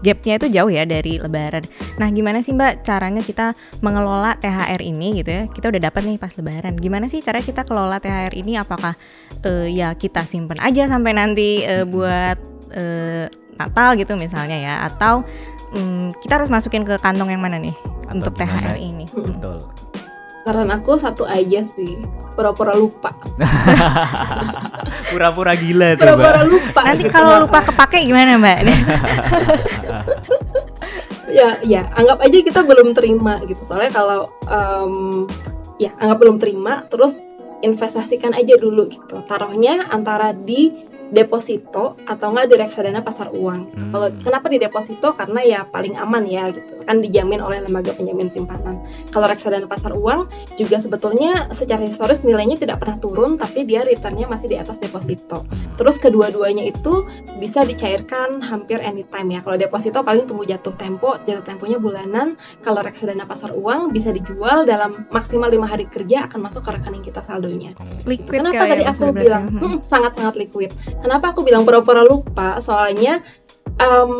gapnya 0.00 0.40
itu 0.40 0.46
jauh 0.50 0.72
ya 0.72 0.84
dari 0.88 1.20
Lebaran. 1.20 1.64
Nah, 2.00 2.08
gimana 2.10 2.40
sih 2.40 2.56
Mbak 2.56 2.84
caranya 2.84 3.22
kita 3.24 3.52
mengelola 3.84 4.36
THR 4.40 4.80
ini 4.80 5.20
gitu 5.20 5.30
ya? 5.30 5.42
Kita 5.48 5.68
udah 5.68 5.80
dapat 5.80 6.02
nih 6.08 6.18
pas 6.20 6.32
Lebaran. 6.34 6.74
Gimana 6.76 7.06
sih 7.06 7.20
cara 7.20 7.40
kita 7.40 7.64
kelola 7.64 8.00
THR 8.00 8.32
ini? 8.36 8.56
Apakah 8.56 8.96
eh, 9.44 9.68
ya 9.70 9.92
kita 9.94 10.24
simpen 10.24 10.58
aja 10.60 10.88
sampai 10.88 11.12
nanti 11.12 11.64
Mm-mm. 11.64 11.88
buat 11.88 12.38
eh, 12.72 13.26
Natal 13.60 13.96
gitu 14.00 14.16
misalnya 14.16 14.56
ya? 14.56 14.74
Atau 14.88 15.22
mm, 15.76 16.20
kita 16.24 16.40
harus 16.40 16.48
masukin 16.48 16.82
ke 16.82 16.96
kantong 16.98 17.30
yang 17.30 17.42
mana 17.44 17.60
nih 17.60 17.76
Atau 18.08 18.16
untuk 18.16 18.32
gimana? 18.40 18.74
THR 18.74 18.78
ini? 18.80 19.06
Betul. 19.12 19.89
Saran 20.40 20.72
aku 20.72 20.96
satu 20.96 21.28
aja 21.28 21.60
sih 21.62 22.00
pura-pura 22.32 22.72
lupa 22.72 23.12
Pura-pura 25.12 25.52
gila 25.58 25.98
tuh, 25.98 26.06
pura-pura 26.06 26.40
Mbak. 26.40 26.48
lupa 26.48 26.80
Nanti 26.86 27.04
gitu. 27.04 27.12
kalau 27.12 27.34
lupa 27.44 27.58
kepake 27.66 27.98
gimana 28.08 28.40
Mbak? 28.40 28.58
ya 31.38 31.60
ya 31.62 31.82
anggap 31.94 32.18
aja 32.24 32.38
kita 32.42 32.60
belum 32.64 32.96
terima 32.96 33.38
gitu 33.46 33.62
soalnya 33.62 33.92
kalau 33.94 34.20
em, 34.50 35.26
ya 35.78 35.94
anggap 36.02 36.18
belum 36.18 36.36
terima 36.42 36.88
terus 36.90 37.22
investasikan 37.60 38.32
aja 38.34 38.56
dulu 38.56 38.88
gitu 38.90 39.20
taruhnya 39.28 39.86
antara 39.92 40.32
di 40.34 40.89
deposito 41.10 41.98
atau 42.06 42.26
enggak 42.30 42.46
di 42.48 42.56
reksadana 42.56 43.00
pasar 43.00 43.30
uang 43.30 43.60
Hmm. 43.70 43.90
kalau 43.92 44.08
kenapa 44.18 44.46
di 44.46 44.58
deposito 44.58 45.12
karena 45.12 45.40
ya 45.42 45.60
paling 45.64 45.94
aman 45.94 46.24
ya 46.24 46.50
gitu 46.50 46.80
kan 46.82 46.98
dijamin 46.98 47.38
oleh 47.38 47.60
lembaga 47.60 47.92
penjamin 47.92 48.30
simpanan 48.30 48.80
kalau 49.10 49.26
reksadana 49.26 49.66
pasar 49.66 49.92
uang 49.92 50.26
juga 50.56 50.78
sebetulnya 50.78 51.50
secara 51.50 51.82
historis 51.82 52.22
nilainya 52.22 52.56
tidak 52.56 52.80
pernah 52.80 52.96
turun 52.96 53.36
tapi 53.36 53.62
dia 53.62 53.82
returnnya 53.82 54.26
masih 54.26 54.48
di 54.48 54.56
atas 54.56 54.78
deposito 54.78 55.42
Hmm. 55.50 55.72
Terus 55.76 55.96
kedua-duanya 55.96 56.62
itu 56.62 57.08
bisa 57.40 57.64
dicairkan 57.64 58.44
hampir 58.44 58.78
anytime 58.80 59.32
ya. 59.32 59.40
Kalau 59.40 59.56
deposito 59.56 60.04
paling 60.04 60.28
tunggu 60.28 60.44
jatuh 60.44 60.76
tempo, 60.76 61.16
jatuh 61.24 61.40
temponya 61.40 61.80
bulanan. 61.80 62.36
Kalau 62.60 62.84
reksadana 62.84 63.24
pasar 63.24 63.56
uang 63.56 63.88
bisa 63.90 64.12
dijual 64.12 64.68
dalam 64.68 65.08
maksimal 65.08 65.48
lima 65.48 65.64
hari 65.64 65.88
kerja 65.88 66.28
akan 66.28 66.40
masuk 66.44 66.68
ke 66.68 66.70
rekening 66.76 67.00
kita 67.00 67.24
saldonya. 67.24 67.72
Oh. 67.80 67.86
Liquid 68.04 68.28
Kenapa 68.44 68.68
tadi 68.68 68.84
aku 68.84 69.08
bilang 69.10 69.44
berarti. 69.50 69.64
"Hmm, 69.64 69.78
sangat-sangat 69.80 70.34
liquid? 70.36 70.70
Kenapa 71.00 71.32
aku 71.32 71.42
bilang 71.42 71.64
pura-pura 71.64 72.04
lupa? 72.04 72.60
Soalnya 72.60 73.24
em, 73.80 74.10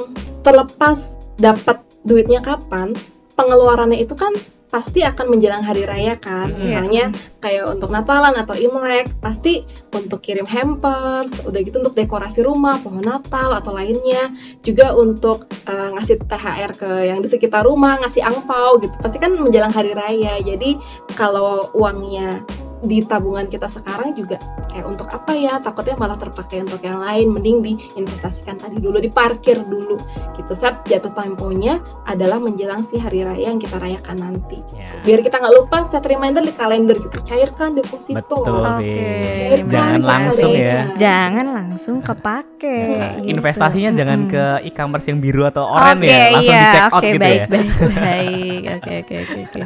terlepas 0.41 1.13
dapat 1.37 1.85
duitnya 2.05 2.41
kapan, 2.41 2.97
pengeluarannya 3.37 4.01
itu 4.01 4.17
kan 4.17 4.33
pasti 4.71 5.03
akan 5.03 5.27
menjelang 5.35 5.67
hari 5.67 5.83
raya 5.83 6.15
kan. 6.17 6.47
Iya. 6.55 6.59
Misalnya 6.63 7.05
kayak 7.43 7.75
untuk 7.75 7.91
Natalan 7.91 8.39
atau 8.39 8.55
Imlek 8.55 9.11
pasti 9.19 9.67
untuk 9.91 10.23
kirim 10.23 10.47
hampers, 10.47 11.43
udah 11.43 11.61
gitu 11.61 11.83
untuk 11.83 11.99
dekorasi 11.99 12.47
rumah, 12.47 12.79
pohon 12.79 13.03
Natal 13.03 13.51
atau 13.59 13.75
lainnya, 13.75 14.31
juga 14.63 14.95
untuk 14.95 15.51
eh, 15.67 15.91
ngasih 15.99 16.23
THR 16.23 16.73
ke 16.79 16.91
yang 17.11 17.19
di 17.19 17.29
sekitar 17.29 17.67
rumah, 17.67 17.99
ngasih 17.99 18.23
angpau 18.23 18.79
gitu. 18.79 18.95
Pasti 19.03 19.19
kan 19.19 19.35
menjelang 19.35 19.75
hari 19.75 19.91
raya. 19.93 20.39
Jadi 20.39 20.79
kalau 21.19 21.75
uangnya 21.75 22.47
di 22.81 23.05
tabungan 23.05 23.45
kita 23.45 23.69
sekarang 23.69 24.17
juga 24.17 24.41
kayak 24.73 24.87
untuk 24.89 25.09
apa 25.13 25.33
ya 25.37 25.61
takutnya 25.61 26.01
malah 26.01 26.17
terpakai 26.17 26.65
untuk 26.65 26.81
yang 26.81 26.97
lain 27.01 27.29
mending 27.29 27.61
diinvestasikan 27.61 28.57
tadi 28.57 28.81
dulu 28.81 28.97
diparkir 28.97 29.61
dulu 29.69 30.01
gitu 30.37 30.53
saat 30.57 30.81
jatuh 30.89 31.13
temponya 31.13 31.79
adalah 32.09 32.41
menjelang 32.41 32.81
si 32.83 32.97
hari 32.97 33.21
raya 33.23 33.53
yang 33.53 33.61
kita 33.61 33.77
rayakan 33.77 34.17
nanti 34.17 34.63
Ya. 34.71 34.87
biar 35.05 35.21
kita 35.21 35.37
nggak 35.43 35.55
lupa 35.57 35.85
set 35.89 36.05
reminder 36.07 36.41
di 36.41 36.55
kalender 36.55 36.97
gitu 36.97 37.21
cairkan 37.23 37.75
deposito 37.77 38.21
Betul, 38.21 38.65
Oke. 38.65 38.81
Vin. 38.81 39.35
cairkan 39.35 39.69
Jangan 39.71 40.01
langsung 40.03 40.53
ya. 40.55 40.81
Jangan 40.97 41.47
langsung 41.53 41.97
kepake. 42.01 42.79
Nah, 42.97 43.13
gitu. 43.21 43.29
investasinya 43.35 43.91
jangan 43.93 44.19
Mm-mm. 44.25 44.33
ke 44.33 44.45
e-commerce 44.71 45.07
yang 45.11 45.19
biru 45.19 45.43
atau 45.47 45.65
oranye 45.67 46.07
Oke, 46.07 46.15
ya, 46.15 46.27
langsung 46.33 46.55
iya, 46.55 46.61
di 46.61 46.69
check 46.71 46.85
out 46.87 46.93
oke, 46.95 47.07
gitu 47.07 47.21
baik, 47.21 47.41
ya. 47.41 47.47
Baik, 47.51 47.71
baik, 47.81 48.63
Oke, 48.81 48.93
oke, 49.01 49.15
oke, 49.21 49.39
oke. 49.45 49.61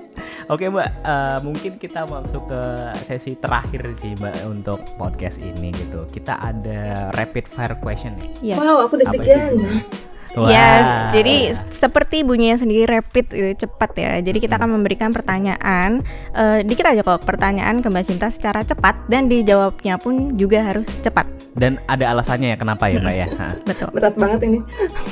Oke 0.46 0.70
Mbak, 0.70 0.90
eh, 1.02 1.38
mungkin 1.42 1.72
kita 1.74 2.06
masuk 2.06 2.46
ke 2.46 2.62
sesi 3.02 3.34
terakhir 3.34 3.82
sih 3.98 4.14
Mbak 4.14 4.46
untuk 4.46 4.78
podcast 4.94 5.42
ini 5.42 5.74
gitu. 5.74 6.06
Kita 6.06 6.38
ada 6.38 7.10
rapid 7.18 7.50
fire 7.50 7.74
question. 7.82 8.14
Yes. 8.38 8.54
wow 8.54 8.86
aku 8.86 8.94
udah 9.02 9.10
Itu? 10.36 10.52
Yes, 10.52 11.16
jadi 11.16 11.36
seperti 11.72 12.20
bunyinya 12.20 12.60
sendiri 12.60 12.84
rapid 12.84 13.32
itu 13.32 13.64
cepat 13.64 13.96
ya. 13.96 14.20
Jadi 14.20 14.36
kita 14.36 14.60
akan 14.60 14.76
memberikan 14.76 15.08
pertanyaan 15.08 16.04
eh, 16.36 16.60
dikit 16.60 16.84
aja 16.84 17.00
kok 17.00 17.24
pertanyaan 17.24 17.80
ke 17.80 17.88
Mbak 17.88 18.04
Cinta 18.04 18.28
secara 18.28 18.60
cepat 18.60 19.00
dan 19.08 19.32
dijawabnya 19.32 19.96
pun 19.96 20.36
juga 20.36 20.60
harus 20.60 20.84
cepat. 21.00 21.24
dan 21.56 21.80
ada 21.88 22.12
alasannya 22.12 22.52
ya 22.52 22.56
kenapa 22.60 22.84
ya 22.92 23.00
Mbak 23.00 23.16
ya. 23.16 23.26
Hah. 23.32 23.52
Betul. 23.64 23.88
berat 23.96 24.12
banget 24.20 24.40
ini 24.44 24.60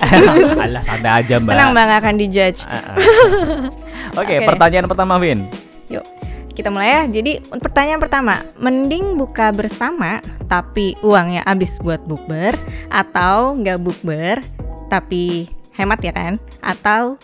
Alah 0.61 0.85
santai 0.85 1.25
aja 1.25 1.41
Mbak. 1.41 1.57
Tenang 1.57 1.73
Bang 1.73 1.89
akan 1.89 2.15
dijudge. 2.21 2.61
Oke, 2.69 4.21
Oke 4.21 4.35
deh. 4.37 4.45
pertanyaan 4.45 4.85
pertama 4.85 5.17
Vin. 5.17 5.49
kita 6.55 6.69
mulai 6.69 7.01
ya. 7.01 7.03
Jadi 7.09 7.41
pertanyaan 7.49 7.99
pertama, 7.99 8.45
mending 8.61 9.17
buka 9.17 9.51
bersama 9.51 10.21
tapi 10.47 10.95
uangnya 11.01 11.43
habis 11.49 11.81
buat 11.81 12.05
bukber 12.05 12.55
atau 12.93 13.57
nggak 13.59 13.81
bukber 13.81 14.39
tapi 14.95 15.51
hemat 15.75 15.99
ya 15.99 16.13
kan? 16.15 16.33
Atau 16.63 17.19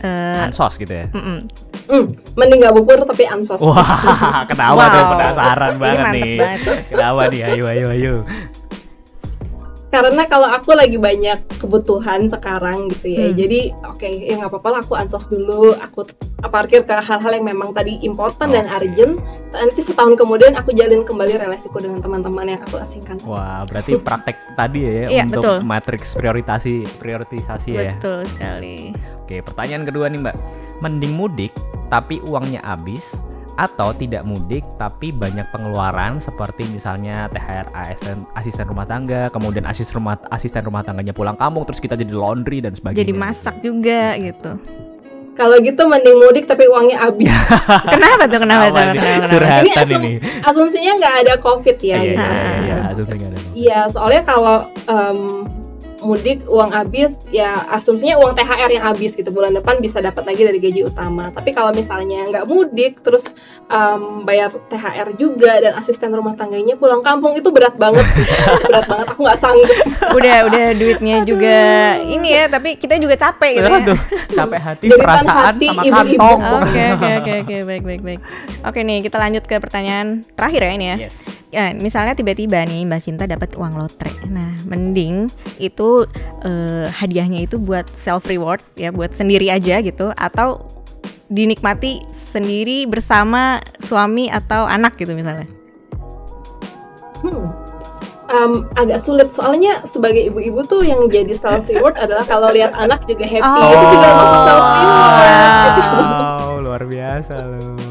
uh, 0.00 0.44
ansos 0.48 0.80
gitu 0.80 0.92
ya? 0.92 1.06
Mm 1.12 1.20
-mm. 1.20 1.38
Hmm, 1.90 2.06
mending 2.38 2.62
nggak 2.62 2.74
bubur 2.78 3.02
tapi 3.02 3.26
ansos. 3.26 3.58
Wah, 3.58 4.46
kenapa 4.50 4.78
Wow. 4.78 4.88
tuh 4.94 5.04
penasaran 5.10 5.72
banget 5.74 6.04
nih. 6.14 6.34
banget. 6.38 6.60
Kenapa 6.86 7.22
nih? 7.28 7.40
Ayo, 7.42 7.64
ayo, 7.66 7.86
ayo. 7.90 8.14
Karena 9.90 10.22
kalau 10.24 10.46
aku 10.46 10.70
lagi 10.70 10.96
banyak 10.96 11.58
kebutuhan 11.58 12.30
sekarang 12.30 12.86
gitu 12.94 13.10
ya, 13.10 13.26
Hmm. 13.26 13.34
jadi 13.34 13.60
oke 13.82 14.06
ya 14.06 14.38
nggak 14.38 14.50
apa-apa 14.54 14.68
lah 14.70 14.80
aku 14.86 14.94
ansos 14.94 15.26
dulu, 15.26 15.74
aku 15.74 16.06
parkir 16.46 16.86
ke 16.86 16.94
hal-hal 16.94 17.34
yang 17.34 17.44
memang 17.44 17.74
tadi 17.74 17.98
important 18.00 18.54
dan 18.54 18.70
Oke. 18.70 18.86
urgent. 18.86 19.18
Nanti 19.50 19.82
setahun 19.82 20.14
kemudian 20.14 20.54
aku 20.54 20.70
jalin 20.72 21.02
kembali 21.02 21.36
relasiku 21.36 21.82
dengan 21.82 21.98
teman-teman 22.00 22.46
yang 22.48 22.62
aku 22.62 22.78
asingkan. 22.78 23.18
Wah, 23.26 23.66
berarti 23.66 23.98
praktek 23.98 24.38
tadi 24.54 24.80
ya 24.86 25.10
Iya, 25.10 25.24
untuk 25.26 25.42
betul. 25.42 25.58
matriks 25.66 26.14
prioritasi 26.14 26.86
prioritisasi 26.96 27.70
ya. 27.74 27.92
Betul 27.98 28.24
sekali. 28.30 28.94
Oke, 29.26 29.42
pertanyaan 29.42 29.84
kedua 29.84 30.06
nih, 30.06 30.22
Mbak. 30.22 30.36
Mending 30.80 31.12
mudik 31.12 31.52
tapi 31.90 32.22
uangnya 32.22 32.62
habis 32.62 33.18
atau 33.56 33.90
tidak 33.96 34.22
mudik 34.22 34.62
tapi 34.76 35.10
banyak 35.10 35.46
pengeluaran 35.50 36.22
seperti 36.22 36.68
misalnya 36.70 37.26
THR 37.32 37.66
asisten 37.74 38.26
asisten 38.36 38.66
rumah 38.68 38.86
tangga, 38.86 39.30
kemudian 39.32 39.66
asisten 39.66 39.98
rumah 39.98 40.18
asisten 40.30 40.62
rumah 40.62 40.82
tangganya 40.84 41.14
pulang 41.14 41.34
kampung 41.38 41.66
terus 41.66 41.82
kita 41.82 41.98
jadi 41.98 42.12
laundry 42.12 42.62
dan 42.62 42.76
sebagainya. 42.76 43.02
Jadi 43.02 43.12
masak 43.16 43.56
juga 43.64 44.14
gitu. 44.20 44.60
Kalau 45.38 45.56
gitu 45.64 45.82
mending 45.88 46.20
mudik 46.20 46.44
tapi 46.44 46.68
uangnya 46.68 47.00
habis. 47.00 47.32
Kenapa 47.94 48.28
tuh? 48.28 48.38
Kenapa 48.44 48.66
tuh? 48.68 48.92
Kenapa? 48.92 49.24
kenapa? 49.24 49.62
Ini 49.64 49.72
asum- 49.72 50.04
ini. 50.04 50.12
Asumsinya 50.44 50.92
nggak 51.00 51.14
ada 51.24 51.34
covid 51.40 51.78
ya. 51.80 51.96
Iya, 51.96 52.12
gitu. 52.12 52.20
iya, 52.20 52.60
iya, 52.60 52.76
asumsi 52.92 53.14
nggak 53.16 53.30
ada. 53.30 53.38
Iya, 53.56 53.80
soalnya 53.88 54.22
kalau 54.28 54.56
em, 54.84 55.18
mudik 56.00 56.44
uang 56.48 56.72
habis 56.72 57.20
ya 57.28 57.68
asumsinya 57.70 58.16
uang 58.20 58.32
THR 58.34 58.70
yang 58.72 58.84
habis 58.84 59.12
gitu 59.14 59.28
bulan 59.28 59.52
depan 59.52 59.78
bisa 59.78 60.00
dapat 60.00 60.24
lagi 60.24 60.42
dari 60.44 60.58
gaji 60.58 60.88
utama. 60.88 61.28
Tapi 61.30 61.52
kalau 61.52 61.70
misalnya 61.70 62.26
nggak 62.28 62.44
mudik 62.48 63.00
terus 63.04 63.28
em, 63.68 64.24
bayar 64.24 64.50
THR 64.50 65.16
juga 65.16 65.60
dan 65.60 65.76
asisten 65.76 66.12
rumah 66.12 66.34
tangganya 66.34 66.74
pulang 66.76 67.04
kampung 67.04 67.36
itu 67.36 67.48
berat 67.52 67.76
banget, 67.76 68.04
berat 68.68 68.86
banget. 68.88 69.06
Aku 69.12 69.20
nggak 69.24 69.40
sanggup. 69.40 69.68
udah 70.10 70.36
udah 70.50 70.66
duitnya 70.74 71.16
juga 71.22 71.58
ini 72.02 72.28
ya, 72.34 72.44
tapi 72.48 72.76
kita 72.76 72.96
juga 72.98 73.14
capek 73.14 73.60
gitu 73.60 73.70
ya. 73.70 73.78
Aduh, 73.80 73.98
capek 74.32 74.60
hati, 74.60 74.84
Jadikan 74.88 75.06
perasaan 75.06 75.44
hati 75.52 75.66
sama 75.70 75.82
ibu-ibu. 75.86 76.18
kantong. 76.18 76.40
Oke 76.60 76.82
oke 76.96 77.08
oke 77.20 77.32
oke 77.44 77.56
baik 77.66 77.82
baik 77.84 78.02
baik. 78.02 78.20
Oke 78.64 78.78
nih 78.82 78.98
kita 79.04 79.16
lanjut 79.20 79.44
ke 79.44 79.56
pertanyaan 79.58 80.22
terakhir 80.34 80.60
ya 80.64 80.72
ini 80.74 80.86
ya. 80.86 80.96
Yes. 81.06 81.16
Ya 81.50 81.64
misalnya 81.74 82.14
tiba-tiba 82.14 82.62
nih 82.62 82.86
Mbak 82.86 83.00
Cinta 83.02 83.24
dapat 83.26 83.58
uang 83.58 83.74
lotre. 83.74 84.14
Nah 84.30 84.54
mending 84.70 85.26
itu 85.58 85.89
eh, 86.44 86.86
hadiahnya 86.88 87.46
itu 87.46 87.56
buat 87.60 87.86
self 87.94 88.26
reward 88.26 88.62
ya 88.74 88.90
buat 88.90 89.12
sendiri 89.12 89.50
aja 89.50 89.82
gitu 89.82 90.12
atau 90.14 90.64
dinikmati 91.30 92.02
sendiri 92.10 92.90
bersama 92.90 93.62
suami 93.78 94.26
atau 94.26 94.66
anak 94.66 94.98
gitu 94.98 95.14
misalnya. 95.14 95.46
Hmm. 97.22 97.46
Em, 98.30 98.62
agak 98.78 99.02
sulit 99.02 99.34
soalnya 99.34 99.82
sebagai 99.82 100.30
ibu-ibu 100.30 100.62
tuh 100.62 100.86
yang 100.86 101.02
jadi 101.10 101.34
self 101.34 101.66
reward 101.66 101.98
adalah 102.02 102.22
kalau 102.26 102.54
lihat 102.54 102.74
anak 102.78 103.02
juga 103.06 103.26
happy 103.26 103.42
Oh. 103.42 103.70
itu 103.74 103.86
juga 103.94 104.08
masuk 104.14 104.40
self 104.46 104.66
reward. 104.74 105.22
Wow, 105.98 106.50
luar 106.66 106.82
biasa 106.86 107.34
loh. 107.42 107.89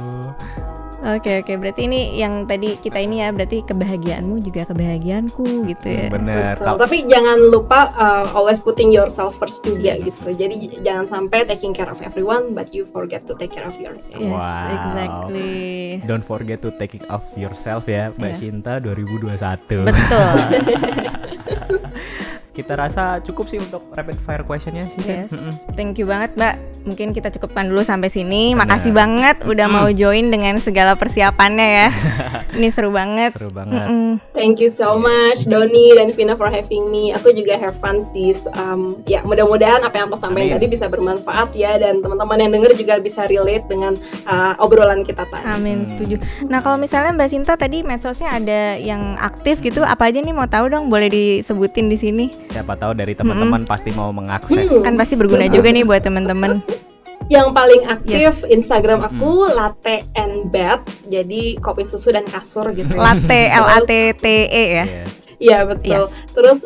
Oke 1.00 1.40
oke 1.40 1.56
berarti 1.56 1.88
ini 1.88 2.20
yang 2.20 2.44
tadi 2.44 2.76
kita 2.76 3.00
ini 3.00 3.24
ya 3.24 3.32
berarti 3.32 3.64
kebahagiaanmu 3.64 4.44
juga 4.44 4.68
kebahagiaanku 4.68 5.64
gitu 5.66 5.88
ya. 5.88 6.12
Betul. 6.12 6.44
Kalau 6.60 6.76
Tapi 6.76 7.08
jangan 7.08 7.40
lupa 7.40 7.96
uh, 7.96 8.28
always 8.36 8.60
putting 8.60 8.92
yourself 8.92 9.40
first 9.40 9.64
juga 9.64 9.96
gitu. 9.96 10.28
Jadi 10.30 10.84
jangan 10.84 11.08
sampai 11.08 11.48
taking 11.48 11.72
care 11.72 11.88
of 11.88 12.04
everyone 12.04 12.52
but 12.52 12.76
you 12.76 12.84
forget 12.84 13.24
to 13.24 13.34
take 13.34 13.50
care 13.50 13.64
of 13.64 13.80
yourself. 13.80 14.20
Yes, 14.20 14.36
Wow. 14.36 14.68
exactly. 14.76 15.56
Don't 16.04 16.26
forget 16.26 16.60
to 16.60 16.76
taking 16.76 17.04
of 17.08 17.24
yourself 17.34 17.88
ya, 17.88 18.12
Mbak 18.20 18.32
Iya. 18.36 18.40
Sinta 18.40 18.74
2021. 18.84 19.88
Betul. 19.88 20.36
Kita 22.60 22.76
rasa 22.76 23.04
cukup 23.24 23.48
sih 23.48 23.56
untuk 23.58 23.88
rapid 23.90 24.20
fire 24.20 24.44
questionnya 24.44 24.84
sih. 24.86 25.00
Yes. 25.02 25.32
Thank 25.74 25.96
you 25.96 26.06
banget, 26.06 26.36
Mbak. 26.36 26.56
Mungkin 26.80 27.08
kita 27.12 27.28
cukupkan 27.30 27.68
dulu 27.68 27.80
sampai 27.82 28.08
sini. 28.08 28.52
Benar. 28.52 28.68
Makasih 28.68 28.92
banget 28.92 29.38
udah 29.44 29.68
Mm-mm. 29.68 29.80
mau 29.80 29.90
join 29.90 30.28
dengan 30.28 30.56
segala 30.58 30.96
persiapannya 30.96 31.68
ya. 31.70 31.88
Ini 32.60 32.68
seru 32.68 32.90
banget. 32.90 33.36
Seru 33.36 33.48
banget. 33.50 33.88
Mm-mm. 33.88 34.20
Thank 34.32 34.60
you 34.60 34.68
so 34.68 34.96
much 34.96 35.44
Doni 35.46 35.94
dan 35.94 36.12
Vina 36.12 36.34
for 36.34 36.48
having 36.48 36.88
me. 36.88 37.12
Aku 37.12 37.32
juga 37.32 37.56
have 37.56 37.76
fun 37.78 38.04
sih. 38.10 38.32
Um, 38.52 39.00
ya 39.06 39.22
mudah-mudahan 39.22 39.80
apa 39.82 39.96
yang 39.96 40.08
aku 40.08 40.18
sampaikan 40.18 40.52
Amin. 40.52 40.56
tadi 40.56 40.68
bisa 40.68 40.86
bermanfaat 40.86 41.52
ya 41.52 41.76
dan 41.76 42.00
teman-teman 42.00 42.38
yang 42.38 42.52
denger 42.52 42.76
juga 42.76 42.98
bisa 42.98 43.24
relate 43.26 43.66
dengan 43.66 43.94
uh, 44.26 44.60
obrolan 44.60 45.02
kita 45.02 45.24
tadi. 45.26 45.46
Amin, 45.46 45.78
Hmm. 45.80 45.90
setuju. 45.94 46.16
Nah, 46.46 46.60
kalau 46.60 46.76
misalnya 46.76 47.12
Mbak 47.12 47.30
Sinta 47.30 47.54
tadi 47.54 47.82
medsosnya 47.82 48.30
ada 48.32 48.76
yang 48.76 49.16
aktif 49.16 49.60
gitu, 49.60 49.82
apa 49.82 50.08
aja 50.08 50.20
nih 50.20 50.32
mau 50.32 50.44
tahu 50.44 50.68
dong? 50.68 50.88
Boleh 50.88 51.08
disebutin 51.08 51.86
di 51.86 51.96
sini. 51.96 52.26
Siapa 52.50 52.74
tahu 52.76 52.98
dari 52.98 53.14
teman-teman 53.14 53.62
pasti 53.70 53.94
mau 53.94 54.10
mengakses. 54.10 54.66
Hmm. 54.70 54.82
Kan 54.82 54.94
pasti 54.98 55.14
berguna 55.14 55.46
juga 55.50 55.70
nih 55.70 55.86
buat 55.86 56.02
teman-teman. 56.02 56.66
Yang 57.30 57.48
paling 57.54 57.82
aktif 57.86 58.42
Instagram 58.50 59.06
aku 59.06 59.54
latte 59.54 60.02
and 60.18 60.50
bed. 60.50 60.82
Jadi 61.06 61.62
kopi 61.62 61.86
susu 61.86 62.10
dan 62.10 62.26
kasur 62.26 62.74
gitu. 62.74 62.90
ya. 62.90 63.14
Latte 63.14 63.42
L 63.54 63.66
A 63.70 63.78
T 63.86 63.92
T 64.18 64.26
E 64.50 64.64
ya. 64.74 64.86
Iya. 64.86 65.06
Iya 65.40 65.60
betul. 65.70 66.10
Yes. 66.10 66.34
Terus 66.34 66.58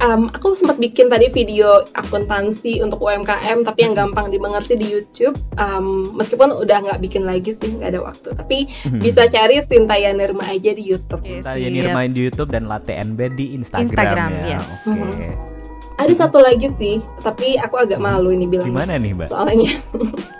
um, 0.00 0.30
aku 0.30 0.54
sempat 0.54 0.78
bikin 0.78 1.10
tadi 1.10 1.30
video 1.30 1.82
akuntansi 1.94 2.80
untuk 2.80 3.02
UMKM 3.02 3.62
tapi 3.62 3.84
yang 3.84 3.94
gampang 3.94 4.30
dimengerti 4.30 4.78
di 4.78 4.86
YouTube. 4.86 5.36
Um, 5.58 6.14
meskipun 6.14 6.54
udah 6.54 6.78
nggak 6.84 7.00
bikin 7.02 7.26
lagi 7.26 7.54
sih 7.54 7.78
nggak 7.78 7.94
ada 7.94 8.00
waktu. 8.02 8.28
Tapi 8.34 8.58
Hmm. 8.88 9.00
bisa 9.02 9.26
cari 9.26 9.60
Sintaya 9.66 10.14
Nirma 10.14 10.46
aja 10.46 10.70
di 10.72 10.82
YouTube. 10.82 11.22
Yenir 11.26 11.90
main 11.90 12.14
di 12.14 12.26
YouTube 12.26 12.54
dan 12.54 12.66
Latte 12.70 12.94
NB 12.94 13.34
di 13.34 13.54
Instagram, 13.54 13.86
Instagram, 13.90 14.30
ya. 14.44 14.58
yes. 14.58 14.66
Oke. 14.86 15.28
Ada 15.98 16.14
satu 16.14 16.38
lagi 16.38 16.70
sih, 16.70 17.02
tapi 17.18 17.58
aku 17.58 17.74
agak 17.74 17.98
malu 17.98 18.30
ini 18.30 18.46
bilang. 18.46 18.70
Gimana 18.70 18.94
nih, 19.02 19.18
Mbak? 19.18 19.28
Soalnya 19.34 19.82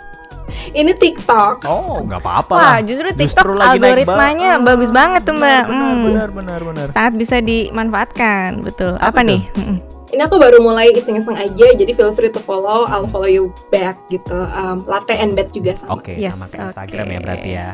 ini 0.71 0.91
TikTok. 0.91 1.63
Oh, 1.63 2.01
nggak 2.01 2.19
apa-apa 2.19 2.53
Wah, 2.53 2.63
lah. 2.71 2.77
justru 2.81 3.09
Justru 3.11 3.21
TikTok 3.47 3.47
lagi 3.53 3.77
naik 3.77 3.83
algoritmanya 3.99 4.51
banget. 4.53 4.67
bagus 4.67 4.89
banget 4.89 5.21
tuh, 5.23 5.35
Mbak. 5.35 5.63
Benar, 5.63 5.87
Hmm. 5.89 6.03
benar, 6.03 6.29
benar, 6.29 6.59
benar. 6.61 6.87
Sangat 6.89 7.13
bisa 7.15 7.37
dimanfaatkan, 7.39 8.49
betul. 8.61 8.93
Apa 8.95 9.09
Apa, 9.11 9.19
nih? 9.21 9.41
Mm-mm. 9.53 9.77
Ini 10.09 10.25
aku 10.25 10.35
baru 10.35 10.57
mulai 10.59 10.89
iseng-iseng 10.91 11.37
aja, 11.37 11.67
jadi 11.69 11.91
feel 11.91 12.09
free 12.11 12.27
to 12.27 12.41
follow. 12.41 12.83
I'll 12.83 13.05
follow 13.05 13.29
you 13.29 13.53
back 13.69 13.93
gitu. 14.09 14.33
Um, 14.49 14.81
latte 14.83 15.13
and 15.13 15.37
bed 15.37 15.49
juga 15.49 15.77
sama. 15.77 15.95
Oke, 15.95 16.17
Yes, 16.17 16.33
sama 16.33 16.49
kayak 16.49 16.73
Instagram 16.73 17.03
oke. 17.03 17.13
ya 17.13 17.19
berarti 17.21 17.49
ya. 17.51 17.69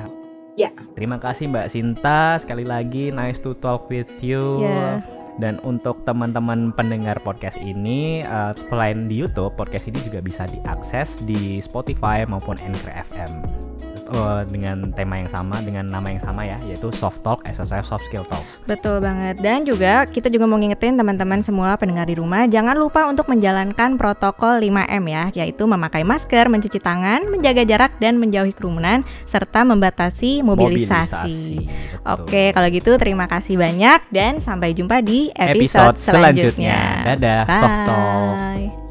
Ya. 0.55 0.69
Terima 0.91 1.15
kasih 1.15 1.47
Mbak 1.47 1.67
Sinta 1.69 2.35
sekali 2.35 2.63
lagi 2.63 3.07
nice 3.09 3.39
to 3.39 3.51
talk 3.53 3.87
with 3.87 4.11
you. 4.19 4.59
Ya. 4.61 5.14
Dan 5.35 5.59
untuk 5.67 5.99
teman-teman 6.07 6.71
pendengar 6.71 7.19
podcast 7.23 7.59
ini, 7.59 8.23
eh, 8.23 8.51
selain 8.71 9.11
di 9.11 9.19
YouTube, 9.19 9.55
podcast 9.59 9.91
ini 9.91 9.99
juga 10.03 10.23
bisa 10.23 10.47
diakses 10.47 11.19
di 11.27 11.59
Spotify 11.59 12.23
maupun 12.23 12.55
Anchor 12.63 12.93
FM 13.11 13.65
Eh, 14.05 14.41
dengan 14.53 14.93
tema 14.93 15.17
yang 15.17 15.25
sama, 15.25 15.57
dengan 15.65 15.89
nama 15.89 16.05
yang 16.05 16.21
sama 16.21 16.45
ya, 16.45 16.61
yaitu 16.69 16.93
Soft 16.93 17.25
Talk, 17.25 17.41
SSF 17.49 17.81
Soft 17.89 18.05
Skill 18.05 18.21
Talks. 18.29 18.61
Betul 18.69 19.01
banget. 19.01 19.41
Dan 19.41 19.65
juga 19.65 20.05
kita 20.05 20.29
juga 20.29 20.45
mau 20.45 20.61
ngingetin 20.61 20.93
teman-teman 20.93 21.41
semua 21.41 21.73
pendengar 21.73 22.05
di 22.05 22.13
rumah, 22.13 22.45
jangan 22.45 22.77
lupa 22.77 23.09
untuk 23.09 23.25
menjalankan 23.25 23.97
protokol 23.97 24.61
5M 24.61 25.03
ya, 25.09 25.23
yaitu 25.33 25.65
memakai 25.65 26.05
masker, 26.05 26.45
mencuci 26.53 26.77
tangan, 26.77 27.25
menjaga 27.33 27.65
jarak 27.65 27.97
dan 27.97 28.21
menjauhi 28.21 28.53
kerumunan 28.53 29.01
serta 29.25 29.65
membatasi 29.65 30.45
mobilisasi. 30.45 31.65
betul. 31.65 32.29
Oke, 32.29 32.53
kalau 32.53 32.69
gitu 32.69 32.91
terima 33.01 33.25
kasih 33.25 33.57
banyak 33.57 34.05
dan 34.13 34.37
sampai 34.37 34.77
jumpa 34.77 35.01
di 35.01 35.33
Episode 35.33 35.97
episode, 35.97 35.97
selanjutnya. 35.97 37.01
selanjutnya. 37.01 37.17
Dadah, 37.17 37.41
Soft 37.57 37.79
Talk. 37.89 38.37
Bye. 38.37 38.84